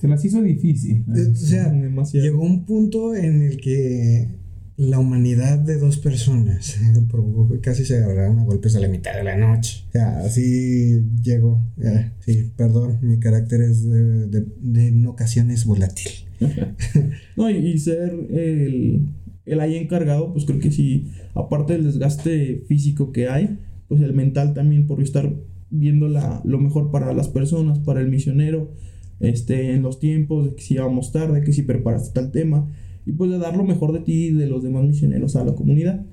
se 0.00 0.08
las 0.08 0.24
hizo 0.24 0.42
difícil. 0.42 1.04
Eh, 1.14 1.30
O 1.32 1.34
sea, 1.36 1.70
Demasiado. 1.70 2.24
llegó 2.26 2.42
un 2.42 2.64
punto 2.66 3.14
en 3.14 3.42
el 3.42 3.56
que 3.60 4.28
la 4.76 4.98
humanidad 4.98 5.58
de 5.60 5.78
dos 5.78 5.98
personas 5.98 6.76
provocó 7.08 7.48
que 7.52 7.60
casi 7.60 7.84
se 7.84 7.98
agarraran 7.98 8.40
a 8.40 8.44
golpes 8.44 8.74
a 8.74 8.80
la 8.80 8.88
mitad 8.88 9.14
de 9.14 9.22
la 9.22 9.36
noche. 9.36 9.84
O 9.88 9.92
sea, 9.92 10.18
así 10.18 11.00
llegó. 11.22 11.62
Eh, 11.80 12.10
sí, 12.20 12.50
perdón, 12.56 12.98
mi 13.02 13.20
carácter 13.20 13.60
es 13.60 13.88
de, 13.88 14.26
de- 14.26 14.46
de 14.62 14.88
en 14.88 15.06
ocasiones 15.06 15.64
volátil. 15.64 16.10
No, 17.36 17.48
y, 17.50 17.56
y 17.56 17.78
ser 17.78 18.12
el, 18.30 19.08
el 19.46 19.60
ahí 19.60 19.76
encargado, 19.76 20.32
pues 20.32 20.44
creo 20.44 20.58
que 20.58 20.70
sí, 20.72 21.10
aparte 21.34 21.72
del 21.74 21.84
desgaste 21.84 22.64
físico 22.68 23.12
que 23.12 23.28
hay, 23.28 23.58
pues 23.88 24.00
el 24.02 24.12
mental 24.14 24.54
también 24.54 24.86
por 24.86 25.00
estar 25.02 25.32
viendo 25.74 26.08
la, 26.08 26.40
lo 26.44 26.58
mejor 26.58 26.90
para 26.90 27.12
las 27.12 27.28
personas, 27.28 27.78
para 27.80 28.00
el 28.00 28.08
misionero, 28.08 28.72
este, 29.20 29.74
en 29.74 29.82
los 29.82 29.98
tiempos, 29.98 30.46
de 30.46 30.54
que 30.54 30.62
si 30.62 30.74
íbamos 30.74 31.12
tarde, 31.12 31.42
que 31.42 31.52
si 31.52 31.62
preparaste 31.62 32.12
tal 32.14 32.30
tema, 32.30 32.68
y 33.06 33.12
pues 33.12 33.30
de 33.30 33.38
dar 33.38 33.56
lo 33.56 33.64
mejor 33.64 33.92
de 33.92 34.00
ti 34.00 34.26
y 34.26 34.32
de 34.32 34.46
los 34.46 34.62
demás 34.62 34.84
misioneros 34.84 35.36
a 35.36 35.44
la 35.44 35.54
comunidad. 35.54 36.04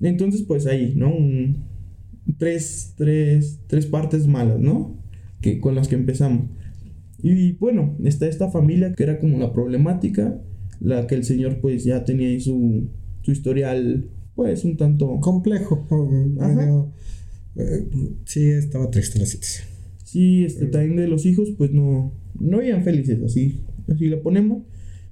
Entonces, 0.00 0.42
pues 0.42 0.66
ahí, 0.66 0.94
¿no? 0.96 1.14
Un- 1.14 1.56
tres, 2.38 2.94
tres, 2.96 3.60
tres 3.66 3.86
partes 3.86 4.26
malas, 4.26 4.58
¿no? 4.60 4.96
Que, 5.40 5.60
con 5.60 5.74
las 5.74 5.88
que 5.88 5.96
empezamos. 5.96 6.46
Y 7.22 7.52
bueno, 7.52 7.96
está 8.02 8.26
esta 8.26 8.50
familia 8.50 8.92
que 8.94 9.02
era 9.04 9.18
como 9.18 9.38
la 9.38 9.52
problemática, 9.52 10.40
la 10.80 11.06
que 11.06 11.14
el 11.14 11.24
señor 11.24 11.60
pues 11.60 11.84
ya 11.84 12.04
tenía 12.04 12.28
ahí 12.28 12.40
su, 12.40 12.88
su 13.22 13.30
historial 13.32 14.08
pues 14.34 14.64
un 14.64 14.76
tanto... 14.76 15.20
Complejo. 15.20 15.86
Ajá. 16.40 16.54
medio, 16.54 16.92
eh, 17.56 17.88
sí, 18.24 18.50
estaba 18.50 18.90
triste 18.90 19.18
la 19.18 19.26
situación. 19.26 19.68
Sí, 20.04 20.44
este 20.44 20.66
también 20.66 20.96
de 20.96 21.08
los 21.08 21.24
hijos 21.26 21.50
pues 21.56 21.72
no, 21.72 22.12
no 22.38 22.58
vivían 22.58 22.84
felices, 22.84 23.22
así, 23.22 23.62
así 23.88 24.06
le 24.06 24.18
ponemos. 24.18 24.62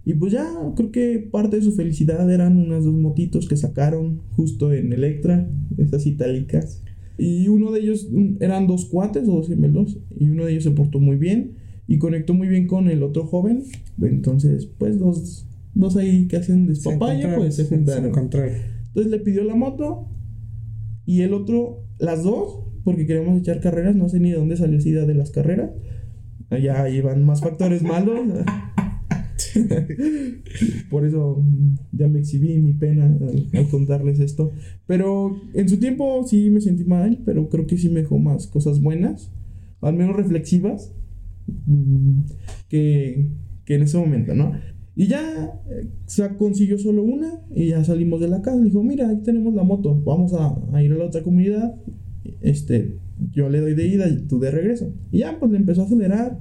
Y 0.04 0.14
pues 0.14 0.32
ya 0.32 0.46
creo 0.76 0.90
que 0.90 1.18
parte 1.18 1.56
de 1.56 1.62
su 1.62 1.72
felicidad 1.72 2.30
eran 2.32 2.56
unas 2.56 2.84
dos 2.84 2.94
motitos 2.94 3.48
que 3.48 3.56
sacaron 3.56 4.20
justo 4.30 4.72
en 4.72 4.92
Electra, 4.92 5.48
esas 5.78 6.06
itálicas. 6.06 6.82
Y 7.18 7.48
uno 7.48 7.70
de 7.70 7.80
ellos 7.80 8.08
eran 8.40 8.66
dos 8.66 8.86
cuates 8.86 9.28
o 9.28 9.36
dos 9.36 9.48
gemelos, 9.48 9.98
y 10.18 10.24
uno 10.24 10.46
de 10.46 10.52
ellos 10.52 10.64
se 10.64 10.70
portó 10.70 11.00
muy 11.00 11.16
bien 11.16 11.52
y 11.86 11.98
conectó 11.98 12.34
muy 12.34 12.48
bien 12.48 12.66
con 12.66 12.88
el 12.88 13.02
otro 13.02 13.26
joven. 13.26 13.64
Entonces, 14.00 14.66
pues 14.78 14.98
dos, 14.98 15.46
dos 15.74 15.96
ahí 15.96 16.28
que 16.28 16.36
hacen 16.36 16.66
despapaya, 16.66 17.36
pues 17.36 17.56
se 17.56 17.66
juntaron. 17.66 18.06
encontraron. 18.06 18.54
Entonces 18.86 19.10
le 19.10 19.18
pidió 19.18 19.44
la 19.44 19.54
moto 19.54 20.08
y 21.04 21.20
el 21.20 21.34
otro, 21.34 21.84
las 22.00 22.24
dos, 22.24 22.64
porque 22.84 23.06
queremos 23.06 23.38
echar 23.38 23.60
carreras, 23.60 23.94
no 23.94 24.08
sé 24.08 24.20
ni 24.20 24.30
de 24.30 24.36
dónde 24.36 24.56
salió 24.56 24.78
esa 24.78 24.88
idea 24.88 25.04
de 25.04 25.14
las 25.14 25.30
carreras. 25.30 25.70
Allá 26.48 26.88
iban 26.88 27.24
más 27.24 27.40
factores 27.40 27.82
malos. 27.82 28.20
Por 30.90 31.04
eso 31.06 31.42
mm, 31.42 31.74
ya 31.92 32.08
me 32.08 32.20
exhibí 32.20 32.58
mi 32.58 32.72
pena 32.72 33.06
al, 33.06 33.48
al 33.52 33.68
contarles 33.68 34.18
esto. 34.20 34.52
Pero 34.86 35.40
en 35.54 35.68
su 35.68 35.78
tiempo 35.78 36.26
sí 36.26 36.50
me 36.50 36.60
sentí 36.60 36.84
mal, 36.84 37.22
pero 37.24 37.48
creo 37.48 37.66
que 37.66 37.78
sí 37.78 37.88
me 37.88 38.00
dejó 38.00 38.18
más 38.18 38.46
cosas 38.46 38.80
buenas, 38.80 39.30
al 39.80 39.94
menos 39.94 40.16
reflexivas, 40.16 40.92
mm, 41.66 42.20
que, 42.68 43.28
que 43.64 43.74
en 43.74 43.82
ese 43.82 43.98
momento, 43.98 44.34
¿no? 44.34 44.52
Y 44.96 45.06
ya 45.06 45.60
eh, 45.70 45.88
se 46.06 46.28
consiguió 46.36 46.78
solo 46.78 47.02
una 47.02 47.40
y 47.54 47.68
ya 47.68 47.84
salimos 47.84 48.20
de 48.20 48.28
la 48.28 48.42
casa. 48.42 48.60
Dijo, 48.60 48.82
mira, 48.82 49.08
aquí 49.08 49.22
tenemos 49.22 49.54
la 49.54 49.62
moto, 49.62 50.00
vamos 50.02 50.32
a, 50.34 50.82
ir 50.82 50.92
a 50.92 50.96
la 50.96 51.06
otra 51.06 51.22
comunidad. 51.22 51.74
Este, 52.40 52.98
yo 53.32 53.48
le 53.48 53.60
doy 53.60 53.74
de 53.74 53.86
ida 53.86 54.08
y 54.08 54.26
tú 54.26 54.40
de 54.40 54.50
regreso. 54.50 54.92
Y 55.10 55.18
ya, 55.18 55.38
pues 55.38 55.52
le 55.52 55.58
empezó 55.58 55.82
a 55.82 55.84
acelerar. 55.84 56.40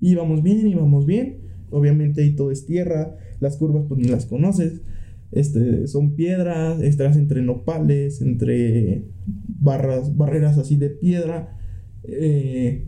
Y 0.00 0.16
bien, 0.42 0.66
íbamos 0.66 1.06
bien. 1.06 1.38
Obviamente 1.70 2.22
ahí 2.22 2.34
todo 2.34 2.50
es 2.50 2.66
tierra, 2.66 3.16
las 3.40 3.56
curvas 3.56 3.84
pues 3.88 4.00
ni 4.00 4.08
las 4.08 4.26
conoces. 4.26 4.82
Este, 5.30 5.86
son 5.86 6.14
piedras, 6.14 6.82
estás 6.82 7.16
entre 7.16 7.40
nopales, 7.40 8.20
entre 8.20 9.06
barras, 9.58 10.16
barreras 10.16 10.58
así 10.58 10.76
de 10.76 10.90
piedra. 10.90 11.56
Eh, 12.04 12.86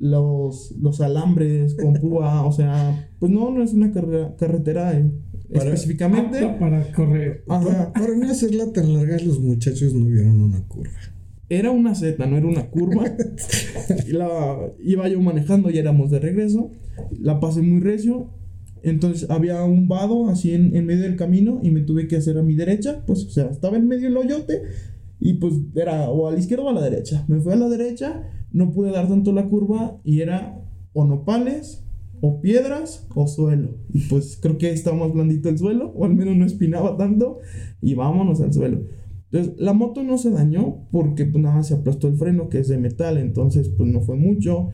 los, 0.00 0.74
los 0.80 1.00
alambres 1.00 1.74
con 1.74 1.94
púa, 2.00 2.44
o 2.44 2.52
sea, 2.52 3.10
pues 3.20 3.30
no, 3.30 3.50
no 3.50 3.62
es 3.62 3.72
una 3.72 3.92
carrera, 3.92 4.34
carretera 4.36 4.98
eh, 4.98 5.12
específicamente. 5.50 6.38
Apta 6.38 6.58
para 6.58 6.92
correr. 6.92 7.44
Ajá. 7.48 7.92
Para 7.92 8.16
no 8.16 8.28
hacerla 8.28 8.72
tan 8.72 8.92
larga, 8.94 9.18
los 9.18 9.38
muchachos 9.38 9.94
no 9.94 10.06
vieron 10.06 10.40
una 10.40 10.66
curva. 10.66 10.98
Era 11.48 11.70
una 11.70 11.94
Z, 11.94 12.24
no 12.26 12.36
era 12.36 12.46
una 12.46 12.70
curva. 12.70 13.04
y 14.06 14.12
la 14.12 14.72
iba 14.82 15.08
yo 15.08 15.20
manejando, 15.20 15.68
ya 15.68 15.80
éramos 15.80 16.10
de 16.10 16.18
regreso. 16.18 16.70
La 17.20 17.38
pasé 17.38 17.60
muy 17.60 17.80
recio. 17.80 18.30
Entonces 18.82 19.28
había 19.28 19.62
un 19.64 19.88
vado 19.88 20.30
así 20.30 20.54
en, 20.54 20.74
en 20.74 20.86
medio 20.86 21.02
del 21.02 21.16
camino 21.16 21.60
y 21.62 21.70
me 21.70 21.82
tuve 21.82 22.08
que 22.08 22.16
hacer 22.16 22.38
a 22.38 22.42
mi 22.42 22.54
derecha. 22.54 23.02
Pues, 23.06 23.26
o 23.26 23.30
sea, 23.30 23.46
estaba 23.50 23.76
en 23.76 23.88
medio 23.88 24.08
del 24.08 24.16
hoyote 24.16 24.62
y 25.20 25.34
pues 25.34 25.54
era 25.74 26.08
o 26.08 26.26
a 26.26 26.32
la 26.32 26.38
izquierda 26.38 26.64
o 26.64 26.68
a 26.70 26.72
la 26.72 26.82
derecha. 26.82 27.24
Me 27.28 27.40
fui 27.40 27.52
a 27.52 27.56
la 27.56 27.68
derecha, 27.68 28.28
no 28.52 28.72
pude 28.72 28.90
dar 28.90 29.06
tanto 29.06 29.32
la 29.32 29.46
curva 29.46 30.00
y 30.02 30.22
era 30.22 30.58
o 30.92 31.04
nopales, 31.04 31.84
o 32.20 32.40
piedras, 32.40 33.06
o 33.14 33.26
suelo. 33.26 33.76
Y 33.92 34.00
pues 34.00 34.38
creo 34.40 34.58
que 34.58 34.70
estaba 34.70 34.96
más 34.96 35.12
blandito 35.12 35.48
el 35.48 35.58
suelo, 35.58 35.92
o 35.94 36.04
al 36.04 36.14
menos 36.14 36.36
no 36.36 36.44
espinaba 36.44 36.96
tanto, 36.96 37.38
y 37.80 37.94
vámonos 37.94 38.40
al 38.40 38.52
suelo. 38.52 38.82
Entonces, 39.30 39.60
la 39.60 39.72
moto 39.72 40.02
no 40.02 40.18
se 40.18 40.30
dañó 40.30 40.88
porque 40.90 41.24
pues 41.24 41.42
nada 41.42 41.62
se 41.62 41.74
aplastó 41.74 42.08
el 42.08 42.16
freno 42.16 42.48
que 42.48 42.58
es 42.58 42.68
de 42.68 42.78
metal, 42.78 43.16
entonces 43.16 43.68
pues 43.68 43.88
no 43.88 44.00
fue 44.00 44.16
mucho. 44.16 44.70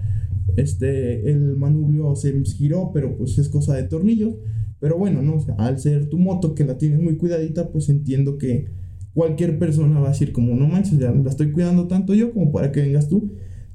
Este, 0.57 1.31
el 1.31 1.57
manubrio 1.57 2.17
se 2.17 2.43
giró, 2.45 2.91
pero 2.95 3.17
pues 3.19 3.39
es 3.39 3.49
cosa 3.49 3.75
de 3.75 3.83
tornillos. 3.83 4.35
Pero 4.81 4.97
bueno, 4.97 5.23
no, 5.23 5.37
o 5.37 5.45
al 5.59 5.79
ser 5.79 6.09
tu 6.09 6.19
moto 6.19 6.55
que 6.55 6.65
la 6.65 6.79
tienes 6.79 7.01
muy 7.01 7.17
cuidadita, 7.17 7.71
pues 7.71 7.89
entiendo 7.89 8.39
que 8.39 8.69
cualquier 9.16 9.59
persona 9.59 9.98
va 9.98 10.09
a 10.09 10.12
decir 10.12 10.31
como 10.33 10.55
no 10.55 10.68
manches, 10.68 10.98
ya 10.98 11.11
la 11.11 11.31
estoy 11.31 11.50
cuidando 11.50 11.88
tanto 11.88 12.12
yo 12.14 12.33
como 12.35 12.52
para 12.52 12.70
que 12.70 12.83
vengas 12.83 13.09
tú. 13.09 13.33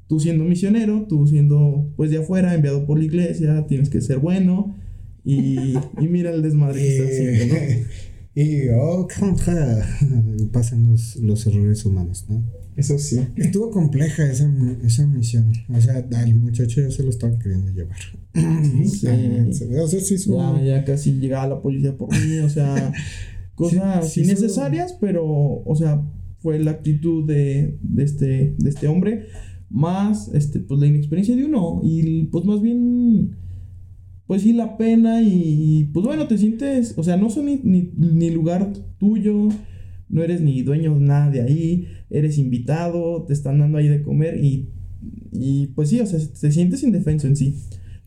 Tú 0.08 0.20
siendo 0.20 0.44
misionero, 0.44 1.06
tú 1.08 1.26
siendo 1.26 1.92
pues 1.96 2.10
de 2.12 2.18
afuera, 2.18 2.54
enviado 2.54 2.86
por 2.86 2.98
la 2.98 3.04
iglesia, 3.04 3.66
tienes 3.66 3.90
que 3.90 4.00
ser 4.00 4.18
bueno. 4.18 4.76
Y, 5.24 5.74
y 6.00 6.08
mira 6.08 6.30
el 6.30 6.42
desmadre 6.42 6.78
que 6.80 6.96
está 6.96 7.04
haciendo, 7.04 7.54
¿no? 7.54 7.60
Y 8.34 8.68
oh, 8.74 9.06
contra 9.18 9.86
pasan 10.52 10.88
los, 10.90 11.16
los 11.16 11.46
errores 11.46 11.84
humanos, 11.84 12.24
¿no? 12.30 12.42
Eso 12.76 12.98
sí. 12.98 13.20
Estuvo 13.36 13.70
compleja 13.70 14.24
esa, 14.30 14.50
esa 14.82 15.06
misión. 15.06 15.52
O 15.68 15.78
sea, 15.78 15.96
al 16.16 16.34
muchacho 16.36 16.80
ya 16.80 16.90
se 16.90 17.02
lo 17.02 17.10
estaba 17.10 17.38
queriendo 17.38 17.70
llevar. 17.72 17.98
Sí. 18.88 19.06
O 19.76 19.86
sea, 19.86 20.00
sí, 20.00 20.16
su- 20.16 20.34
Ya, 20.36 20.62
ya 20.62 20.84
casi 20.84 21.12
llegaba 21.20 21.46
la 21.46 21.60
policía 21.60 21.94
por 21.96 22.08
mí, 22.10 22.38
o 22.38 22.48
sea, 22.48 22.92
cosas 23.54 24.08
Sí, 24.08 24.20
sí, 24.20 24.26
innecesarias, 24.26 24.96
pero, 25.00 25.24
o 25.26 25.74
sea, 25.76 26.02
fue 26.38 26.58
la 26.58 26.72
actitud 26.72 27.24
de, 27.26 27.78
de 27.82 28.02
este, 28.02 28.54
de 28.58 28.70
este 28.70 28.88
hombre, 28.88 29.26
más, 29.70 30.28
este, 30.34 30.60
pues 30.60 30.80
la 30.80 30.86
inexperiencia 30.86 31.36
de 31.36 31.44
uno, 31.44 31.80
y 31.82 32.24
pues 32.24 32.44
más 32.44 32.60
bien, 32.60 33.36
pues 34.26 34.42
sí, 34.42 34.52
la 34.52 34.76
pena, 34.76 35.22
y 35.22 35.90
pues 35.92 36.04
bueno, 36.06 36.26
te 36.26 36.38
sientes, 36.38 36.94
o 36.96 37.02
sea, 37.02 37.16
no 37.16 37.30
son 37.30 37.46
ni, 37.46 37.60
ni, 37.62 37.92
ni 37.96 38.30
lugar 38.30 38.72
tuyo, 38.98 39.48
no 40.08 40.22
eres 40.22 40.40
ni 40.42 40.62
dueño 40.62 40.94
de 40.98 41.00
nada 41.00 41.30
de 41.30 41.40
ahí, 41.42 41.86
eres 42.10 42.38
invitado, 42.38 43.24
te 43.24 43.32
están 43.32 43.58
dando 43.58 43.78
ahí 43.78 43.88
de 43.88 44.02
comer, 44.02 44.42
y, 44.44 44.68
y 45.32 45.68
pues 45.68 45.88
sí, 45.88 46.00
o 46.00 46.06
sea, 46.06 46.18
te 46.18 46.52
sientes 46.52 46.82
indefenso 46.82 47.26
en 47.26 47.36
sí. 47.36 47.56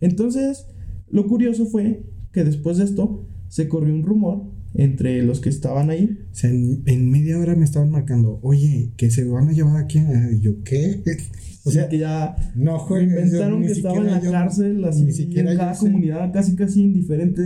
Entonces, 0.01 0.67
lo 1.09 1.25
curioso 1.27 1.65
fue 1.65 2.03
que 2.31 2.43
después 2.43 2.77
de 2.77 2.83
esto 2.83 3.25
se 3.47 3.67
corrió 3.67 3.93
un 3.93 4.03
rumor 4.03 4.54
entre 4.75 5.23
los 5.23 5.39
que 5.39 5.49
estaban 5.49 5.89
ahí. 5.89 6.17
O 6.31 6.35
sea, 6.35 6.49
en, 6.49 6.83
en 6.85 7.09
media 7.09 7.39
hora 7.39 7.55
me 7.55 7.63
estaban 7.65 7.89
marcando, 7.91 8.39
oye, 8.43 8.91
que 8.97 9.09
se 9.09 9.23
van 9.25 9.47
a 9.49 9.51
llevar 9.53 9.77
aquí. 9.83 9.99
a-". 9.99 10.31
Y 10.31 10.39
yo, 10.41 10.63
¿qué? 10.63 11.01
O 11.67 11.71
sea, 11.71 11.81
sea, 11.81 11.89
que 11.89 11.97
ya 11.97 12.35
no 12.53 12.77
juegues. 12.77 13.09
yo 13.11 13.21
inventaron 13.21 13.61
ni 13.61 13.65
que 13.65 13.73
estaba 13.73 13.97
en 13.97 14.05
la 14.05 14.21
yo- 14.21 14.29
cárcel, 14.29 14.85
así 14.85 15.03
ni 15.03 15.11
siquiera 15.13 15.49
en 15.49 15.55
yo 15.57 15.59
cada 15.61 15.73
sé. 15.73 15.79
comunidad, 15.87 16.31
casi 16.31 16.55
casi 16.55 16.83
en 16.83 16.93
diferente. 16.93 17.41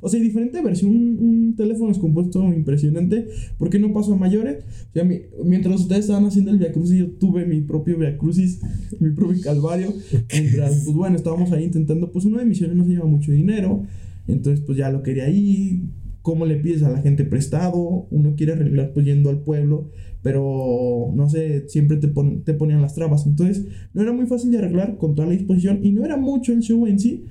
O 0.00 0.08
sea, 0.08 0.20
diferente 0.20 0.62
versión, 0.62 0.92
un, 0.92 1.18
un 1.18 1.56
teléfono 1.56 1.88
descompuesto 1.88 2.44
impresionante. 2.52 3.26
¿Por 3.58 3.68
qué 3.68 3.80
no 3.80 3.92
pasó 3.92 4.14
a 4.14 4.16
mayores? 4.16 4.62
O 4.90 4.92
sea, 4.92 5.02
mi- 5.02 5.22
mientras 5.44 5.80
ustedes 5.80 6.02
estaban 6.02 6.26
haciendo 6.26 6.52
el 6.52 6.58
Via 6.58 6.70
Crucis, 6.70 6.96
yo 6.96 7.08
tuve 7.10 7.44
mi 7.44 7.60
propio 7.60 7.98
Via 7.98 8.16
Crucis, 8.16 8.60
mi 9.00 9.10
propio 9.10 9.42
Calvario. 9.42 9.94
Mientras, 10.32 10.84
pues 10.84 10.94
bueno, 10.94 11.16
estábamos 11.16 11.50
ahí 11.50 11.64
intentando, 11.64 12.12
pues 12.12 12.26
uno 12.26 12.38
de 12.38 12.44
misiones 12.44 12.76
no 12.76 12.84
se 12.84 12.90
lleva 12.90 13.06
mucho 13.06 13.32
dinero. 13.32 13.82
Entonces, 14.28 14.62
pues 14.64 14.78
ya 14.78 14.90
lo 14.92 15.02
quería 15.02 15.24
ahí. 15.24 15.88
¿Cómo 16.30 16.46
le 16.46 16.54
pides 16.54 16.84
a 16.84 16.90
la 16.90 17.02
gente 17.02 17.24
prestado? 17.24 18.06
Uno 18.12 18.36
quiere 18.36 18.52
arreglar 18.52 18.92
pues 18.94 19.04
yendo 19.04 19.30
al 19.30 19.40
pueblo, 19.42 19.90
pero 20.22 21.10
no 21.12 21.28
sé, 21.28 21.68
siempre 21.68 21.96
te, 21.96 22.06
pon- 22.06 22.44
te 22.44 22.54
ponían 22.54 22.80
las 22.82 22.94
trabas. 22.94 23.26
Entonces, 23.26 23.64
no 23.94 24.02
era 24.02 24.12
muy 24.12 24.26
fácil 24.28 24.52
de 24.52 24.58
arreglar 24.58 24.96
con 24.96 25.16
toda 25.16 25.26
la 25.26 25.34
disposición 25.34 25.80
y 25.82 25.90
no 25.90 26.04
era 26.04 26.16
mucho 26.16 26.52
el 26.52 26.60
show 26.60 26.86
en 26.86 27.00
sí, 27.00 27.24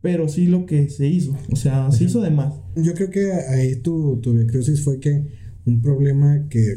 pero 0.00 0.28
sí 0.28 0.46
lo 0.46 0.64
que 0.64 0.88
se 0.90 1.08
hizo. 1.08 1.36
O 1.50 1.56
sea, 1.56 1.90
se 1.90 2.04
hizo 2.04 2.20
de 2.20 2.30
más. 2.30 2.54
Yo 2.76 2.94
creo 2.94 3.10
que 3.10 3.32
ahí 3.32 3.74
tu, 3.82 4.20
tu 4.22 4.32
Via 4.34 4.46
Crucis 4.46 4.80
fue 4.84 5.00
que 5.00 5.24
un 5.64 5.82
problema 5.82 6.46
que, 6.48 6.76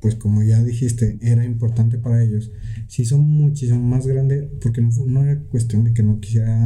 pues 0.00 0.14
como 0.14 0.42
ya 0.42 0.64
dijiste, 0.64 1.18
era 1.20 1.44
importante 1.44 1.98
para 1.98 2.24
ellos, 2.24 2.50
se 2.86 3.02
hizo 3.02 3.18
muchísimo 3.18 3.82
más 3.82 4.06
grande 4.06 4.48
porque 4.62 4.80
no, 4.80 4.88
no 5.06 5.22
era 5.22 5.38
cuestión 5.50 5.84
de 5.84 5.92
que 5.92 6.02
no 6.02 6.18
quisiera 6.18 6.56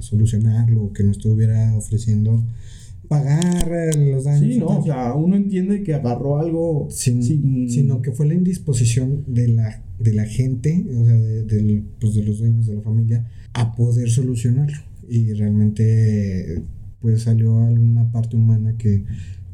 solucionarlo 0.00 0.92
que 0.92 1.04
no 1.04 1.12
estuviera 1.12 1.76
ofreciendo 1.76 2.44
pagar 3.10 3.68
eh, 3.72 4.12
los 4.12 4.22
daños. 4.24 4.54
Sí, 4.54 4.58
no, 4.60 4.78
o 4.78 4.84
sea, 4.84 5.14
uno 5.14 5.34
entiende 5.34 5.82
que 5.82 5.94
agarró 5.94 6.38
algo 6.38 6.86
Sin- 6.90 7.22
sin- 7.24 7.68
sino 7.68 8.00
que 8.02 8.12
fue 8.12 8.28
la 8.28 8.34
indisposición 8.34 9.24
de 9.26 9.48
la, 9.48 9.82
de 9.98 10.14
la 10.14 10.24
gente, 10.26 10.86
o 10.96 11.04
sea, 11.04 11.14
de, 11.18 11.42
del- 11.42 11.84
pues 12.00 12.14
de 12.14 12.22
los 12.22 12.38
dueños 12.38 12.66
de 12.68 12.76
la 12.76 12.82
familia, 12.82 13.26
a 13.52 13.74
poder 13.74 14.08
solucionarlo. 14.08 14.78
Y 15.08 15.32
realmente, 15.32 16.62
pues 17.00 17.22
salió 17.22 17.58
alguna 17.66 18.10
parte 18.12 18.36
humana 18.36 18.76
que, 18.78 19.04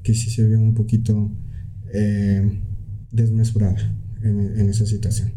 que 0.02 0.12
sí 0.12 0.28
se 0.28 0.46
vio 0.46 0.60
un 0.60 0.74
poquito 0.74 1.32
eh, 1.94 2.60
desmesurada 3.10 3.96
en, 4.22 4.38
en 4.60 4.68
esa 4.68 4.84
situación. 4.84 5.32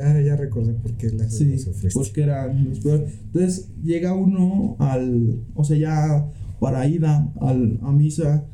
Ah, 0.00 0.20
ya 0.20 0.36
recordé 0.36 0.74
por 0.74 0.96
qué 0.96 1.10
las, 1.10 1.34
Sí, 1.34 1.56
porque 1.92 2.22
eran 2.22 2.68
los. 2.68 2.84
Entonces 2.84 3.70
llega 3.82 4.14
uno 4.14 4.76
al, 4.78 5.40
o 5.54 5.64
sea, 5.64 5.76
ya 5.76 6.30
para 6.60 6.86
ida 6.86 7.32
al, 7.40 7.78
a 7.82 7.92
misa, 7.92 8.46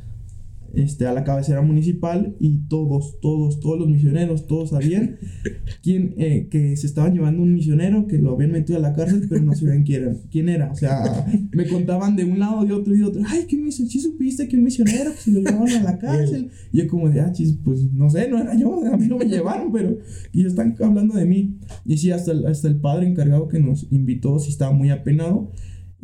este, 0.75 1.07
a 1.07 1.13
la 1.13 1.25
cabecera 1.25 1.63
municipal 1.63 2.35
y 2.41 2.59
todos, 2.69 3.21
todos, 3.21 3.61
todos 3.61 3.79
los 3.79 3.89
misioneros, 3.89 4.47
todos 4.47 4.71
sabían 4.71 5.19
quién, 5.83 6.15
eh, 6.19 6.49
que 6.51 6.77
se 6.77 6.87
estaban 6.87 7.15
llevando 7.15 7.43
un 7.43 7.55
misionero, 7.55 8.07
que 8.07 8.19
lo 8.19 8.33
habían 8.35 8.53
metido 8.53 8.79
a 8.79 8.83
la 8.83 8.93
cárcel, 8.93 9.27
pero 9.29 9.43
no 9.43 9.55
sabían 9.55 9.85
quién 9.85 10.03
era. 10.03 10.17
Quién 10.31 10.49
era. 10.49 10.73
O 10.73 10.75
sea, 10.75 11.27
me 11.53 11.67
contaban 11.67 12.17
de 12.17 12.25
un 12.25 12.39
lado, 12.39 12.65
de 12.65 12.73
otro 12.73 12.95
y 12.95 12.99
de 12.99 13.05
otro. 13.05 13.23
Ay, 13.27 13.45
que 13.47 13.57
misionero, 13.57 13.93
sí 13.93 14.01
supiste 14.01 14.49
que 14.49 14.57
un 14.57 14.65
misionero 14.65 15.13
que 15.13 15.19
se 15.19 15.31
lo 15.31 15.41
llevaron 15.41 15.71
a 15.71 15.83
la 15.83 15.99
cárcel. 16.01 16.51
Y 16.73 16.79
yo 16.79 16.89
como 16.89 17.09
de, 17.09 17.21
ah, 17.21 17.33
chis, 17.33 17.57
pues 17.65 17.93
no 17.93 18.11
sé, 18.11 18.29
no 18.29 18.39
era 18.39 18.57
yo, 18.57 18.85
a 18.85 18.97
mí 18.97 19.07
no 19.07 19.19
me 19.19 19.27
llevaron, 19.27 19.73
pero 19.73 19.99
y 20.33 20.41
ellos 20.41 20.53
están 20.53 20.75
hablando 20.83 21.15
de 21.15 21.25
mí. 21.25 21.57
Y 21.85 21.99
sí, 21.99 22.11
hasta 22.11 22.33
el, 22.33 22.47
hasta 22.47 22.69
el 22.69 22.77
padre 22.77 23.07
encargado 23.07 23.49
que 23.49 23.61
nos 23.61 23.87
invitó, 23.93 24.39
sí 24.39 24.51
estaba 24.51 24.73
muy 24.73 24.91
apenado. 24.91 25.53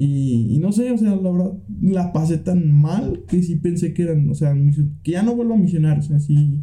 Y, 0.03 0.55
y 0.55 0.59
no 0.61 0.73
sé, 0.73 0.91
o 0.93 0.97
sea, 0.97 1.15
la 1.15 1.31
verdad, 1.31 1.53
la 1.83 2.11
pasé 2.15 2.39
tan 2.39 2.73
mal 2.73 3.25
que 3.29 3.43
sí 3.43 3.57
pensé 3.57 3.93
que 3.93 4.05
eran, 4.05 4.31
o 4.31 4.35
sea, 4.35 4.55
que 5.03 5.11
ya 5.13 5.23
no 5.23 5.37
vuelvo 5.37 5.53
a 5.53 5.59
misionar, 5.59 5.99
o 5.99 6.03
sea, 6.03 6.19
sí, 6.21 6.59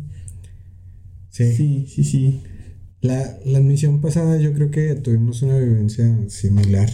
Sí. 1.29 1.51
sí, 1.53 1.85
sí, 1.87 2.03
sí. 2.03 2.39
La, 3.01 3.37
la 3.45 3.59
misión 3.59 4.01
pasada 4.01 4.37
yo 4.39 4.53
creo 4.53 4.71
que 4.71 4.95
tuvimos 4.95 5.43
una 5.43 5.59
vivencia 5.59 6.17
similar. 6.29 6.89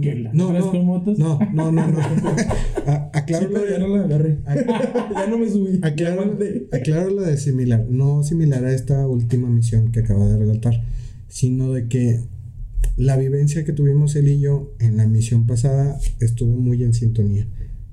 ¿Qué, 0.00 0.14
la- 0.14 0.32
No, 0.32 0.50
¿Tres 0.50 0.64
no, 0.66 0.70
con 0.70 0.86
motos? 0.86 1.18
no, 1.18 1.40
no, 1.52 1.72
no, 1.72 1.88
no. 1.88 1.98
A- 2.86 3.10
aclaro 3.12 3.48
Sí, 3.48 3.52
pero 3.52 3.68
ya 3.68 3.78
no 3.80 3.88
la 3.96 4.04
agarré. 4.04 4.38
ya 5.14 5.26
no 5.28 5.38
me 5.38 5.50
subí. 5.50 5.80
Aclaro, 5.82 6.38
aclaro 6.70 7.10
lo 7.10 7.22
de 7.22 7.36
similar, 7.36 7.84
no 7.90 8.22
similar 8.22 8.64
a 8.64 8.72
esta 8.72 9.08
última 9.08 9.48
misión 9.50 9.90
que 9.90 10.00
acaba 10.00 10.28
de 10.28 10.38
relatar, 10.38 10.80
sino 11.26 11.72
de 11.72 11.88
que 11.88 12.20
la 12.96 13.16
vivencia 13.16 13.64
que 13.64 13.72
tuvimos 13.72 14.16
él 14.16 14.28
y 14.28 14.40
yo 14.40 14.74
en 14.80 14.96
la 14.96 15.06
misión 15.06 15.46
pasada 15.46 15.98
estuvo 16.20 16.56
muy 16.56 16.82
en 16.82 16.92
sintonía. 16.92 17.46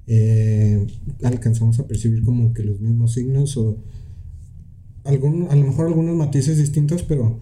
Eh, 0.08 0.86
alcanzamos 1.24 1.80
a 1.80 1.88
percibir 1.88 2.24
como 2.24 2.54
que 2.54 2.64
los 2.64 2.80
mismos 2.80 3.14
signos 3.14 3.56
o 3.58 3.78
algún, 5.04 5.48
a 5.50 5.56
lo 5.56 5.68
mejor 5.68 5.88
algunos 5.88 6.16
matices 6.16 6.58
distintos, 6.58 7.04
pero 7.04 7.40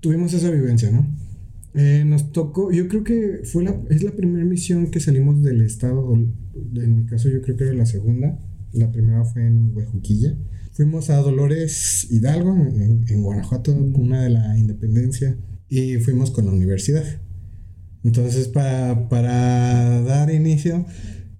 tuvimos 0.00 0.32
esa 0.34 0.50
vivencia, 0.50 0.90
¿no? 0.90 1.06
Eh, 1.74 2.04
nos 2.04 2.32
tocó, 2.32 2.72
yo 2.72 2.88
creo 2.88 3.04
que 3.04 3.40
fue 3.44 3.62
la, 3.62 3.80
es 3.90 4.02
la 4.02 4.12
primera 4.12 4.44
misión 4.44 4.90
que 4.90 4.98
salimos 5.00 5.42
del 5.42 5.60
estado, 5.60 6.12
en 6.14 6.96
mi 6.96 7.06
caso 7.06 7.28
yo 7.28 7.40
creo 7.42 7.56
que 7.56 7.64
era 7.64 7.74
la 7.74 7.86
segunda, 7.86 8.40
la 8.72 8.90
primera 8.90 9.24
fue 9.24 9.46
en 9.46 9.76
Huejuquilla. 9.76 10.36
Fuimos 10.72 11.10
a 11.10 11.16
Dolores 11.16 12.08
Hidalgo, 12.10 12.54
en, 12.54 13.04
en 13.08 13.22
Guanajuato, 13.22 13.72
una 13.72 14.22
de 14.22 14.30
la 14.30 14.58
independencia, 14.58 15.36
y 15.68 15.96
fuimos 15.96 16.30
con 16.30 16.46
la 16.46 16.52
universidad. 16.52 17.04
Entonces, 18.04 18.48
para, 18.48 19.08
para 19.08 20.00
dar 20.02 20.32
inicio, 20.32 20.86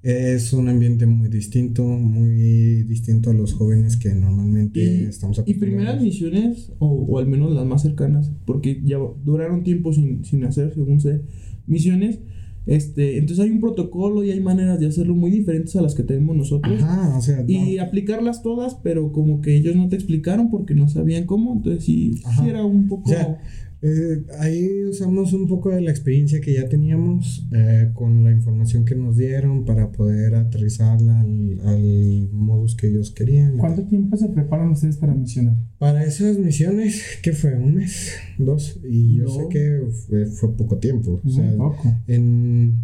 Es 0.01 0.53
un 0.53 0.69
ambiente 0.69 1.07
muy 1.07 1.29
distinto, 1.29 1.83
muy 1.83 2.85
distinto 2.85 3.31
a 3.31 3.35
los 3.35 3.53
jóvenes 3.53 3.97
que 3.97 4.15
normalmente 4.15 4.81
Y, 4.81 5.05
estamos 5.07 5.43
y 5.45 5.55
primeras 5.55 6.01
misiones, 6.01 6.73
o, 6.79 6.87
o 6.89 7.19
al 7.19 7.27
menos 7.27 7.53
las 7.53 7.67
más 7.67 7.83
cercanas, 7.83 8.31
porque 8.47 8.81
ya 8.85 8.99
duraron 9.25 9.65
tiempo 9.65 9.93
sin, 9.93 10.25
sin 10.25 10.45
hacer, 10.45 10.73
según 10.73 11.01
sé, 11.01 11.23
misiones. 11.67 12.21
Este, 12.65 13.19
entonces 13.19 13.45
hay 13.45 13.51
un 13.51 13.61
protocolo 13.61 14.23
y 14.23 14.31
hay 14.31 14.41
maneras 14.41 14.79
de 14.79 14.87
hacerlo 14.87 15.15
muy 15.17 15.31
diferentes 15.31 15.75
a 15.75 15.83
las 15.83 15.95
que 15.95 16.05
tenemos 16.05 16.37
nosotros. 16.37 16.81
Ajá, 16.83 17.17
o 17.17 17.21
sea, 17.21 17.45
Y 17.47 17.77
no- 17.77 17.83
aplicarlas 17.83 18.43
todas, 18.43 18.77
pero 18.77 19.11
como 19.11 19.41
que 19.41 19.57
ellos 19.57 19.75
no 19.75 19.89
te 19.89 19.97
explicaron 19.97 20.49
porque 20.51 20.75
no 20.75 20.89
sabían 20.89 21.25
cómo. 21.27 21.55
Entonces 21.55 21.85
sí, 21.85 22.19
sí 22.39 22.49
era 22.49 22.65
un 22.65 22.87
poco... 22.87 23.11
O 23.11 23.13
sea, 23.13 23.41
eh, 23.81 24.25
ahí 24.41 24.85
usamos 24.85 25.33
un 25.33 25.47
poco 25.47 25.71
de 25.71 25.81
la 25.81 25.91
experiencia 25.91 26.41
que 26.41 26.55
ya 26.55 26.69
teníamos 26.69 27.47
eh, 27.55 27.91
con 27.95 28.25
la 28.25 28.33
información 28.33 28.85
que 28.85 28.95
nos 28.97 29.17
dieron 29.17 29.65
para 29.65 29.93
poder 29.93 30.35
aterrizarla 30.35 31.21
al, 31.21 31.61
al 31.65 32.29
modus 32.33 32.75
que 32.75 32.89
ellos 32.89 33.11
querían. 33.13 33.57
¿Cuánto 33.57 33.85
tiempo 33.85 34.17
se 34.17 34.29
preparan 34.31 34.71
ustedes 34.71 34.97
para 34.97 35.15
misionar? 35.15 35.55
Para 35.79 36.03
esas 36.05 36.39
misiones, 36.39 37.03
¿qué 37.23 37.33
fue? 37.33 37.55
¿Un 37.55 37.75
mes? 37.77 38.15
¿Dos? 38.39 38.81
Y 38.89 39.17
yo 39.17 39.25
No. 39.25 39.31
sé 39.31 39.41
que 39.51 39.81
fue, 40.09 40.27
fue 40.27 40.57
poco 40.57 40.79
tiempo. 40.79 41.21
O 41.25 41.31
sea, 41.31 41.45
Muy 41.45 41.57
poco. 41.57 41.95
en... 42.09 42.75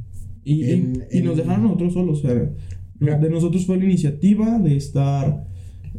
Y, 0.44 0.64
y- 0.64 0.70
En- 0.72 1.04
y 1.11 1.20
nos 1.22 1.33
en- 1.33 1.38
dejaron 1.38 1.61
a 1.61 1.68
nosotros 1.68 1.92
solos. 1.94 2.18
O 2.24 2.28
sea, 2.28 2.50
Ya. 3.00 3.18
de 3.18 3.30
nosotros 3.30 3.66
fue 3.66 3.78
la 3.78 3.85
iniciativa 3.85 4.59
de 4.59 4.76
estar. 4.76 5.46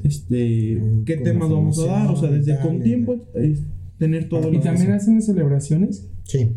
Este. 0.03 0.81
¿Qué 1.05 1.17
temas 1.17 1.49
vamos 1.49 1.79
a 1.79 1.85
dar? 1.85 2.07
O 2.11 2.15
sea, 2.15 2.29
desde 2.29 2.59
con 2.59 2.81
tiempo. 2.81 3.15
es 3.33 3.61
tener 3.97 4.29
todo 4.29 4.49
¿Y 4.51 4.55
lo 4.57 4.61
también 4.61 4.91
hacen 4.91 5.21
celebraciones? 5.21 6.07
Sí, 6.23 6.51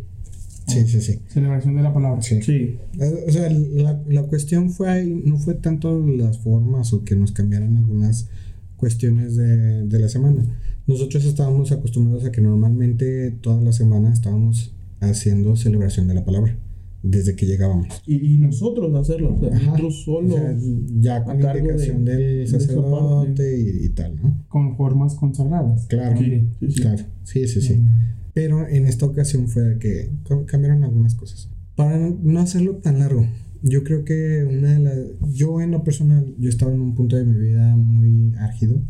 sí, 0.66 0.86
sí, 0.86 1.00
sí. 1.00 1.20
Celebración 1.28 1.76
de 1.76 1.82
la 1.82 1.92
palabra. 1.94 2.20
sí. 2.22 2.40
Sí. 2.42 2.76
Eh, 3.00 3.24
O 3.26 3.30
sea, 3.30 3.48
la, 3.50 4.02
la 4.08 4.22
cuestión 4.24 4.70
fue 4.70 4.88
ahí, 4.90 5.22
no 5.24 5.38
fue 5.38 5.54
tanto 5.54 6.04
las 6.06 6.38
formas 6.38 6.92
o 6.92 7.04
que 7.04 7.16
nos 7.16 7.32
cambiaran 7.32 7.76
algunas 7.76 8.28
cuestiones 8.76 9.36
de, 9.36 9.84
de 9.86 9.98
la 9.98 10.08
semana. 10.08 10.44
Nosotros 10.86 11.24
estábamos 11.24 11.70
acostumbrados 11.72 12.24
a 12.24 12.32
que 12.32 12.40
normalmente 12.40 13.30
toda 13.40 13.60
la 13.62 13.72
semana 13.72 14.12
estábamos 14.12 14.74
haciendo 15.00 15.54
celebración 15.56 16.08
de 16.08 16.14
la 16.14 16.24
palabra, 16.24 16.56
desde 17.02 17.36
que 17.36 17.44
llegábamos. 17.46 17.88
Y, 18.06 18.34
y 18.34 18.38
nosotros 18.38 18.94
hacerlo. 18.94 19.34
O 19.34 19.38
sea, 19.40 19.50
nosotros 19.50 20.02
solo. 20.04 20.34
O 20.34 20.38
sea, 20.38 20.56
ya 21.00 21.22
con 21.24 21.36
a 21.36 21.40
cargo 21.40 21.58
indicación 21.66 22.04
de- 22.04 22.16
de 22.16 22.24
del 22.38 22.48
sacerdote 22.48 23.26
parte. 23.26 23.58
y, 23.58 23.84
y 23.86 23.88
tal, 23.90 24.16
¿no? 24.16 24.37
Con 24.48 24.76
formas 24.76 25.14
consagradas. 25.14 25.86
Claro, 25.86 26.18
Sí. 26.18 26.48
Sí, 26.60 26.70
sí. 26.70 26.80
claro, 26.80 27.04
sí, 27.24 27.46
sí, 27.48 27.60
sí. 27.60 27.74
Mm. 27.74 27.88
Pero 28.34 28.66
en 28.68 28.86
esta 28.86 29.04
ocasión 29.06 29.48
fue 29.48 29.78
que 29.78 30.10
cam- 30.24 30.44
cambiaron 30.46 30.84
algunas 30.84 31.14
cosas. 31.14 31.50
Para 31.76 31.98
no 32.22 32.40
hacerlo 32.40 32.76
tan 32.76 32.98
largo, 32.98 33.26
yo 33.62 33.82
creo 33.84 34.04
que 34.04 34.44
una 34.48 34.72
de 34.74 34.78
las... 34.80 34.98
Yo 35.34 35.60
en 35.60 35.72
lo 35.72 35.82
personal, 35.84 36.34
yo 36.38 36.48
estaba 36.48 36.72
en 36.72 36.80
un 36.80 36.94
punto 36.94 37.16
de 37.16 37.24
mi 37.24 37.38
vida 37.38 37.76
muy 37.76 38.32
álgido 38.38 38.80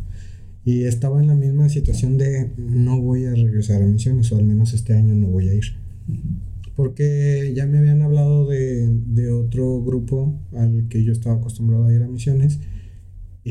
y 0.65 0.83
estaba 0.83 1.19
en 1.19 1.27
la 1.27 1.35
misma 1.35 1.67
situación 1.69 2.17
de 2.17 2.51
no 2.57 3.01
voy 3.01 3.25
a 3.25 3.31
regresar 3.33 3.81
a 3.81 3.85
misiones 3.87 4.31
o 4.31 4.37
al 4.37 4.43
menos 4.45 4.73
este 4.73 4.93
año 4.93 5.13
no 5.15 5.27
voy 5.27 5.49
a 5.49 5.53
ir. 5.55 5.63
Porque 6.75 7.51
ya 7.55 7.65
me 7.65 7.79
habían 7.79 8.01
hablado 8.01 8.47
de, 8.47 8.87
de 9.07 9.31
otro 9.31 9.83
grupo 9.83 10.39
al 10.55 10.87
que 10.89 11.03
yo 11.03 11.11
estaba 11.11 11.35
acostumbrado 11.35 11.87
a 11.87 11.93
ir 11.93 12.01
a 12.03 12.07
misiones 12.07 12.59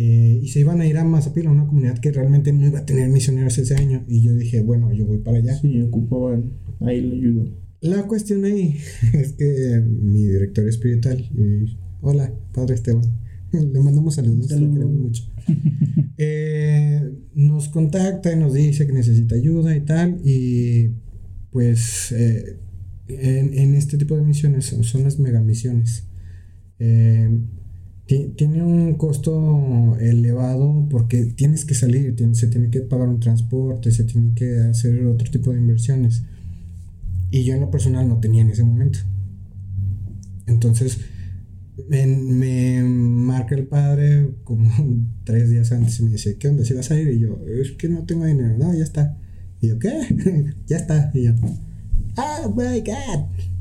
eh, 0.01 0.39
y 0.45 0.47
se 0.47 0.61
iban 0.61 0.81
a 0.81 0.87
ir 0.87 0.97
a 0.97 1.03
Mazapila, 1.03 1.51
una 1.51 1.67
comunidad 1.67 1.99
que 1.99 2.13
realmente 2.13 2.53
no 2.53 2.65
iba 2.65 2.79
a 2.79 2.87
tener 2.87 3.09
misioneros 3.09 3.59
ese 3.59 3.75
año. 3.75 4.05
Y 4.07 4.23
yo 4.23 4.33
dije, 4.33 4.61
bueno, 4.63 4.93
yo 4.93 5.05
voy 5.07 5.19
para 5.19 5.39
allá. 5.39 5.57
Sí, 5.57 5.81
ocupaban 5.83 6.53
ahí 6.79 7.01
la 7.01 7.15
ayuda. 7.17 7.51
La 7.81 8.07
cuestión 8.07 8.45
ahí 8.45 8.77
es 9.13 9.33
que 9.33 9.83
mi 9.85 10.25
director 10.25 10.69
espiritual, 10.69 11.19
y, 11.21 11.77
hola, 12.01 12.33
Padre 12.55 12.77
Esteban, 12.77 13.03
le 13.53 13.81
mandamos 13.81 14.15
saludos, 14.15 14.39
le 14.39 14.47
Saludos. 14.55 14.75
queremos 14.75 14.97
mucho. 15.01 15.25
Eh, 16.21 17.13
nos 17.37 17.69
contacta 17.69 18.33
y 18.33 18.37
nos 18.37 18.53
dice 18.53 18.89
que 18.89 18.93
necesita 18.93 19.37
ayuda 19.37 19.77
y 19.77 19.83
tal, 19.83 20.21
y 20.25 20.91
pues 21.53 22.11
eh, 22.11 22.59
en, 23.07 23.57
en 23.57 23.75
este 23.75 23.99
tipo 23.99 24.17
de 24.17 24.23
misiones 24.23 24.65
son, 24.67 24.83
son 24.83 25.05
las 25.05 25.21
megamisiones. 25.21 26.09
Eh, 26.81 27.31
tiene 28.09 28.63
un 28.63 28.95
costo 28.95 29.99
elevado 30.01 30.87
porque 30.89 31.27
tienes 31.27 31.67
que 31.67 31.75
salir, 31.75 32.17
se 32.33 32.47
tiene 32.47 32.71
que 32.71 32.81
pagar 32.81 33.07
un 33.07 33.21
transporte, 33.21 33.91
se 33.91 34.05
tiene 34.05 34.35
que 34.35 34.61
hacer 34.61 35.05
otro 35.05 35.31
tipo 35.31 35.53
de 35.53 35.59
inversiones. 35.59 36.23
Y 37.31 37.45
yo 37.45 37.55
en 37.55 37.61
lo 37.61 37.71
personal 37.71 38.09
no 38.09 38.19
tenía 38.19 38.41
en 38.41 38.51
ese 38.51 38.65
momento. 38.65 39.01
Entonces 40.47 41.01
me, 41.87 42.07
me 42.07 42.83
marca 42.83 43.55
el 43.55 43.67
padre 43.67 44.31
como 44.43 44.71
tres 45.25 45.51
días 45.51 45.71
antes 45.73 46.01
y 46.01 46.05
me 46.05 46.11
dice, 46.13 46.39
¿qué 46.39 46.49
onda? 46.49 46.65
¿Si 46.65 46.73
vas 46.73 46.91
a 46.91 46.99
ir? 46.99 47.09
Y 47.09 47.21
yo, 47.21 47.39
es 47.47 47.73
que 47.73 47.91
no 47.91 48.05
tengo 48.05 48.25
dinero. 48.25 48.57
No, 48.57 48.75
ya 48.75 48.85
está. 48.85 49.19
Y 49.61 49.69
yo, 49.69 49.79
¿qué? 49.79 50.55
ya 50.67 50.79
está. 50.79 51.11
Y 51.13 51.25
yo, 51.25 51.35
oh 52.17 52.55
my 52.57 52.81
God. 52.81 53.58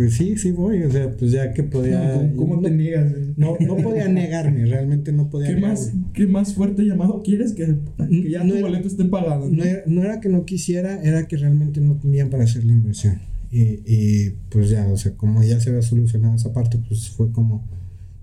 Pues 0.00 0.14
sí, 0.14 0.34
sí 0.38 0.50
voy. 0.50 0.82
O 0.84 0.90
sea, 0.90 1.14
pues 1.14 1.30
ya 1.30 1.52
que 1.52 1.62
podía... 1.62 2.14
¿Cómo, 2.14 2.36
cómo 2.36 2.56
no, 2.56 2.62
te 2.62 2.70
niegas? 2.70 3.12
no, 3.36 3.54
no 3.60 3.76
podía 3.76 4.08
negarme, 4.08 4.64
realmente 4.64 5.12
no 5.12 5.28
podía 5.28 5.48
¿Qué 5.48 5.54
negarme. 5.56 5.74
más, 5.76 5.92
¿Qué 6.14 6.26
más 6.26 6.54
fuerte 6.54 6.84
llamado 6.84 7.22
quieres 7.22 7.52
que, 7.52 7.76
que 8.08 8.30
ya 8.30 8.42
No 8.42 8.52
tu 8.52 8.56
era- 8.60 8.66
boleto 8.68 8.88
esté 8.88 9.04
pagado? 9.04 9.50
No 9.50 9.62
era, 9.62 9.82
no 9.86 10.02
era 10.02 10.20
que 10.20 10.30
no 10.30 10.46
quisiera, 10.46 11.02
era 11.02 11.28
que 11.28 11.36
realmente 11.36 11.82
no 11.82 11.96
tenía 11.96 12.30
para 12.30 12.44
hacer 12.44 12.64
la 12.64 12.72
inversión. 12.72 13.18
Y, 13.50 13.60
y, 13.84 14.30
pues 14.48 14.70
ya, 14.70 14.88
o 14.88 14.96
sea, 14.96 15.12
como 15.18 15.42
ya 15.42 15.60
se 15.60 15.68
había 15.68 15.82
solucionado 15.82 16.34
esa 16.34 16.54
parte, 16.54 16.78
pues 16.88 17.10
fue 17.10 17.30
como, 17.30 17.68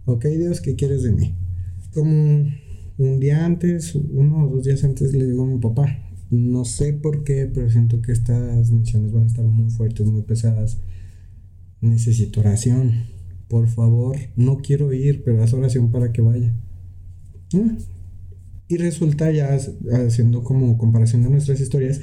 ok 0.05 0.25
Dios, 0.29 0.61
¿qué 0.61 0.75
quieres 0.75 1.03
de 1.03 1.11
mí? 1.11 1.35
Como 1.93 2.11
un 2.97 3.19
día 3.19 3.45
antes, 3.45 3.93
uno 3.93 4.45
o 4.47 4.49
dos 4.55 4.63
días 4.63 4.83
antes 4.83 5.13
le 5.13 5.25
digo 5.27 5.43
a 5.43 5.47
mi 5.47 5.59
papá, 5.59 5.99
no 6.31 6.65
sé 6.65 6.93
por 6.93 7.23
qué, 7.23 7.47
pero 7.53 7.69
siento 7.69 8.01
que 8.01 8.13
estas 8.13 8.71
misiones 8.71 9.11
van 9.11 9.25
a 9.25 9.27
estar 9.27 9.45
muy 9.45 9.69
fuertes, 9.69 10.07
muy 10.07 10.23
pesadas. 10.23 10.79
Necesito 11.81 12.39
oración. 12.41 12.91
Por 13.47 13.67
favor, 13.67 14.17
no 14.35 14.57
quiero 14.57 14.91
ir, 14.93 15.23
pero 15.23 15.41
haz 15.43 15.53
oración 15.53 15.91
para 15.91 16.11
que 16.11 16.21
vaya. 16.21 16.53
Y 18.67 18.77
resulta 18.77 19.31
ya 19.31 19.57
haciendo 20.05 20.43
como 20.43 20.77
comparación 20.77 21.23
de 21.23 21.29
nuestras 21.29 21.61
historias, 21.61 22.01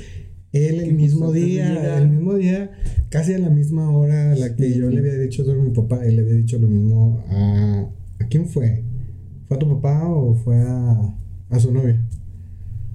él 0.53 0.81
el 0.81 0.95
mismo 0.95 1.33
día, 1.33 1.99
el 1.99 2.09
mismo 2.09 2.35
día, 2.35 2.71
casi 3.11 3.35
a 3.35 3.39
la 3.39 3.51
misma 3.51 3.91
hora 3.91 4.33
a 4.33 4.37
la 4.37 4.55
que 4.57 4.73
Sí. 4.73 4.79
yo 4.79 4.89
le 4.89 5.01
había 5.01 5.19
dicho 5.19 5.43
a 5.51 5.55
mi 5.55 5.71
papá, 5.71 6.07
él 6.07 6.17
le 6.17 6.23
había 6.23 6.35
dicho 6.35 6.59
lo 6.59 6.69
mismo 6.69 7.23
a... 7.29 7.91
¿A 8.21 8.29
quién 8.29 8.47
fue? 8.49 8.85
¿Fue 9.47 9.57
a 9.57 9.61
tu 9.61 9.69
papá 9.69 10.09
o 10.09 10.35
fue 10.37 10.57
a, 10.63 11.15
a 11.51 11.61
su 11.61 11.73
novia? 11.73 12.01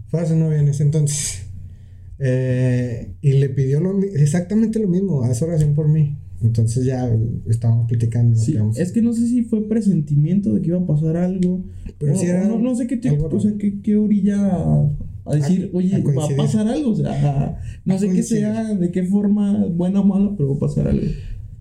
Fue 0.07 0.21
a 0.21 0.25
su 0.25 0.35
novia 0.35 0.59
en 0.59 0.69
ese 0.69 0.83
entonces. 0.83 1.43
Eh, 2.17 3.13
y 3.21 3.33
le 3.33 3.49
pidió 3.49 3.79
lo, 3.81 4.01
exactamente 4.01 4.79
lo 4.79 4.87
mismo, 4.87 5.23
haz 5.23 5.41
oración 5.41 5.75
por 5.75 5.87
mí. 5.89 6.17
Entonces 6.41 6.85
ya 6.85 7.09
estábamos 7.47 7.87
platicando. 7.87 8.35
Sí, 8.39 8.55
es 8.77 8.91
que 8.91 9.01
no 9.01 9.13
sé 9.13 9.27
si 9.27 9.43
fue 9.43 9.67
presentimiento 9.67 10.53
de 10.53 10.61
que 10.61 10.67
iba 10.69 10.77
a 10.79 10.85
pasar 10.87 11.17
algo. 11.17 11.63
Pero 11.97 12.13
o- 12.13 12.15
sí 12.15 12.25
era 12.27 12.47
no, 12.47 12.59
no 12.59 12.75
sé 12.75 12.87
qué, 12.87 12.97
te, 12.97 13.09
o 13.11 13.39
sea, 13.39 13.51
qué, 13.57 13.81
qué 13.81 13.97
orilla 13.97 14.37
a, 14.45 14.89
a 15.25 15.35
decir, 15.35 15.69
A- 15.73 15.77
oye, 15.77 15.95
a 15.95 15.99
va 15.99 16.25
a 16.25 16.27
pasar 16.37 16.67
algo. 16.67 16.91
O 16.91 16.95
sea, 16.95 17.59
no 17.85 17.97
sé 17.99 18.09
qué 18.09 18.23
sea, 18.23 18.73
de 18.73 18.91
qué 18.91 19.03
forma, 19.03 19.65
buena 19.65 19.99
o 20.01 20.05
mala, 20.05 20.33
pero 20.37 20.49
va 20.51 20.55
a 20.55 20.59
pasar 20.59 20.87
algo. 20.87 21.05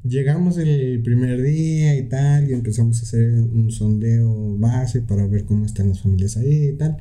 Llegamos 0.05 0.57
el 0.59 1.03
primer 1.03 1.43
día 1.43 1.99
y 1.99 2.09
tal, 2.09 2.49
y 2.49 2.53
empezamos 2.53 3.01
a 3.01 3.03
hacer 3.03 3.31
un 3.33 3.71
sondeo 3.73 4.57
base 4.59 5.03
para 5.03 5.27
ver 5.27 5.45
cómo 5.45 5.67
están 5.67 5.89
las 5.89 6.01
familias 6.01 6.37
ahí 6.37 6.69
y 6.69 6.77
tal. 6.77 6.97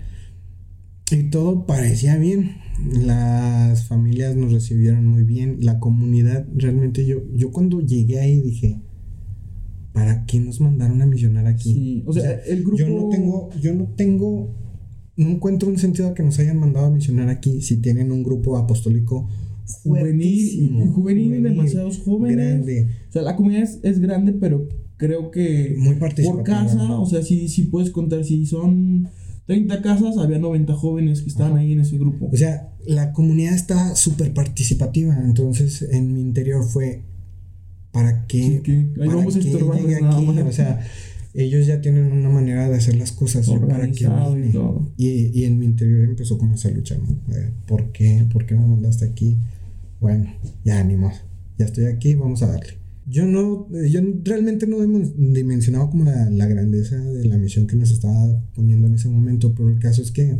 Y 1.11 1.23
todo 1.29 1.65
parecía 1.65 2.17
bien. 2.17 2.55
Las 2.85 3.87
familias 3.87 4.35
nos 4.35 4.51
recibieron 4.51 5.05
muy 5.05 5.23
bien. 5.23 5.57
La 5.61 5.79
comunidad, 5.79 6.47
realmente 6.55 7.05
yo, 7.05 7.23
yo 7.35 7.51
cuando 7.51 7.81
llegué 7.81 8.19
ahí 8.19 8.39
dije, 8.39 8.81
¿para 9.93 10.25
qué 10.25 10.39
nos 10.39 10.61
mandaron 10.61 11.01
a 11.01 11.05
misionar 11.05 11.47
aquí? 11.47 11.73
Sí, 11.73 12.03
o 12.05 12.13
sea, 12.13 12.31
el 12.45 12.63
grupo. 12.63 12.77
Yo 12.77 12.87
no 12.87 13.09
tengo, 13.09 13.49
yo 13.59 13.73
no 13.73 13.85
tengo, 13.95 14.53
no 15.15 15.29
encuentro 15.29 15.69
un 15.69 15.77
sentido 15.77 16.09
a 16.09 16.13
que 16.13 16.23
nos 16.23 16.37
hayan 16.39 16.59
mandado 16.59 16.85
a 16.85 16.91
misionar 16.91 17.29
aquí 17.29 17.61
si 17.61 17.77
tienen 17.77 18.11
un 18.11 18.23
grupo 18.23 18.57
apostólico 18.57 19.27
Juvenil, 19.83 20.39
fuertísimo, 20.39 20.85
y 20.85 20.87
juvenil, 20.87 21.43
demasiados 21.43 21.99
jóvenes. 21.99 22.37
grande, 22.37 22.87
O 23.09 23.11
sea, 23.11 23.21
la 23.23 23.35
comunidad 23.35 23.63
es, 23.63 23.79
es 23.83 23.99
grande, 23.99 24.33
pero 24.33 24.67
creo 24.97 25.31
que 25.31 25.75
muy 25.77 25.95
participativa. 25.95 26.35
por 26.35 26.43
casa, 26.43 26.99
o 26.99 27.05
sea, 27.05 27.21
si, 27.21 27.49
si 27.49 27.63
puedes 27.63 27.91
contar, 27.91 28.23
si 28.23 28.45
son 28.45 29.09
30 29.47 29.81
casas, 29.81 30.17
había 30.17 30.39
90 30.39 30.73
jóvenes 30.75 31.21
que 31.21 31.29
estaban 31.29 31.53
Ajá. 31.53 31.61
ahí 31.61 31.71
en 31.73 31.79
ese 31.79 31.97
grupo. 31.97 32.29
O 32.31 32.37
sea, 32.37 32.73
la 32.85 33.13
comunidad 33.13 33.53
está 33.55 33.95
súper 33.95 34.33
participativa. 34.33 35.17
Entonces, 35.23 35.81
en 35.89 36.13
mi 36.13 36.21
interior 36.21 36.63
fue, 36.65 37.03
¿para 37.91 38.27
qué? 38.27 38.43
Sí, 38.43 38.59
que 38.61 38.89
¿Para 38.97 39.15
vamos 39.15 39.37
qué 39.37 39.49
nada 40.01 40.17
aquí? 40.17 40.25
más. 40.27 40.45
O 40.45 40.51
sea, 40.51 40.85
ellos 41.33 41.65
ya 41.65 41.79
tienen 41.79 42.11
una 42.11 42.29
manera 42.29 42.67
de 42.67 42.75
hacer 42.75 42.95
las 42.97 43.13
cosas. 43.13 43.47
¿yo 43.47 43.65
¿Para 43.65 43.89
qué 43.89 44.07
vine? 44.35 44.51
Y, 44.97 45.39
y 45.39 45.45
en 45.45 45.57
mi 45.57 45.65
interior 45.65 46.03
empezó 46.09 46.37
como 46.37 46.55
esa 46.55 46.69
lucha, 46.69 46.97
¿no? 46.97 47.09
Eh, 47.33 47.51
¿Por 47.65 47.91
qué? 47.93 48.25
¿Por 48.31 48.45
qué 48.45 48.55
me 48.55 48.67
mandaste 48.67 49.05
aquí? 49.05 49.37
Bueno, 50.01 50.29
ya 50.65 50.79
ánimos. 50.79 51.13
Ya 51.57 51.65
estoy 51.65 51.85
aquí, 51.85 52.15
vamos 52.15 52.43
a 52.43 52.47
darle. 52.47 52.73
Yo 53.09 53.25
no, 53.25 53.67
yo 53.87 54.01
realmente 54.23 54.67
no 54.67 54.79
dimensionaba 54.81 55.89
como 55.89 56.03
la, 56.03 56.29
la, 56.29 56.45
grandeza 56.45 56.97
de 56.97 57.25
la 57.25 57.37
misión 57.37 57.65
que 57.65 57.77
nos 57.77 57.91
estaba 57.91 58.43
poniendo 58.53 58.87
en 58.87 58.95
ese 58.95 59.07
momento, 59.07 59.53
pero 59.55 59.69
el 59.69 59.79
caso 59.79 60.01
es 60.01 60.11
que 60.11 60.37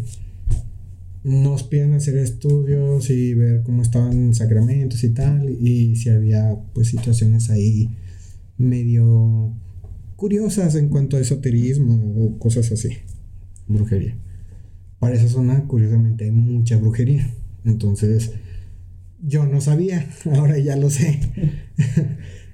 nos 1.24 1.64
piden 1.64 1.94
hacer 1.94 2.18
estudios 2.18 3.10
y 3.10 3.34
ver 3.34 3.64
cómo 3.64 3.82
estaban 3.82 4.34
sacramentos 4.34 5.04
y 5.04 5.10
tal, 5.10 5.50
y 5.50 5.96
si 5.96 6.10
había 6.10 6.58
pues 6.74 6.90
situaciones 6.90 7.50
ahí 7.50 7.90
medio 8.58 9.54
curiosas 10.18 10.76
en 10.76 10.90
cuanto 10.90 11.16
a 11.16 11.22
esoterismo 11.22 11.94
o 12.18 12.38
cosas 12.38 12.72
así, 12.72 12.90
brujería. 13.68 14.18
Para 15.00 15.16
esa 15.16 15.30
zona, 15.30 15.66
curiosamente, 15.68 16.26
hay 16.26 16.32
mucha 16.32 16.76
brujería. 16.78 17.32
Entonces, 17.64 18.32
yo 19.22 19.46
no 19.46 19.62
sabía, 19.62 20.10
ahora 20.36 20.58
ya 20.58 20.76
lo 20.76 20.90
sé. 20.90 21.20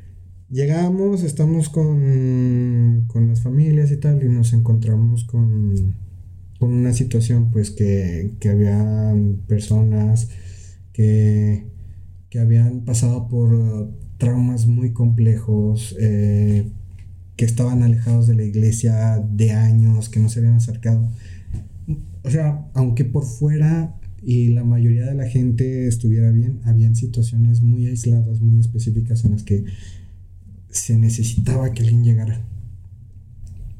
Llegamos, 0.53 1.23
estamos 1.23 1.67
con, 1.67 3.05
con 3.07 3.27
las 3.27 3.41
familias 3.41 3.91
y 3.91 3.97
tal, 3.97 4.23
y 4.23 4.29
nos 4.29 4.53
encontramos 4.53 5.23
con, 5.23 5.95
con 6.59 6.71
una 6.71 6.93
situación, 6.93 7.49
pues 7.49 7.71
que, 7.71 8.35
que 8.39 8.49
había 8.49 9.15
personas 9.47 10.29
que, 10.93 11.65
que 12.29 12.37
habían 12.37 12.81
pasado 12.81 13.27
por 13.29 13.89
traumas 14.19 14.67
muy 14.67 14.93
complejos, 14.93 15.95
eh, 15.99 16.69
que 17.35 17.45
estaban 17.45 17.81
alejados 17.81 18.27
de 18.27 18.35
la 18.35 18.43
iglesia 18.43 19.25
de 19.27 19.53
años, 19.53 20.07
que 20.07 20.19
no 20.19 20.29
se 20.29 20.37
habían 20.37 20.57
acercado. 20.57 21.09
O 22.21 22.29
sea, 22.29 22.69
aunque 22.75 23.05
por 23.05 23.25
fuera 23.25 23.95
y 24.21 24.49
la 24.49 24.63
mayoría 24.63 25.07
de 25.07 25.15
la 25.15 25.27
gente 25.27 25.87
estuviera 25.87 26.29
bien, 26.29 26.59
habían 26.63 26.95
situaciones 26.95 27.63
muy 27.63 27.87
aisladas, 27.87 28.39
muy 28.39 28.59
específicas 28.59 29.25
en 29.25 29.31
las 29.31 29.41
que 29.41 29.65
se 30.73 30.97
necesitaba 30.97 31.71
que 31.71 31.83
alguien 31.83 32.03
llegara. 32.03 32.41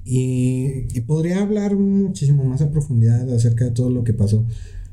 Y, 0.06 1.00
podría 1.02 1.42
hablar 1.42 1.76
muchísimo 1.76 2.44
más 2.44 2.62
a 2.62 2.72
profundidad 2.72 3.30
acerca 3.34 3.66
de 3.66 3.72
todo 3.72 3.90
lo 3.90 4.04
que 4.04 4.14
pasó, 4.14 4.46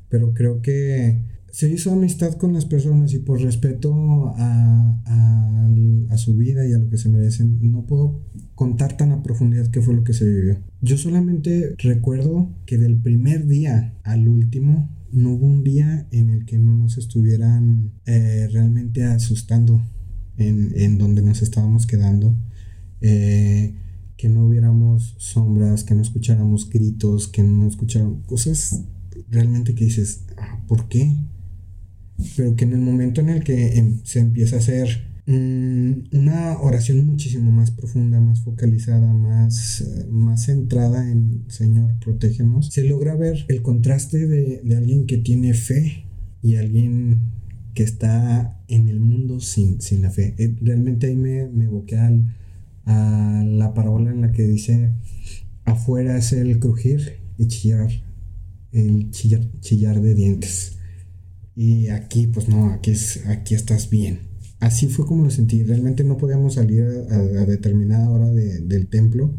pero 0.09 0.35
creo 0.35 0.63
que 0.63 1.19
se 1.51 1.69
hizo 1.69 1.93
amistad 1.93 2.35
con 2.35 2.53
las 2.53 2.65
personas 2.65 3.13
y 3.13 3.19
por 3.19 3.41
respeto 3.41 4.35
a, 4.37 5.03
a, 5.07 6.17
su 6.17 6.35
vida 6.35 6.67
y 6.67 6.73
a 6.75 6.79
lo 6.79 6.91
que 6.91 6.99
se 6.99 7.09
merecen, 7.09 7.59
no 7.73 7.87
puedo 7.87 8.21
contar 8.55 8.97
tan 8.97 9.11
a 9.13 9.23
profundidad 9.23 9.69
qué 9.69 9.81
fue 9.81 9.95
lo 9.95 10.05
que 10.05 10.13
se 10.13 10.29
vivió. 10.29 10.59
Yo 10.83 10.99
solamente 10.99 11.75
recuerdo 11.79 12.51
que 12.67 12.77
del 12.77 12.97
primer 12.97 13.47
día 13.47 13.95
al 14.03 14.29
último 14.29 14.91
no 15.13 15.31
hubo 15.31 15.47
un 15.47 15.65
día 15.65 16.07
en 16.11 16.29
el 16.29 16.45
que 16.45 16.59
no 16.59 16.77
nos 16.77 16.99
estuvieran 16.99 17.93
eh, 18.05 18.49
realmente 18.53 19.05
asustando 19.05 19.81
en, 20.41 20.99
donde 20.99 21.23
nos 21.23 21.43
estábamos 21.43 21.87
quedando. 21.87 22.35
Eh, 23.01 23.75
que 24.17 24.29
no 24.29 24.45
hubiéramos 24.45 25.15
sombras, 25.17 25.83
que 25.83 25.95
no 25.95 26.03
escucháramos 26.03 26.69
gritos, 26.69 27.27
que 27.27 27.43
no 27.43 27.67
escucháramos 27.67 28.27
cosas 28.27 28.85
realmente 29.31 29.75
que 29.75 29.87
dices, 29.87 30.27
ah, 30.37 30.63
¿por 30.69 30.89
qué? 30.89 31.17
Pero 32.37 32.55
que 32.55 32.65
en 32.65 32.73
el 32.73 32.81
momento 32.81 33.23
en 33.23 33.31
el 33.31 33.43
que 33.43 33.79
em, 33.79 34.01
se 34.05 34.21
empieza 34.21 34.57
a 34.57 34.59
hacer 34.59 35.23
mm, 35.27 36.17
una 36.19 36.59
oración 36.61 37.07
muchísimo 37.07 37.51
más 37.51 37.71
profunda, 37.71 38.21
más 38.21 38.43
focalizada, 38.43 39.11
más, 39.15 39.85
más 40.11 40.45
centrada 40.45 41.11
en 41.11 41.45
Señor, 41.49 41.99
protégenos, 42.01 42.69
se 42.69 42.85
logra 42.85 43.17
ver 43.17 43.47
el 43.49 43.63
contraste 43.63 44.27
de, 44.27 44.61
de 44.63 44.77
alguien 44.77 45.07
que 45.07 45.17
tiene 45.17 45.55
fe 45.55 46.05
y 46.43 46.57
alguien 46.57 47.40
que 47.81 47.85
está 47.85 48.63
en 48.69 48.89
el 48.89 49.01
mundo 49.01 49.41
sin, 49.41 49.81
sin 49.81 50.03
la 50.03 50.11
fe. 50.11 50.35
Eh, 50.37 50.55
realmente 50.61 51.07
ahí 51.07 51.17
me, 51.17 51.49
me 51.49 51.65
evoqué 51.65 51.97
a 51.97 53.43
la 53.43 53.73
parábola 53.73 54.11
en 54.11 54.21
la 54.21 54.33
que 54.33 54.43
dice, 54.43 54.91
afuera 55.65 56.19
es 56.19 56.35
el 56.35 56.59
crujir 56.59 57.21
y 57.39 57.47
chillar, 57.47 57.89
el 58.73 59.11
chillar, 59.13 59.41
chillar 59.61 59.99
de 60.03 60.15
dientes. 60.15 60.77
Y 61.57 61.89
aquí, 61.89 62.27
pues 62.27 62.51
no, 62.51 62.71
aquí, 62.71 62.91
es, 62.91 63.25
aquí 63.29 63.55
estás 63.55 63.89
bien. 63.89 64.19
Así 64.59 64.89
fue 64.89 65.07
como 65.07 65.25
lo 65.25 65.31
sentí. 65.31 65.63
Realmente 65.63 66.05
no 66.05 66.19
podíamos 66.19 66.57
salir 66.57 66.83
a, 66.83 67.47
determinada 67.47 68.11
hora 68.11 68.31
del 68.31 68.89
templo 68.89 69.33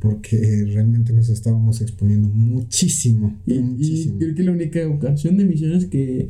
porque 0.00 0.66
realmente 0.66 1.14
nos 1.14 1.30
estábamos 1.30 1.80
exponiendo 1.80 2.28
muchísimo. 2.28 3.38
Y, 3.46 3.58
muchísimo. 3.60 4.16
y 4.16 4.18
creo 4.18 4.34
que 4.34 4.42
la 4.42 4.52
única 4.52 4.86
ocasión 4.86 5.38
de 5.38 5.46
misiones 5.46 5.86
que 5.86 6.28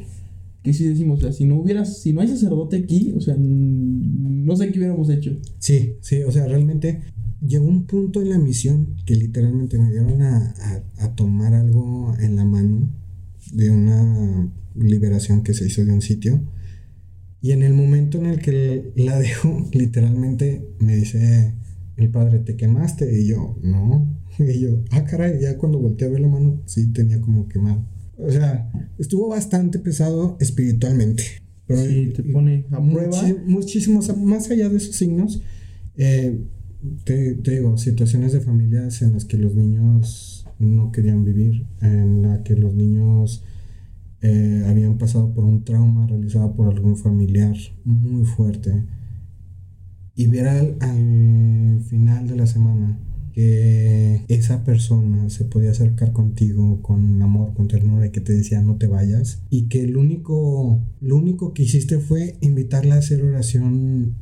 que 0.68 0.74
si 0.74 0.84
decimos, 0.84 1.20
o 1.20 1.22
sea, 1.22 1.32
si 1.32 1.46
no 1.46 1.56
hubieras, 1.56 2.02
si 2.02 2.12
no 2.12 2.20
hay 2.20 2.28
sacerdote 2.28 2.76
aquí, 2.76 3.14
o 3.16 3.22
sea, 3.22 3.34
no 3.38 4.54
sé 4.54 4.70
qué 4.70 4.78
hubiéramos 4.78 5.08
hecho. 5.08 5.34
Sí, 5.58 5.94
sí, 6.02 6.22
o 6.24 6.30
sea, 6.30 6.46
realmente 6.46 7.00
llegó 7.40 7.66
un 7.66 7.86
punto 7.86 8.20
en 8.20 8.28
la 8.28 8.38
misión 8.38 8.96
que 9.06 9.14
literalmente 9.14 9.78
me 9.78 9.90
dieron 9.90 10.20
a, 10.20 10.54
a, 10.98 11.14
tomar 11.14 11.54
algo 11.54 12.14
en 12.20 12.36
la 12.36 12.44
mano 12.44 12.86
de 13.50 13.70
una 13.70 14.52
liberación 14.74 15.42
que 15.42 15.54
se 15.54 15.66
hizo 15.66 15.82
de 15.86 15.92
un 15.94 16.02
sitio. 16.02 16.38
Y 17.40 17.52
en 17.52 17.62
el 17.62 17.72
momento 17.72 18.18
en 18.18 18.26
el 18.26 18.40
que 18.40 18.92
la 18.94 19.18
dejo, 19.18 19.70
literalmente 19.72 20.68
me 20.80 20.96
dice 20.96 21.54
el 21.96 22.10
padre, 22.10 22.40
¿te 22.40 22.56
quemaste? 22.56 23.22
Y 23.22 23.26
yo, 23.26 23.56
no. 23.62 24.06
Y 24.38 24.60
yo, 24.60 24.84
ah, 24.90 25.06
caray, 25.06 25.40
ya 25.40 25.56
cuando 25.56 25.78
volteé 25.78 26.08
a 26.08 26.10
ver 26.10 26.20
la 26.20 26.28
mano, 26.28 26.60
sí 26.66 26.92
tenía 26.92 27.22
como 27.22 27.48
quemado. 27.48 27.86
O 28.18 28.30
sea, 28.30 28.70
estuvo 28.98 29.28
bastante 29.28 29.78
pesado 29.78 30.36
espiritualmente. 30.40 31.22
Pero 31.66 31.84
sí, 31.84 32.12
te 32.14 32.22
pone 32.24 32.66
a 32.70 32.82
prueba. 32.82 33.22
muchísimos, 33.46 34.16
más 34.16 34.50
allá 34.50 34.68
de 34.68 34.76
esos 34.78 34.96
signos, 34.96 35.42
eh, 35.96 36.40
te, 37.04 37.34
digo, 37.34 37.76
situaciones 37.76 38.32
de 38.32 38.40
familias 38.40 39.02
en 39.02 39.12
las 39.12 39.24
que 39.24 39.36
los 39.36 39.54
niños 39.54 40.46
no 40.58 40.90
querían 40.90 41.24
vivir, 41.24 41.66
en 41.82 42.22
la 42.22 42.42
que 42.42 42.56
los 42.56 42.74
niños 42.74 43.44
eh, 44.22 44.64
habían 44.66 44.98
pasado 44.98 45.32
por 45.32 45.44
un 45.44 45.62
trauma 45.62 46.06
realizado 46.06 46.54
por 46.54 46.68
algún 46.68 46.96
familiar 46.96 47.54
muy 47.84 48.24
fuerte. 48.24 48.84
Y 50.14 50.26
ver 50.26 50.76
al 50.80 51.80
final 51.88 52.26
de 52.26 52.36
la 52.36 52.46
semana 52.46 52.98
que 53.38 54.24
esa 54.26 54.64
persona 54.64 55.30
se 55.30 55.44
podía 55.44 55.70
acercar 55.70 56.12
contigo 56.12 56.82
con 56.82 57.22
amor, 57.22 57.54
con 57.54 57.68
ternura 57.68 58.04
y 58.04 58.10
que 58.10 58.20
te 58.20 58.32
decía 58.32 58.62
no 58.62 58.78
te 58.78 58.88
vayas 58.88 59.42
y 59.48 59.68
que 59.68 59.84
el 59.84 59.96
único, 59.96 60.82
lo 61.00 61.16
único 61.16 61.54
que 61.54 61.62
hiciste 61.62 62.00
fue 62.00 62.36
invitarla 62.40 62.96
a 62.96 62.98
hacer 62.98 63.22
oración 63.22 64.16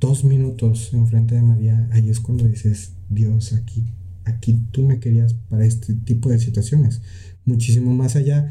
dos 0.00 0.24
minutos 0.24 0.94
en 0.94 1.06
frente 1.06 1.34
de 1.34 1.42
María, 1.42 1.90
ahí 1.92 2.08
es 2.08 2.20
cuando 2.20 2.48
dices, 2.48 2.94
Dios, 3.10 3.52
aquí, 3.52 3.84
aquí 4.24 4.58
tú 4.70 4.82
me 4.82 4.98
querías 4.98 5.34
para 5.50 5.66
este 5.66 5.92
tipo 5.92 6.30
de 6.30 6.38
situaciones, 6.38 7.02
muchísimo 7.44 7.92
más 7.94 8.16
allá 8.16 8.48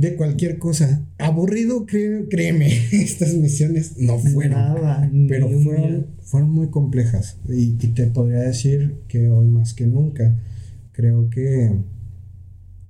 de 0.00 0.16
cualquier 0.16 0.58
cosa. 0.58 1.06
Aburrido, 1.18 1.84
créeme, 1.84 2.68
estas 2.92 3.34
misiones 3.34 3.98
no 3.98 4.18
fueron. 4.18 4.52
Nada, 4.52 5.10
pero 5.28 5.48
fueron, 5.60 6.06
fueron 6.22 6.50
muy 6.50 6.68
complejas. 6.70 7.38
Y, 7.48 7.72
te 7.74 8.06
podría 8.06 8.40
decir 8.40 8.94
que 9.08 9.28
hoy 9.28 9.46
más 9.46 9.74
que 9.74 9.86
nunca, 9.86 10.38
creo 10.92 11.28
que, 11.28 11.72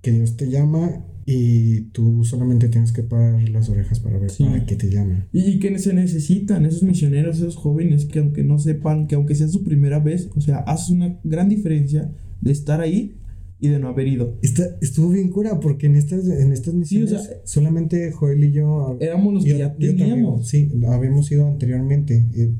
que 0.03 0.13
Dios 0.13 0.37
te 0.37 0.49
llama 0.49 1.05
y 1.27 1.83
tú 1.93 2.25
solamente 2.25 2.69
tienes 2.69 2.93
que 2.93 3.03
parar 3.03 3.49
las 3.49 3.69
orejas 3.69 3.99
para 3.99 4.19
ver 4.19 4.31
para 4.39 4.65
qué 4.65 4.77
te 4.77 4.89
llama. 4.89 5.27
Y 5.33 5.59
que 5.59 5.77
se 5.81 5.93
necesitan 5.93 6.65
esos 6.65 6.85
misioneros, 6.85 7.39
esos 7.39 7.57
jóvenes 7.57 8.05
que 8.05 8.21
aunque 8.21 8.45
no 8.45 8.59
sepan, 8.61 9.09
que 9.09 9.17
aunque 9.17 9.35
sea 9.35 9.49
su 9.49 9.65
primera 9.65 9.99
vez, 9.99 10.31
o 10.37 10.41
sea, 10.41 10.59
hace 10.59 10.93
una 10.93 11.19
gran 11.25 11.49
diferencia 11.49 12.13
de 12.41 12.53
estar 12.53 12.81
ahí 12.81 13.17
y 13.61 13.69
de 13.69 13.79
no 13.79 13.89
haber 13.89 14.09
ido. 14.09 14.39
estuvo 14.81 15.11
bien 15.11 15.29
cura 15.29 15.61
porque 15.61 15.87
en 15.87 15.97
estas, 15.97 16.27
en 16.27 16.53
estas 16.53 16.73
misiones 16.73 17.31
solamente 17.45 18.11
Joel 18.11 18.43
y 18.43 18.53
yo 18.53 18.97
éramos 19.01 19.35
los 19.35 19.45
que 19.45 19.59
ya 19.59 19.75
teníamos. 19.75 20.49
sí, 20.49 20.71
habíamos 20.89 21.31
ido 21.31 21.47
anteriormente. 21.47 22.27
Eh, 22.35 22.53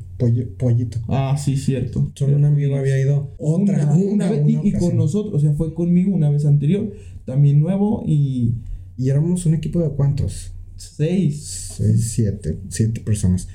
pollito. 0.57 0.99
Ah, 1.07 1.35
sí, 1.43 1.57
cierto. 1.57 2.11
Solo 2.13 2.37
un 2.37 2.45
amigo 2.45 2.75
había 2.75 2.99
ido 2.99 3.33
otra 3.39 3.91
una, 3.95 4.29
vez 4.29 4.43
y, 4.63 4.71
con 4.73 4.95
nosotros, 4.95 5.33
o 5.33 5.39
sea, 5.39 5.53
fue 5.53 5.73
conmigo 5.73 6.13
una 6.13 6.29
vez 6.29 6.45
anterior, 6.45 6.91
también 7.25 7.59
nuevo 7.59 8.03
y. 8.05 8.55
¿Y 8.97 9.09
éramos 9.09 9.47
un 9.47 9.55
equipo 9.55 9.81
de 9.81 9.89
cuántos? 9.89 10.53
Seis. 10.75 11.73
Seis, 11.77 12.11
siete, 12.13 12.59
siete 12.69 13.01
personas. 13.01 13.47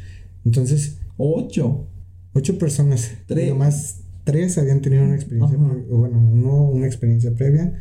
Entonces. 0.44 0.98
Ocho. 1.16 1.86
Ocho 2.32 2.58
personas. 2.58 3.12
Tres. 3.26 3.54
más 3.54 4.05
tres 4.26 4.58
habían 4.58 4.82
tenido 4.82 5.04
una 5.04 5.14
experiencia, 5.14 5.56
bueno, 5.56 6.18
uno 6.18 6.64
una 6.64 6.86
experiencia 6.86 7.32
previa 7.32 7.74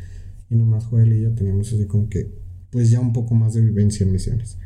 y 0.49 0.55
nomás 0.55 0.85
Joel 0.85 1.11
y 1.11 1.21
yo 1.21 1.33
teníamos 1.33 1.73
así 1.73 1.85
como 1.85 2.07
que, 2.07 2.31
pues 2.69 2.91
ya 2.91 2.99
un 2.99 3.13
poco 3.13 3.33
más 3.33 3.55
de 3.55 3.61
vivencia 3.61 4.05
en 4.05 4.11
misiones. 4.11 4.59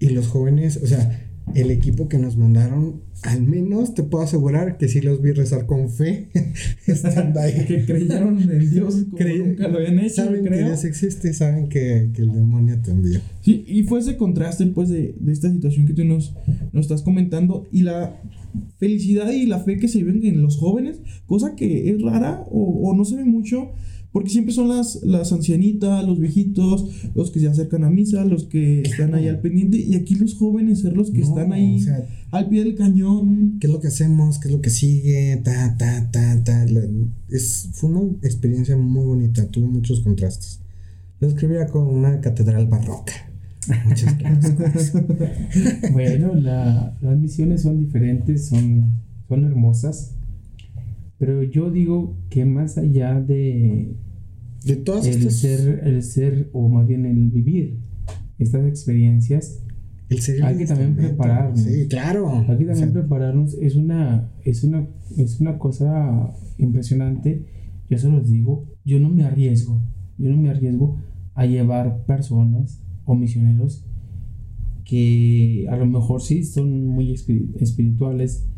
Y 0.00 0.08
los 0.08 0.26
jóvenes, 0.26 0.80
o 0.82 0.86
sea, 0.86 1.28
el 1.54 1.70
equipo 1.70 2.08
que 2.08 2.18
nos 2.18 2.36
mandaron, 2.36 3.02
al 3.22 3.42
menos 3.42 3.94
te 3.94 4.02
puedo 4.02 4.24
asegurar 4.24 4.78
que 4.78 4.88
sí 4.88 5.00
los 5.00 5.22
vi 5.22 5.30
rezar 5.30 5.66
con 5.66 5.90
fe. 5.90 6.30
ahí. 7.40 7.66
que 7.66 7.84
creyeron 7.84 8.38
en 8.50 8.70
Dios 8.70 9.06
como 9.10 9.24
nunca 9.24 9.68
lo 9.68 9.78
habían 9.78 10.00
hecho. 10.00 10.24
Saben 10.24 10.44
que 10.44 10.56
Dios 10.56 10.84
existe 10.84 11.30
y 11.30 11.34
saben 11.34 11.68
que, 11.68 12.10
que, 12.12 12.22
el 12.22 12.32
demonio 12.32 12.80
te 12.82 12.90
envió. 12.90 13.20
Sí, 13.42 13.64
y 13.68 13.84
fue 13.84 14.00
ese 14.00 14.16
contraste 14.16 14.66
pues 14.66 14.88
de, 14.88 15.14
de 15.20 15.32
esta 15.32 15.50
situación 15.50 15.86
que 15.86 15.92
tú 15.92 16.04
nos, 16.04 16.34
nos 16.72 16.86
estás 16.86 17.02
comentando 17.02 17.68
y 17.70 17.82
la 17.82 18.20
felicidad 18.78 19.30
y 19.32 19.46
la 19.46 19.60
fe 19.60 19.78
que 19.78 19.88
se 19.88 19.98
viven 19.98 20.24
en 20.24 20.42
los 20.42 20.56
jóvenes, 20.56 21.00
cosa 21.26 21.54
que 21.54 21.90
es 21.90 22.00
rara 22.02 22.44
o, 22.50 22.88
o 22.88 22.94
no 22.94 23.04
se 23.04 23.16
ve 23.16 23.24
mucho 23.24 23.70
porque 24.12 24.30
siempre 24.30 24.52
son 24.52 24.68
las, 24.68 25.00
las 25.02 25.32
ancianitas, 25.32 26.04
los 26.04 26.18
viejitos, 26.18 26.84
los 27.14 27.30
que 27.30 27.38
se 27.38 27.46
acercan 27.46 27.84
a 27.84 27.90
misa, 27.90 28.24
los 28.24 28.44
que 28.44 28.82
están 28.82 29.14
ahí 29.14 29.28
al 29.28 29.40
pendiente. 29.40 29.78
Y 29.78 29.94
aquí 29.94 30.16
los 30.16 30.34
jóvenes 30.34 30.80
ser 30.80 30.96
los 30.96 31.10
que 31.12 31.20
No, 31.20 31.28
están 31.28 31.52
ahí 31.52 31.76
o 31.76 31.80
sea, 31.80 32.08
al 32.32 32.48
pie 32.48 32.64
del 32.64 32.74
cañón. 32.74 33.58
¿Qué 33.60 33.68
es 33.68 33.72
lo 33.72 33.80
que 33.80 33.88
hacemos? 33.88 34.40
¿Qué 34.40 34.48
es 34.48 34.54
lo 34.54 34.60
que 34.60 34.70
sigue? 34.70 35.40
Ta, 35.44 35.76
ta, 35.76 36.10
ta, 36.10 36.42
ta. 36.42 36.66
Es, 37.28 37.68
fue 37.72 37.90
una 37.90 38.16
experiencia 38.22 38.76
muy 38.76 39.04
bonita, 39.04 39.48
tuvo 39.48 39.68
muchos 39.68 40.00
contrastes. 40.00 40.60
Lo 41.20 41.28
escribía 41.28 41.66
con 41.66 41.86
una 41.86 42.20
catedral 42.20 42.66
barroca. 42.66 43.29
Muchas 43.86 44.18
gracias. 44.18 44.92
Bueno, 45.92 46.34
la- 46.34 46.96
las 47.00 47.18
misiones 47.18 47.62
son 47.62 47.78
diferentes, 47.78 48.46
son, 48.48 48.90
son 49.28 49.44
hermosas. 49.44 50.16
Pero 51.18 51.42
yo 51.42 51.70
digo 51.70 52.16
que 52.30 52.44
más 52.46 52.78
allá 52.78 53.20
de 53.20 53.94
De 54.64 54.76
todas 54.76 55.06
el 55.06 55.14
estas. 55.18 55.34
ser, 55.36 55.80
el 55.84 56.02
ser, 56.02 56.48
o 56.52 56.68
más 56.68 56.86
bien 56.86 57.04
el 57.04 57.28
vivir 57.30 57.78
estas 58.38 58.64
experiencias, 58.66 59.62
el 60.08 60.20
ser 60.22 60.42
hay 60.42 60.56
que 60.56 60.66
también 60.66 60.96
prepararnos. 60.96 61.60
Sí, 61.60 61.86
claro. 61.88 62.30
Aquí 62.30 62.64
también 62.64 62.70
O 62.70 62.74
sea, 62.76 62.92
prepararnos 62.92 63.54
es 63.60 63.76
una, 63.76 64.30
es 64.44 64.64
una, 64.64 64.86
es 65.18 65.40
una 65.40 65.58
cosa 65.58 66.32
impresionante. 66.56 67.44
Yo 67.90 67.98
se 67.98 68.08
los 68.08 68.30
digo, 68.30 68.64
yo 68.84 68.98
no 68.98 69.10
me 69.10 69.24
arriesgo, 69.24 69.82
yo 70.16 70.30
no 70.30 70.36
me 70.38 70.48
arriesgo 70.48 70.96
a 71.34 71.44
llevar 71.44 72.04
personas 72.06 72.82
o 73.10 73.14
misioneros 73.16 73.84
que 74.84 75.66
a 75.68 75.76
lo 75.76 75.86
mejor 75.86 76.20
sí 76.22 76.44
son 76.44 76.86
muy 76.86 77.12
espiri- 77.12 77.50
espirituales, 77.60 78.48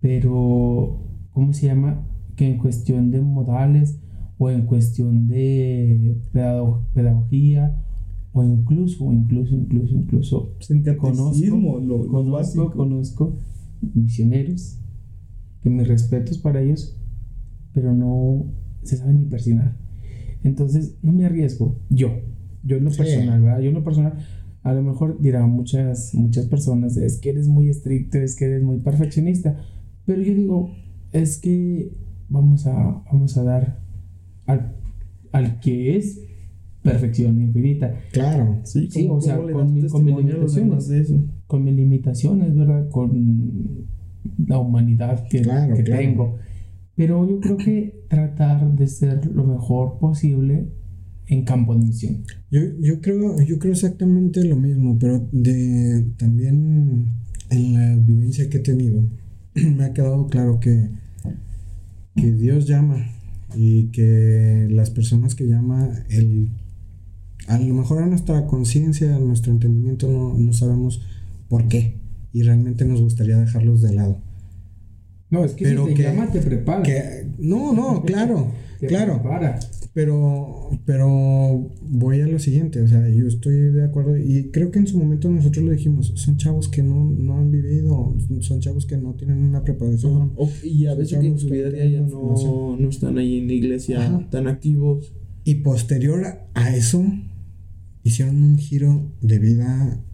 pero 0.00 1.06
¿cómo 1.32 1.52
se 1.52 1.66
llama? 1.66 2.06
Que 2.36 2.46
en 2.48 2.58
cuestión 2.58 3.10
de 3.10 3.20
modales 3.20 4.00
o 4.38 4.50
en 4.50 4.62
cuestión 4.62 5.28
de 5.28 6.16
pedago- 6.32 6.84
pedagogía 6.94 7.80
o 8.32 8.42
incluso, 8.44 9.12
incluso, 9.12 9.54
incluso, 9.54 9.94
incluso 9.96 10.54
Pues 10.56 10.70
lo, 11.80 11.98
lo 11.98 12.08
conozco, 12.08 12.30
básico. 12.32 12.72
conozco 12.72 13.36
misioneros 13.94 14.78
que 15.62 15.70
mis 15.70 15.86
respetos 15.88 16.38
para 16.38 16.62
ellos, 16.62 16.96
pero 17.72 17.94
no 17.94 18.46
se 18.82 18.96
saben 18.96 19.18
ni 19.22 19.24
persignar. 19.26 19.76
Entonces, 20.42 20.96
no 21.02 21.12
me 21.12 21.26
arriesgo. 21.26 21.76
Yo, 21.90 22.08
yo 22.62 22.76
en 22.76 22.84
lo 22.84 22.90
Sí. 22.90 22.98
personal, 22.98 23.40
¿verdad? 23.42 23.60
Yo 23.60 23.68
en 23.68 23.74
lo 23.74 23.84
personal, 23.84 24.14
a 24.62 24.72
lo 24.74 24.82
mejor 24.82 25.20
dirán 25.20 25.50
muchas, 25.50 26.14
muchas 26.14 26.46
personas, 26.46 26.96
es 26.96 27.18
que 27.18 27.30
eres 27.30 27.48
muy 27.48 27.68
estricto, 27.68 28.18
es 28.18 28.36
que 28.36 28.44
eres 28.46 28.62
muy 28.62 28.78
perfeccionista, 28.78 29.56
pero 30.06 30.20
yo 30.22 30.34
digo, 30.34 30.70
es 31.12 31.38
que 31.38 31.92
vamos 32.28 32.66
a, 32.66 33.02
vamos 33.12 33.36
a 33.38 33.42
dar 33.42 33.80
al, 34.46 34.76
al 35.32 35.60
que 35.60 35.96
es 35.96 36.20
perfección 36.82 37.40
infinita. 37.40 37.94
Claro. 38.12 38.60
Sí, 38.64 38.88
Sí, 38.90 39.06
¿cómo- 39.06 39.18
o 39.18 39.20
sea, 39.20 39.36
con 39.36 39.46
mi- 39.74 39.86
con 39.88 40.04
mis 40.04 40.14
de 40.88 41.00
eso? 41.00 41.24
con 41.46 41.64
mis 41.64 41.74
limitaciones, 41.74 42.56
¿verdad? 42.56 42.88
Con 42.90 43.86
la 44.46 44.58
humanidad 44.58 45.26
que, 45.28 45.42
Claro, 45.42 45.74
que 45.74 45.84
claro. 45.84 46.00
tengo. 46.02 46.36
Pero 46.94 47.26
yo 47.28 47.40
creo 47.40 47.56
que 47.56 48.04
tratar 48.08 48.74
de 48.76 48.86
ser 48.86 49.26
lo 49.26 49.44
mejor 49.44 49.98
posible 49.98 50.68
en 51.30 51.44
campo 51.44 51.74
de 51.74 51.86
misión. 51.86 52.24
Yo, 52.50 52.60
yo 52.80 53.00
creo, 53.00 53.40
yo 53.40 53.58
creo 53.58 53.72
exactamente 53.72 54.44
lo 54.44 54.56
mismo, 54.56 54.98
pero 54.98 55.26
de 55.32 56.04
también 56.18 57.06
en 57.50 57.74
la 57.74 57.96
vivencia 57.96 58.48
que 58.50 58.58
he 58.58 58.60
tenido, 58.60 59.04
me 59.54 59.84
ha 59.84 59.92
quedado 59.92 60.26
claro 60.26 60.60
que, 60.60 60.88
que 62.16 62.32
Dios 62.32 62.66
llama 62.66 63.06
y 63.56 63.86
que 63.92 64.66
las 64.70 64.90
personas 64.90 65.34
que 65.34 65.46
llama, 65.46 65.88
el, 66.08 66.50
a 67.48 67.58
lo 67.58 67.74
mejor 67.74 68.02
a 68.02 68.06
nuestra 68.06 68.46
conciencia, 68.46 69.14
a 69.16 69.18
nuestro 69.20 69.52
entendimiento 69.52 70.08
no, 70.10 70.34
no 70.38 70.52
sabemos 70.52 71.00
por 71.48 71.68
qué 71.68 71.96
y 72.32 72.42
realmente 72.42 72.84
nos 72.84 73.00
gustaría 73.00 73.36
dejarlos 73.38 73.82
de 73.82 73.92
lado. 73.94 74.20
No, 75.30 75.44
es 75.44 75.52
que 75.52 75.64
Pero 75.64 75.84
si 75.84 75.90
te 75.90 75.96
que- 75.96 76.02
llama, 76.02 76.30
te 76.30 76.40
prepara. 76.40 76.82
Que, 76.82 77.26
no, 77.38 77.72
no, 77.72 78.02
claro, 78.06 78.52
Te 78.80 78.88
claro. 78.88 79.20
prepara. 79.20 79.60
Pero, 79.92 80.70
pero 80.84 81.68
voy 81.82 82.20
a 82.20 82.28
lo 82.28 82.38
siguiente, 82.38 82.80
o 82.80 82.86
sea, 82.86 83.08
yo 83.08 83.26
estoy 83.26 83.54
de 83.54 83.82
acuerdo 83.82 84.16
y 84.16 84.50
creo 84.52 84.70
que 84.70 84.78
en 84.78 84.86
su 84.86 84.96
momento 84.96 85.28
nosotros 85.28 85.64
lo 85.64 85.72
dijimos, 85.72 86.12
son 86.14 86.36
chavos 86.36 86.68
que 86.68 86.82
no, 86.82 87.04
no 87.04 87.38
han 87.38 87.50
vivido, 87.50 88.16
son 88.38 88.60
chavos 88.60 88.86
que 88.86 88.96
no 88.96 89.14
tienen 89.14 89.38
una 89.38 89.64
preparación. 89.64 90.32
Y 90.62 90.86
a 90.86 90.94
veces 90.94 91.18
que 91.18 91.26
en 91.26 91.38
su 91.38 91.48
vida 91.48 91.70
no 91.70 91.74
diaria 91.74 92.00
no, 92.02 92.76
no 92.78 92.88
están 92.88 93.18
ahí 93.18 93.38
en 93.38 93.48
la 93.48 93.52
iglesia 93.54 94.00
Ajá. 94.00 94.28
tan 94.30 94.46
activos. 94.46 95.12
Y 95.42 95.56
posterior 95.56 96.24
a 96.54 96.76
eso, 96.76 97.04
hicieron 98.04 98.42
un 98.42 98.58
giro 98.58 99.10
de 99.20 99.38
vida 99.40 100.04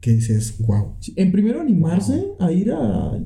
que 0.00 0.12
dices, 0.12 0.56
wow. 0.58 0.94
En 1.16 1.32
primero 1.32 1.60
animarse 1.60 2.26
a 2.38 2.52
ir 2.52 2.70
a, 2.70 3.18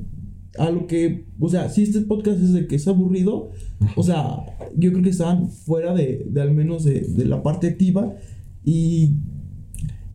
a 0.57 0.69
lo 0.69 0.87
que, 0.87 1.25
o 1.39 1.49
sea, 1.49 1.69
si 1.69 1.83
este 1.83 2.01
podcast 2.01 2.41
es 2.41 2.53
de 2.53 2.67
que 2.67 2.75
es 2.75 2.87
aburrido, 2.87 3.51
o 3.95 4.03
sea, 4.03 4.37
yo 4.77 4.91
creo 4.91 5.03
que 5.03 5.09
estaban 5.09 5.49
fuera 5.49 5.93
de, 5.93 6.25
de 6.29 6.41
al 6.41 6.51
menos 6.51 6.83
de, 6.83 7.01
de 7.01 7.25
la 7.25 7.41
parte 7.41 7.67
activa 7.67 8.13
y 8.65 9.15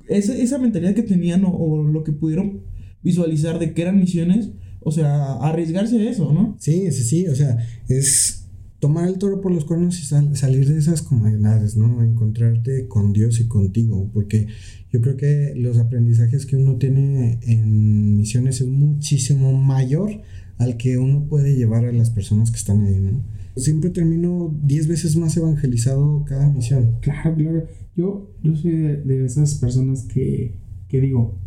esa, 0.09 0.37
esa 0.37 0.59
mentalidad 0.59 0.95
que 0.95 1.03
tenían 1.03 1.45
o, 1.45 1.51
o 1.51 1.83
lo 1.83 2.05
que 2.05 2.13
pudieron 2.13 2.61
visualizar 3.03 3.59
de 3.59 3.73
que 3.73 3.83
eran 3.83 3.99
misiones, 3.99 4.51
o 4.81 4.93
sea, 4.93 5.35
arriesgarse 5.35 5.99
a 5.99 6.11
eso, 6.11 6.33
¿no? 6.33 6.57
Sí, 6.61 6.91
sí, 6.93 7.03
sí, 7.03 7.27
o 7.29 7.35
sea, 7.35 7.57
es 7.89 8.46
tomar 8.79 9.09
el 9.09 9.19
toro 9.19 9.41
por 9.41 9.53
los 9.53 9.65
cuernos 9.65 9.99
y 10.01 10.05
sal- 10.05 10.37
salir 10.37 10.69
de 10.69 10.79
esas 10.79 11.03
comodidades, 11.03 11.77
¿no? 11.77 12.03
Encontrarte 12.03 12.87
con 12.89 13.13
Dios 13.13 13.41
y 13.41 13.49
contigo, 13.49 14.11
porque 14.13 14.47
yo 14.93 15.01
creo 15.01 15.17
que 15.17 15.55
los 15.57 15.79
aprendizajes 15.79 16.47
que 16.47 16.57
uno 16.57 16.77
tiene 16.77 17.39
en 17.43 18.17
misiones 18.17 18.61
es 18.61 18.67
muchísimo 18.69 19.53
mayor 19.53 20.11
al 20.59 20.77
que 20.77 20.99
uno 20.99 21.27
puede 21.29 21.57
llevar 21.57 21.85
a 21.85 21.93
las 21.93 22.11
personas 22.11 22.51
que 22.51 22.57
están 22.59 22.83
ahí, 22.83 22.99
¿no? 22.99 23.25
Siempre 23.57 23.89
termino 23.91 24.55
10 24.65 24.87
veces 24.87 25.17
más 25.17 25.35
evangelizado 25.37 26.25
cada 26.27 26.49
misión. 26.51 26.97
Claro, 27.01 27.35
claro. 27.35 27.67
Yo, 27.97 28.31
yo 28.43 28.55
soy 28.55 28.73
de, 28.73 28.97
de 29.03 29.25
esas 29.25 29.55
personas 29.55 30.03
que, 30.05 30.59
que 30.89 31.01
digo, 31.01 31.39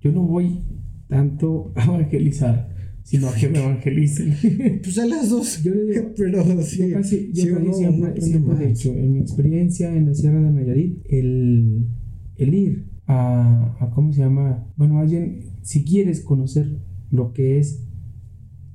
yo 0.00 0.12
no 0.12 0.22
voy 0.22 0.60
tanto 1.08 1.72
a 1.76 1.84
evangelizar, 1.84 2.74
sino 3.10 3.28
a 3.28 3.34
que 3.34 3.48
me 3.48 3.58
evangelicen. 3.58 4.36
Pues 4.84 4.96
a 4.98 5.04
las 5.04 5.30
dos. 5.30 5.64
Yo 5.64 5.74
le 5.74 5.84
digo, 5.84 6.12
Pero 6.16 6.44
sí, 6.62 6.78
yo 6.78 6.96
casi, 6.96 7.30
yo 7.32 7.42
sí, 7.42 7.50
casi 7.50 7.72
siempre, 7.74 8.10
aprende 8.10 8.20
siempre 8.20 8.64
he 8.64 8.68
dicho, 8.68 8.92
en 8.92 9.12
mi 9.14 9.18
experiencia 9.18 9.92
en 9.92 10.06
la 10.06 10.14
Sierra 10.14 10.40
de 10.40 10.50
Nayarit, 10.52 11.02
el, 11.08 11.88
el 12.36 12.54
ir 12.54 12.86
a, 13.08 13.76
a, 13.80 13.90
¿cómo 13.90 14.12
se 14.12 14.20
llama? 14.20 14.64
Bueno, 14.76 15.04
bien, 15.04 15.40
si 15.62 15.84
quieres 15.84 16.20
conocer 16.20 16.78
lo 17.10 17.32
que 17.32 17.58
es 17.58 17.82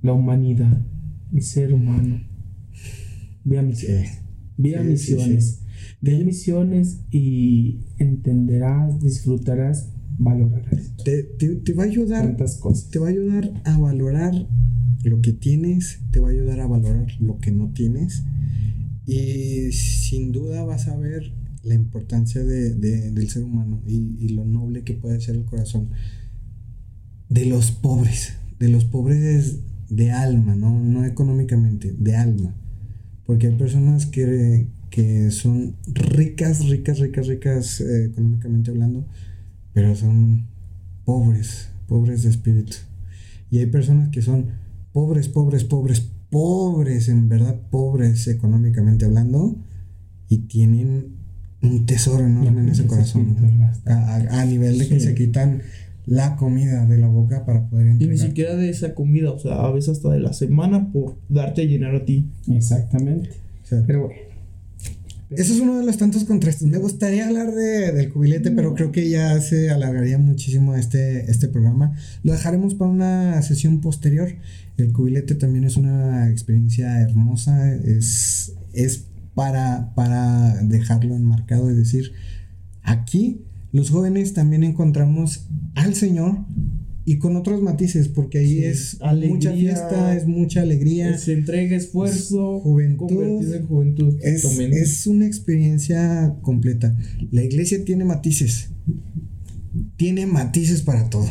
la 0.02 0.12
humanidad, 0.12 0.86
el 1.34 1.42
ser 1.42 1.74
humano, 1.74 2.22
ve 3.46 3.58
a 3.58 3.62
misiones. 3.62 4.22
Ve 4.58 4.76
a 4.76 4.84
Sí, 4.84 4.98
sí, 4.98 5.14
misiones. 5.14 5.62
Ve 6.02 6.16
a 6.18 6.20
misiones 6.26 7.06
y 7.10 7.86
entenderás, 8.00 9.00
disfrutarás, 9.02 9.94
valorarás 10.18 10.94
Te, 11.04 11.24
te- 11.24 11.56
te 11.56 11.74
va 11.74 11.84
a 11.84 11.88
ayudar 11.88 12.36
cosas. 12.60 12.90
te 12.90 13.00
va 13.00 13.08
a 13.08 13.10
ayudar 13.12 13.52
a 13.66 13.78
valorar 13.78 14.34
lo 15.04 15.22
que 15.22 15.34
tienes, 15.34 16.00
te 16.12 16.20
va 16.20 16.30
a 16.30 16.32
ayudar 16.32 16.60
a 16.62 16.68
valorar 16.68 17.08
lo 17.20 17.38
que 17.40 17.52
no 17.52 17.72
tienes 17.74 18.24
y 19.06 19.72
sin 19.72 20.32
duda 20.32 20.64
vas 20.64 20.88
a 20.88 20.98
ver 20.98 21.32
la 21.64 21.76
importancia 21.76 22.44
de- 22.44 22.74
de- 22.76 23.12
del 23.12 23.30
ser 23.30 23.44
humano 23.44 23.82
y, 23.86 24.16
y 24.20 24.30
lo 24.30 24.46
noble 24.46 24.84
que 24.84 24.94
puede 24.94 25.20
ser 25.22 25.36
el 25.36 25.46
corazón 25.46 25.90
de 27.30 27.46
los 27.46 27.72
pobres, 27.72 28.34
de 28.60 28.70
los 28.70 28.86
pobres 28.86 29.60
de 29.90 30.12
alma, 30.12 30.56
no, 30.56 30.80
no 30.80 31.06
económicamente, 31.06 31.94
de 31.98 32.16
alma. 32.16 32.56
Porque 33.26 33.48
hay 33.48 33.56
personas 33.56 34.06
que, 34.06 34.68
que 34.90 35.32
son 35.32 35.76
ricas, 35.92 36.68
ricas, 36.68 37.00
ricas, 37.00 37.28
ricas 37.28 37.82
eh, 37.82 38.06
económicamente 38.06 38.72
hablando, 38.72 39.06
pero 39.76 39.94
son 39.96 40.48
pobres, 41.06 41.70
pobres 41.88 42.24
de 42.24 42.30
espíritu. 42.32 42.78
Y 43.52 43.60
hay 43.60 43.68
personas 43.68 44.10
que 44.10 44.24
son 44.24 44.48
pobres, 44.94 45.28
pobres, 45.28 45.64
pobres, 45.66 46.10
pobres, 46.32 47.08
en 47.10 47.30
verdad 47.30 47.60
pobres 47.70 48.28
económicamente 48.28 49.06
hablando, 49.06 49.56
y 50.30 50.40
tienen 50.40 51.10
un 51.62 51.86
tesoro 51.86 52.26
enorme 52.26 52.62
en 52.62 52.70
ese 52.70 52.88
corazón. 52.88 53.36
A, 53.86 53.92
a- 53.94 54.42
a 54.42 54.46
nivel 54.46 54.80
de 54.80 54.88
que 54.88 55.00
Sí. 55.00 55.08
se 55.08 55.14
quitan 55.16 55.62
la 56.08 56.36
comida 56.36 56.86
de 56.86 56.98
la 56.98 57.08
boca 57.08 57.46
para 57.46 57.68
poder 57.70 57.86
Y 57.86 57.90
ni 57.90 57.94
entregar. 58.06 58.28
siquiera 58.28 58.56
de 58.56 58.70
esa 58.70 58.94
comida, 58.96 59.32
o 59.32 59.40
sea, 59.40 59.56
a 59.66 59.72
veces 59.72 59.90
hasta 59.98 60.10
de 60.12 60.20
la 60.20 60.34
semana 60.34 60.92
por 60.92 61.16
darte 61.30 61.64
a 61.64 61.66
llenar 61.66 61.96
a 61.96 62.06
ti. 62.06 62.30
Exactamente. 62.50 63.30
O 63.64 63.68
sea, 63.68 63.84
Pero 63.86 64.06
bueno. 64.08 64.16
Eso 65.38 65.54
es 65.54 65.60
uno 65.60 65.78
de 65.80 65.86
los 65.86 65.98
tantos 65.98 66.24
contrastes. 66.24 66.68
Me 66.68 66.78
gustaría 66.78 67.28
hablar 67.28 67.54
de, 67.54 67.92
del 67.92 68.12
cubilete, 68.12 68.52
pero 68.52 68.74
creo 68.74 68.92
que 68.92 69.10
ya 69.10 69.40
se 69.42 69.70
alargaría 69.70 70.18
muchísimo 70.18 70.76
este, 70.76 71.30
este 71.30 71.48
programa. 71.48 71.96
Lo 72.24 72.34
dejaremos 72.34 72.76
para 72.76 72.92
una 72.92 73.42
sesión 73.42 73.82
posterior. 73.82 74.30
El 74.78 74.92
cubilete 74.92 75.36
también 75.36 75.66
es 75.66 75.78
una 75.78 76.30
experiencia 76.30 77.02
hermosa. 77.02 77.74
Es, 77.74 78.54
es 78.74 79.06
para, 79.34 79.94
para 79.96 80.64
dejarlo 80.64 81.16
enmarcado 81.16 81.70
y 81.70 81.76
decir, 81.76 82.14
aquí 82.82 83.42
los 83.72 83.90
jóvenes 83.90 84.34
también 84.34 84.64
encontramos 84.64 85.48
al 85.76 85.96
Señor 85.96 86.46
y 87.08 87.18
con 87.20 87.36
otros 87.36 87.62
matices, 87.62 88.08
porque 88.08 88.40
ahí 88.40 88.48
Sí, 88.48 88.64
es 88.66 88.98
alegría, 89.02 89.34
mucha 89.36 89.54
fiesta, 89.54 90.16
es 90.18 90.26
mucha 90.28 90.62
alegría. 90.62 91.18
Se 91.20 91.34
entrega 91.34 91.76
esfuerzo, 91.78 92.60
Juventud. 92.62 93.08
convertido 93.08 93.56
en 93.56 93.68
juventud. 93.68 94.16
Es, 94.24 94.44
es 94.60 95.06
una 95.08 95.28
experiencia 95.28 96.36
completa. 96.42 96.96
La 97.32 97.44
iglesia 97.44 97.86
tiene 97.86 98.06
matices. 98.06 98.70
Tiene 99.98 100.26
matices 100.26 100.82
para 100.82 101.10
todo. 101.10 101.28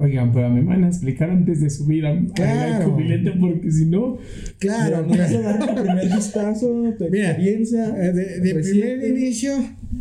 Oigan, 0.00 0.32
pero 0.32 0.46
a 0.46 0.50
me 0.50 0.62
van 0.62 0.84
a 0.84 0.88
explicar 0.88 1.28
antes 1.28 1.60
de 1.60 1.68
subir 1.70 2.06
a, 2.06 2.12
a- 2.12 2.26
Claro. 2.34 2.92
cubilete 2.92 3.32
porque 3.32 3.72
si 3.72 3.84
no, 3.86 4.18
Claro, 4.60 5.04
nos 5.04 5.18
vas 5.18 5.34
a 5.34 5.40
dar 5.40 5.58
tu 5.74 5.82
primer 5.82 6.14
vistazo, 6.14 6.94
tu 6.96 7.04
Mira, 7.10 7.30
experiencia. 7.30 7.88
eh, 8.06 8.12
de, 8.12 8.38
de 8.38 8.54
primer 8.54 9.08
inicio, 9.08 9.54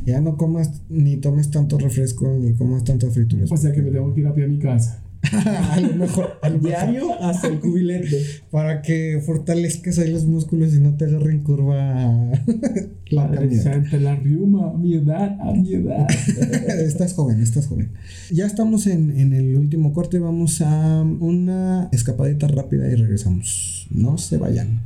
ya 0.06 0.22
no 0.22 0.38
comas 0.38 0.84
ni 0.90 1.18
tomes 1.18 1.50
tanto 1.50 1.80
refresco 1.80 2.32
ni 2.40 2.54
comas 2.54 2.84
tantas 2.84 3.12
frituras. 3.16 3.52
o 3.52 3.58
sea 3.58 3.72
que 3.72 3.82
me 3.82 3.90
tengo 3.90 4.14
que 4.14 4.22
ir 4.22 4.28
a 4.28 4.36
pie 4.36 4.44
a 4.44 4.48
mi 4.48 4.60
casa. 4.60 5.04
a 5.32 5.80
lo 5.80 5.94
mejor, 5.96 6.40
a 6.42 6.50
lo 6.50 6.60
mejor, 6.60 6.70
Diario 6.70 7.22
hasta 7.22 7.48
el 7.48 7.60
cubilete. 7.60 8.24
para 8.52 8.82
que 8.82 9.22
fortalezcas 9.26 10.00
ahí 10.00 10.12
los 10.12 10.26
músculos 10.26 10.74
y 10.74 10.80
no 10.80 10.96
te 10.96 11.06
agarren 11.06 11.44
curva 11.44 11.76
la. 13.10 13.50
Santa, 13.62 13.98
la 13.98 14.16
riuma, 14.16 14.72
a 14.72 14.74
mi 14.74 14.96
edad, 14.96 15.38
a 15.42 15.54
mi 15.54 15.74
edad. 15.74 16.08
estás 16.80 17.14
joven, 17.14 17.42
estás 17.42 17.68
joven. 17.68 17.92
Ya 18.32 18.46
estamos 18.46 18.88
en, 18.88 19.18
en 19.18 19.34
el 19.34 19.56
último 19.56 19.94
corte. 19.94 20.20
Vamos 20.20 20.62
a 20.62 21.02
una 21.02 21.90
escapadita 21.92 22.48
rápida 22.48 22.88
y 22.88 22.96
regresamos. 22.96 23.88
No 23.90 24.18
se 24.18 24.38
vayan. 24.38 24.82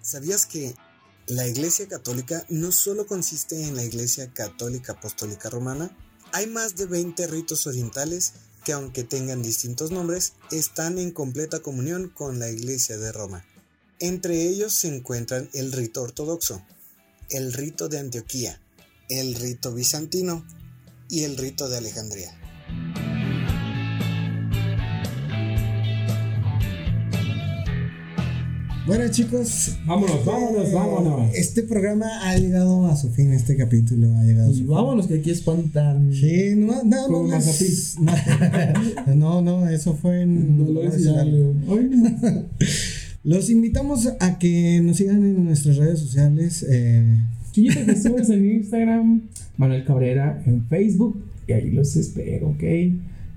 ¿Sabías 0.00 0.46
que 0.46 0.72
la 1.26 1.48
Iglesia 1.48 1.88
Católica 1.88 2.46
no 2.48 2.70
solo 2.70 3.06
consiste 3.06 3.64
en 3.64 3.74
la 3.74 3.82
Iglesia 3.82 4.32
Católica 4.32 4.92
Apostólica 4.92 5.50
Romana? 5.50 5.90
Hay 6.32 6.46
más 6.46 6.76
de 6.76 6.86
20 6.86 7.26
ritos 7.26 7.66
orientales 7.66 8.34
que 8.64 8.72
aunque 8.72 9.02
tengan 9.02 9.42
distintos 9.42 9.90
nombres, 9.90 10.34
están 10.52 10.98
en 10.98 11.10
completa 11.10 11.60
comunión 11.60 12.08
con 12.08 12.38
la 12.38 12.48
Iglesia 12.48 12.96
de 12.96 13.10
Roma. 13.10 13.44
Entre 13.98 14.42
ellos 14.42 14.72
se 14.72 14.88
encuentran 14.88 15.50
el 15.52 15.72
rito 15.72 16.02
ortodoxo, 16.02 16.64
el 17.30 17.52
rito 17.52 17.88
de 17.88 17.98
Antioquía, 17.98 18.60
el 19.08 19.34
rito 19.34 19.72
bizantino 19.72 20.46
y 21.08 21.24
el 21.24 21.36
rito 21.36 21.68
de 21.68 21.78
Alejandría. 21.78 22.45
Bueno 28.86 29.08
chicos, 29.10 29.76
Vámonos, 29.84 30.24
vámonos, 30.24 30.72
vámonos. 30.72 31.34
Este 31.34 31.64
programa 31.64 32.06
ha 32.22 32.38
llegado 32.38 32.86
a 32.86 32.94
su 32.96 33.10
fin, 33.10 33.32
este 33.32 33.56
capítulo 33.56 34.16
ha 34.16 34.22
llegado 34.22 34.50
a 34.50 34.52
su 34.52 34.58
Y 34.58 34.62
fin. 34.62 34.68
vámonos, 34.68 35.06
que 35.08 35.14
aquí 35.14 35.30
espantan. 35.30 36.12
Sí, 36.12 36.52
no, 36.56 36.84
nada 36.84 37.06
Como 37.08 37.24
más. 37.26 37.96
No, 39.16 39.42
no, 39.42 39.68
eso 39.68 39.94
fue 39.94 40.22
en 40.22 40.64
Dolores 40.64 41.00
no. 41.04 41.54
Los 43.24 43.50
invitamos 43.50 44.08
a 44.20 44.38
que 44.38 44.80
nos 44.80 44.98
sigan 44.98 45.24
en 45.24 45.44
nuestras 45.44 45.78
redes 45.78 45.98
sociales. 45.98 46.64
eh, 46.68 47.02
Chiquito 47.50 47.80
Jesús 47.86 48.30
en 48.30 48.52
Instagram, 48.52 49.22
Manuel 49.56 49.84
Cabrera 49.84 50.40
en 50.46 50.64
Facebook, 50.68 51.24
y 51.48 51.52
ahí 51.52 51.70
los 51.72 51.96
espero, 51.96 52.50
¿ok? 52.50 52.62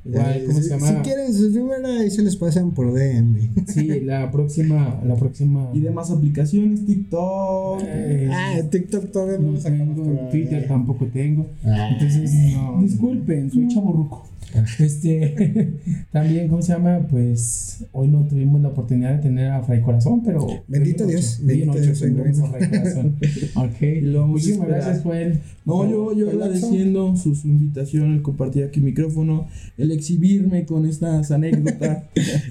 Igual, 0.06 0.38
eh, 0.38 0.44
¿cómo 0.48 0.58
si, 0.58 0.64
se 0.64 0.70
llama? 0.70 0.88
si 0.88 0.94
quieren 0.96 1.34
sus 1.34 1.54
números, 1.54 1.90
ahí 2.00 2.10
se 2.10 2.22
les 2.24 2.36
pasan 2.36 2.72
por 2.72 2.94
DM. 2.94 3.50
Sí, 3.68 4.00
la 4.02 4.32
próxima, 4.32 5.00
la 5.06 5.16
próxima. 5.16 5.70
Y 5.74 5.80
demás 5.82 6.10
aplicaciones, 6.12 6.86
TikTok. 6.86 7.82
Eh, 7.86 8.30
ah, 8.32 8.58
TikTok 8.70 9.12
todavía 9.12 9.38
no 9.38 9.48
no 9.48 9.52
lo 9.54 9.60
sacamos 9.60 9.96
tengo, 9.96 10.10
todavía. 10.10 10.30
Twitter 10.30 10.68
tampoco 10.68 11.06
tengo. 11.08 11.48
Ah, 11.64 11.90
Entonces, 11.92 12.32
no. 12.54 12.82
disculpen, 12.82 13.52
soy 13.52 13.68
chaborruco. 13.68 14.26
Este, 14.80 15.74
también, 16.12 16.48
¿cómo 16.48 16.62
se 16.62 16.74
llama? 16.74 17.08
Pues 17.10 17.86
hoy 17.92 18.08
no 18.08 18.24
tuvimos 18.28 18.62
la 18.62 18.70
oportunidad 18.70 19.16
de 19.16 19.22
tener 19.22 19.52
a 19.52 19.62
Fray 19.64 19.82
Corazón, 19.82 20.24
pero. 20.24 20.48
Bendito 20.68 21.06
Dios, 21.06 21.40
bendito 21.44 21.74
Dios. 21.80 22.02
Ok. 23.56 23.82
Y 23.82 24.02
Muchísimas 24.28 24.68
gracias, 24.68 25.02
Joel. 25.04 25.40
No, 25.66 25.90
yo, 25.90 26.14
yo 26.14 26.30
agradeciendo 26.30 27.16
su, 27.16 27.36
su 27.36 27.48
invitación, 27.48 28.14
el 28.14 28.22
compartir 28.22 28.64
aquí 28.64 28.80
el 28.80 28.86
micrófono, 28.86 29.48
el 29.78 29.92
exhibirme 29.92 30.66
con 30.66 30.86
estas 30.86 31.32
anécdotas. 31.32 32.04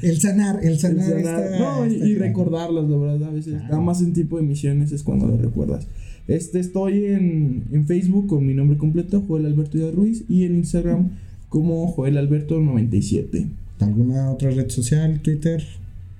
El 0.02 0.20
sanar, 0.20 0.60
el 0.62 0.68
el 0.72 0.78
sanar. 0.78 1.08
sanar- 1.10 1.44
esta- 1.44 1.58
no, 1.58 1.86
y, 1.86 1.94
esta- 1.94 2.06
y 2.06 2.14
recordarlas, 2.14 2.88
la 2.88 2.96
verdad, 2.96 3.28
a 3.28 3.32
veces, 3.32 3.54
Claro. 3.54 3.68
nada 3.68 3.80
más 3.80 4.00
en 4.02 4.12
tipo 4.12 4.36
de 4.36 4.42
misiones 4.44 4.92
es 4.92 5.02
cuando 5.02 5.28
las 5.28 5.40
recuerdas. 5.40 5.86
Este, 6.28 6.60
estoy 6.60 7.06
en, 7.06 7.64
en 7.72 7.86
Facebook 7.86 8.26
con 8.26 8.44
mi 8.46 8.52
nombre 8.54 8.76
completo, 8.76 9.22
Joel 9.26 9.46
Alberto 9.46 9.78
Díaz 9.78 9.94
Ruiz, 9.94 10.24
y 10.28 10.44
en 10.44 10.56
Instagram 10.56 11.08
como 11.48 11.88
Joel 11.92 12.18
Alberto 12.18 12.60
97. 12.60 13.46
¿Alguna 13.80 14.30
otra 14.30 14.50
red 14.50 14.70
social, 14.70 15.20
Twitter? 15.20 15.62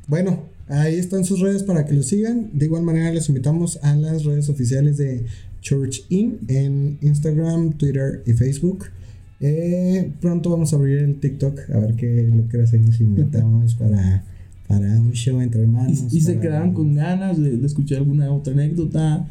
Bueno, 0.06 0.44
ahí 0.68 0.94
están 0.94 1.24
sus 1.24 1.40
redes 1.40 1.62
para 1.62 1.84
que 1.84 1.94
lo 1.94 2.02
sigan. 2.02 2.50
De 2.52 2.66
igual 2.66 2.82
manera, 2.82 3.12
les 3.12 3.28
invitamos 3.28 3.78
a 3.82 3.94
las 3.96 4.24
redes 4.24 4.48
oficiales 4.48 4.96
de 4.96 5.26
Church 5.60 6.04
In 6.08 6.38
en 6.48 6.98
Instagram, 7.02 7.72
Twitter 7.72 8.22
y 8.26 8.32
Facebook. 8.32 8.86
Eh, 9.40 10.10
pronto 10.20 10.50
vamos 10.50 10.72
a 10.72 10.76
abrir 10.76 10.98
el 10.98 11.20
TikTok 11.20 11.70
a 11.72 11.78
ver 11.78 11.94
qué 11.94 12.28
lo 12.34 12.48
que 12.48 12.62
hacemos 12.62 13.00
inventamos 13.00 13.74
para, 13.78 14.24
para 14.66 15.00
un 15.00 15.12
show 15.12 15.40
entre 15.40 15.62
hermanos. 15.62 16.06
Y, 16.10 16.18
y 16.18 16.20
se 16.20 16.38
quedaron 16.38 16.72
con 16.72 16.94
ganas 16.94 17.40
de, 17.40 17.56
de 17.56 17.66
escuchar 17.66 17.98
alguna 17.98 18.32
otra 18.32 18.52
anécdota. 18.52 19.26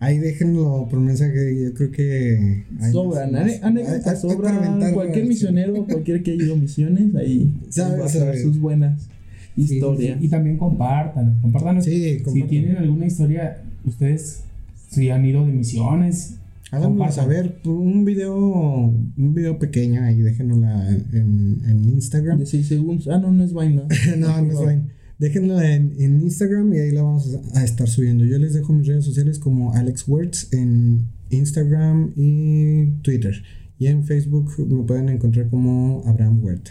Ahí 0.00 0.18
déjenlo 0.18 0.86
por 0.88 1.00
mensaje, 1.00 1.60
yo 1.60 1.74
creo 1.74 1.90
que... 1.90 2.62
sobran, 2.92 3.34
anécdotas 3.34 4.20
sobran. 4.20 4.92
Cualquier 4.94 5.26
misionero, 5.26 5.84
cualquier 5.86 6.22
que 6.22 6.32
haya 6.32 6.44
ido 6.44 6.54
a 6.54 6.56
misiones, 6.56 7.14
ahí 7.16 7.52
va 7.78 7.86
a 7.86 7.96
traer 7.96 8.10
sabe. 8.10 8.42
sus 8.42 8.60
buenas 8.60 9.08
historias. 9.56 10.18
sí, 10.20 10.26
Y 10.26 10.28
también 10.28 10.56
compartan, 10.56 11.38
compartan. 11.42 11.82
Sí, 11.82 12.20
Si 12.32 12.42
tienen 12.44 12.76
alguna 12.76 13.06
historia, 13.06 13.58
ustedes, 13.84 14.44
si 14.88 15.10
han 15.10 15.24
ido 15.24 15.44
de 15.44 15.52
misiones, 15.52 16.36
compartan. 16.70 17.12
saber 17.12 17.56
un 17.64 18.04
video, 18.04 18.36
un 18.36 19.34
video 19.34 19.58
pequeño 19.58 20.04
ahí, 20.04 20.20
déjenosla 20.20 20.90
en, 21.12 21.60
en 21.66 21.84
Instagram. 21.88 22.38
De 22.38 22.46
6 22.46 22.68
segundos. 22.68 23.08
Ah, 23.08 23.18
no, 23.18 23.32
no 23.32 23.42
es 23.42 23.52
vaina. 23.52 23.82
no, 24.16 24.42
no 24.42 24.52
es 24.52 24.64
vaina. 24.64 24.82
Déjenlo 25.18 25.60
en, 25.60 25.94
en 25.98 26.20
Instagram 26.22 26.72
y 26.74 26.78
ahí 26.78 26.90
la 26.92 27.02
vamos 27.02 27.36
a 27.54 27.64
estar 27.64 27.88
subiendo. 27.88 28.24
Yo 28.24 28.38
les 28.38 28.54
dejo 28.54 28.72
mis 28.72 28.86
redes 28.86 29.04
sociales 29.04 29.38
como 29.38 29.74
Alex 29.74 30.06
Words 30.06 30.52
en 30.52 31.08
Instagram 31.30 32.12
y 32.16 32.86
Twitter. 33.02 33.42
Y 33.78 33.86
en 33.86 34.04
Facebook 34.04 34.52
me 34.58 34.82
pueden 34.84 35.08
encontrar 35.08 35.48
como 35.48 36.02
Abraham 36.06 36.42
Huerta. 36.42 36.70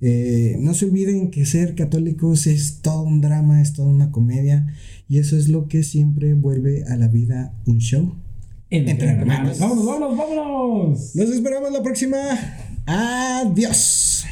Eh, 0.00 0.56
no 0.60 0.74
se 0.74 0.84
olviden 0.84 1.30
que 1.30 1.46
ser 1.46 1.74
católicos 1.74 2.46
es 2.46 2.80
todo 2.82 3.02
un 3.02 3.20
drama, 3.22 3.62
es 3.62 3.72
toda 3.72 3.88
una 3.88 4.10
comedia. 4.10 4.66
Y 5.08 5.18
eso 5.18 5.36
es 5.36 5.48
lo 5.48 5.68
que 5.68 5.82
siempre 5.82 6.34
vuelve 6.34 6.84
a 6.84 6.96
la 6.96 7.08
vida 7.08 7.54
un 7.66 7.78
show. 7.78 8.14
entre, 8.70 8.92
Entre 8.92 9.08
hermanos. 9.08 9.58
hermanos. 9.58 9.58
Vámonos, 9.58 9.86
vámonos, 9.86 10.16
vámonos. 10.18 11.16
Nos 11.16 11.30
esperamos 11.30 11.72
la 11.72 11.82
próxima. 11.82 12.18
Adiós. 12.86 14.24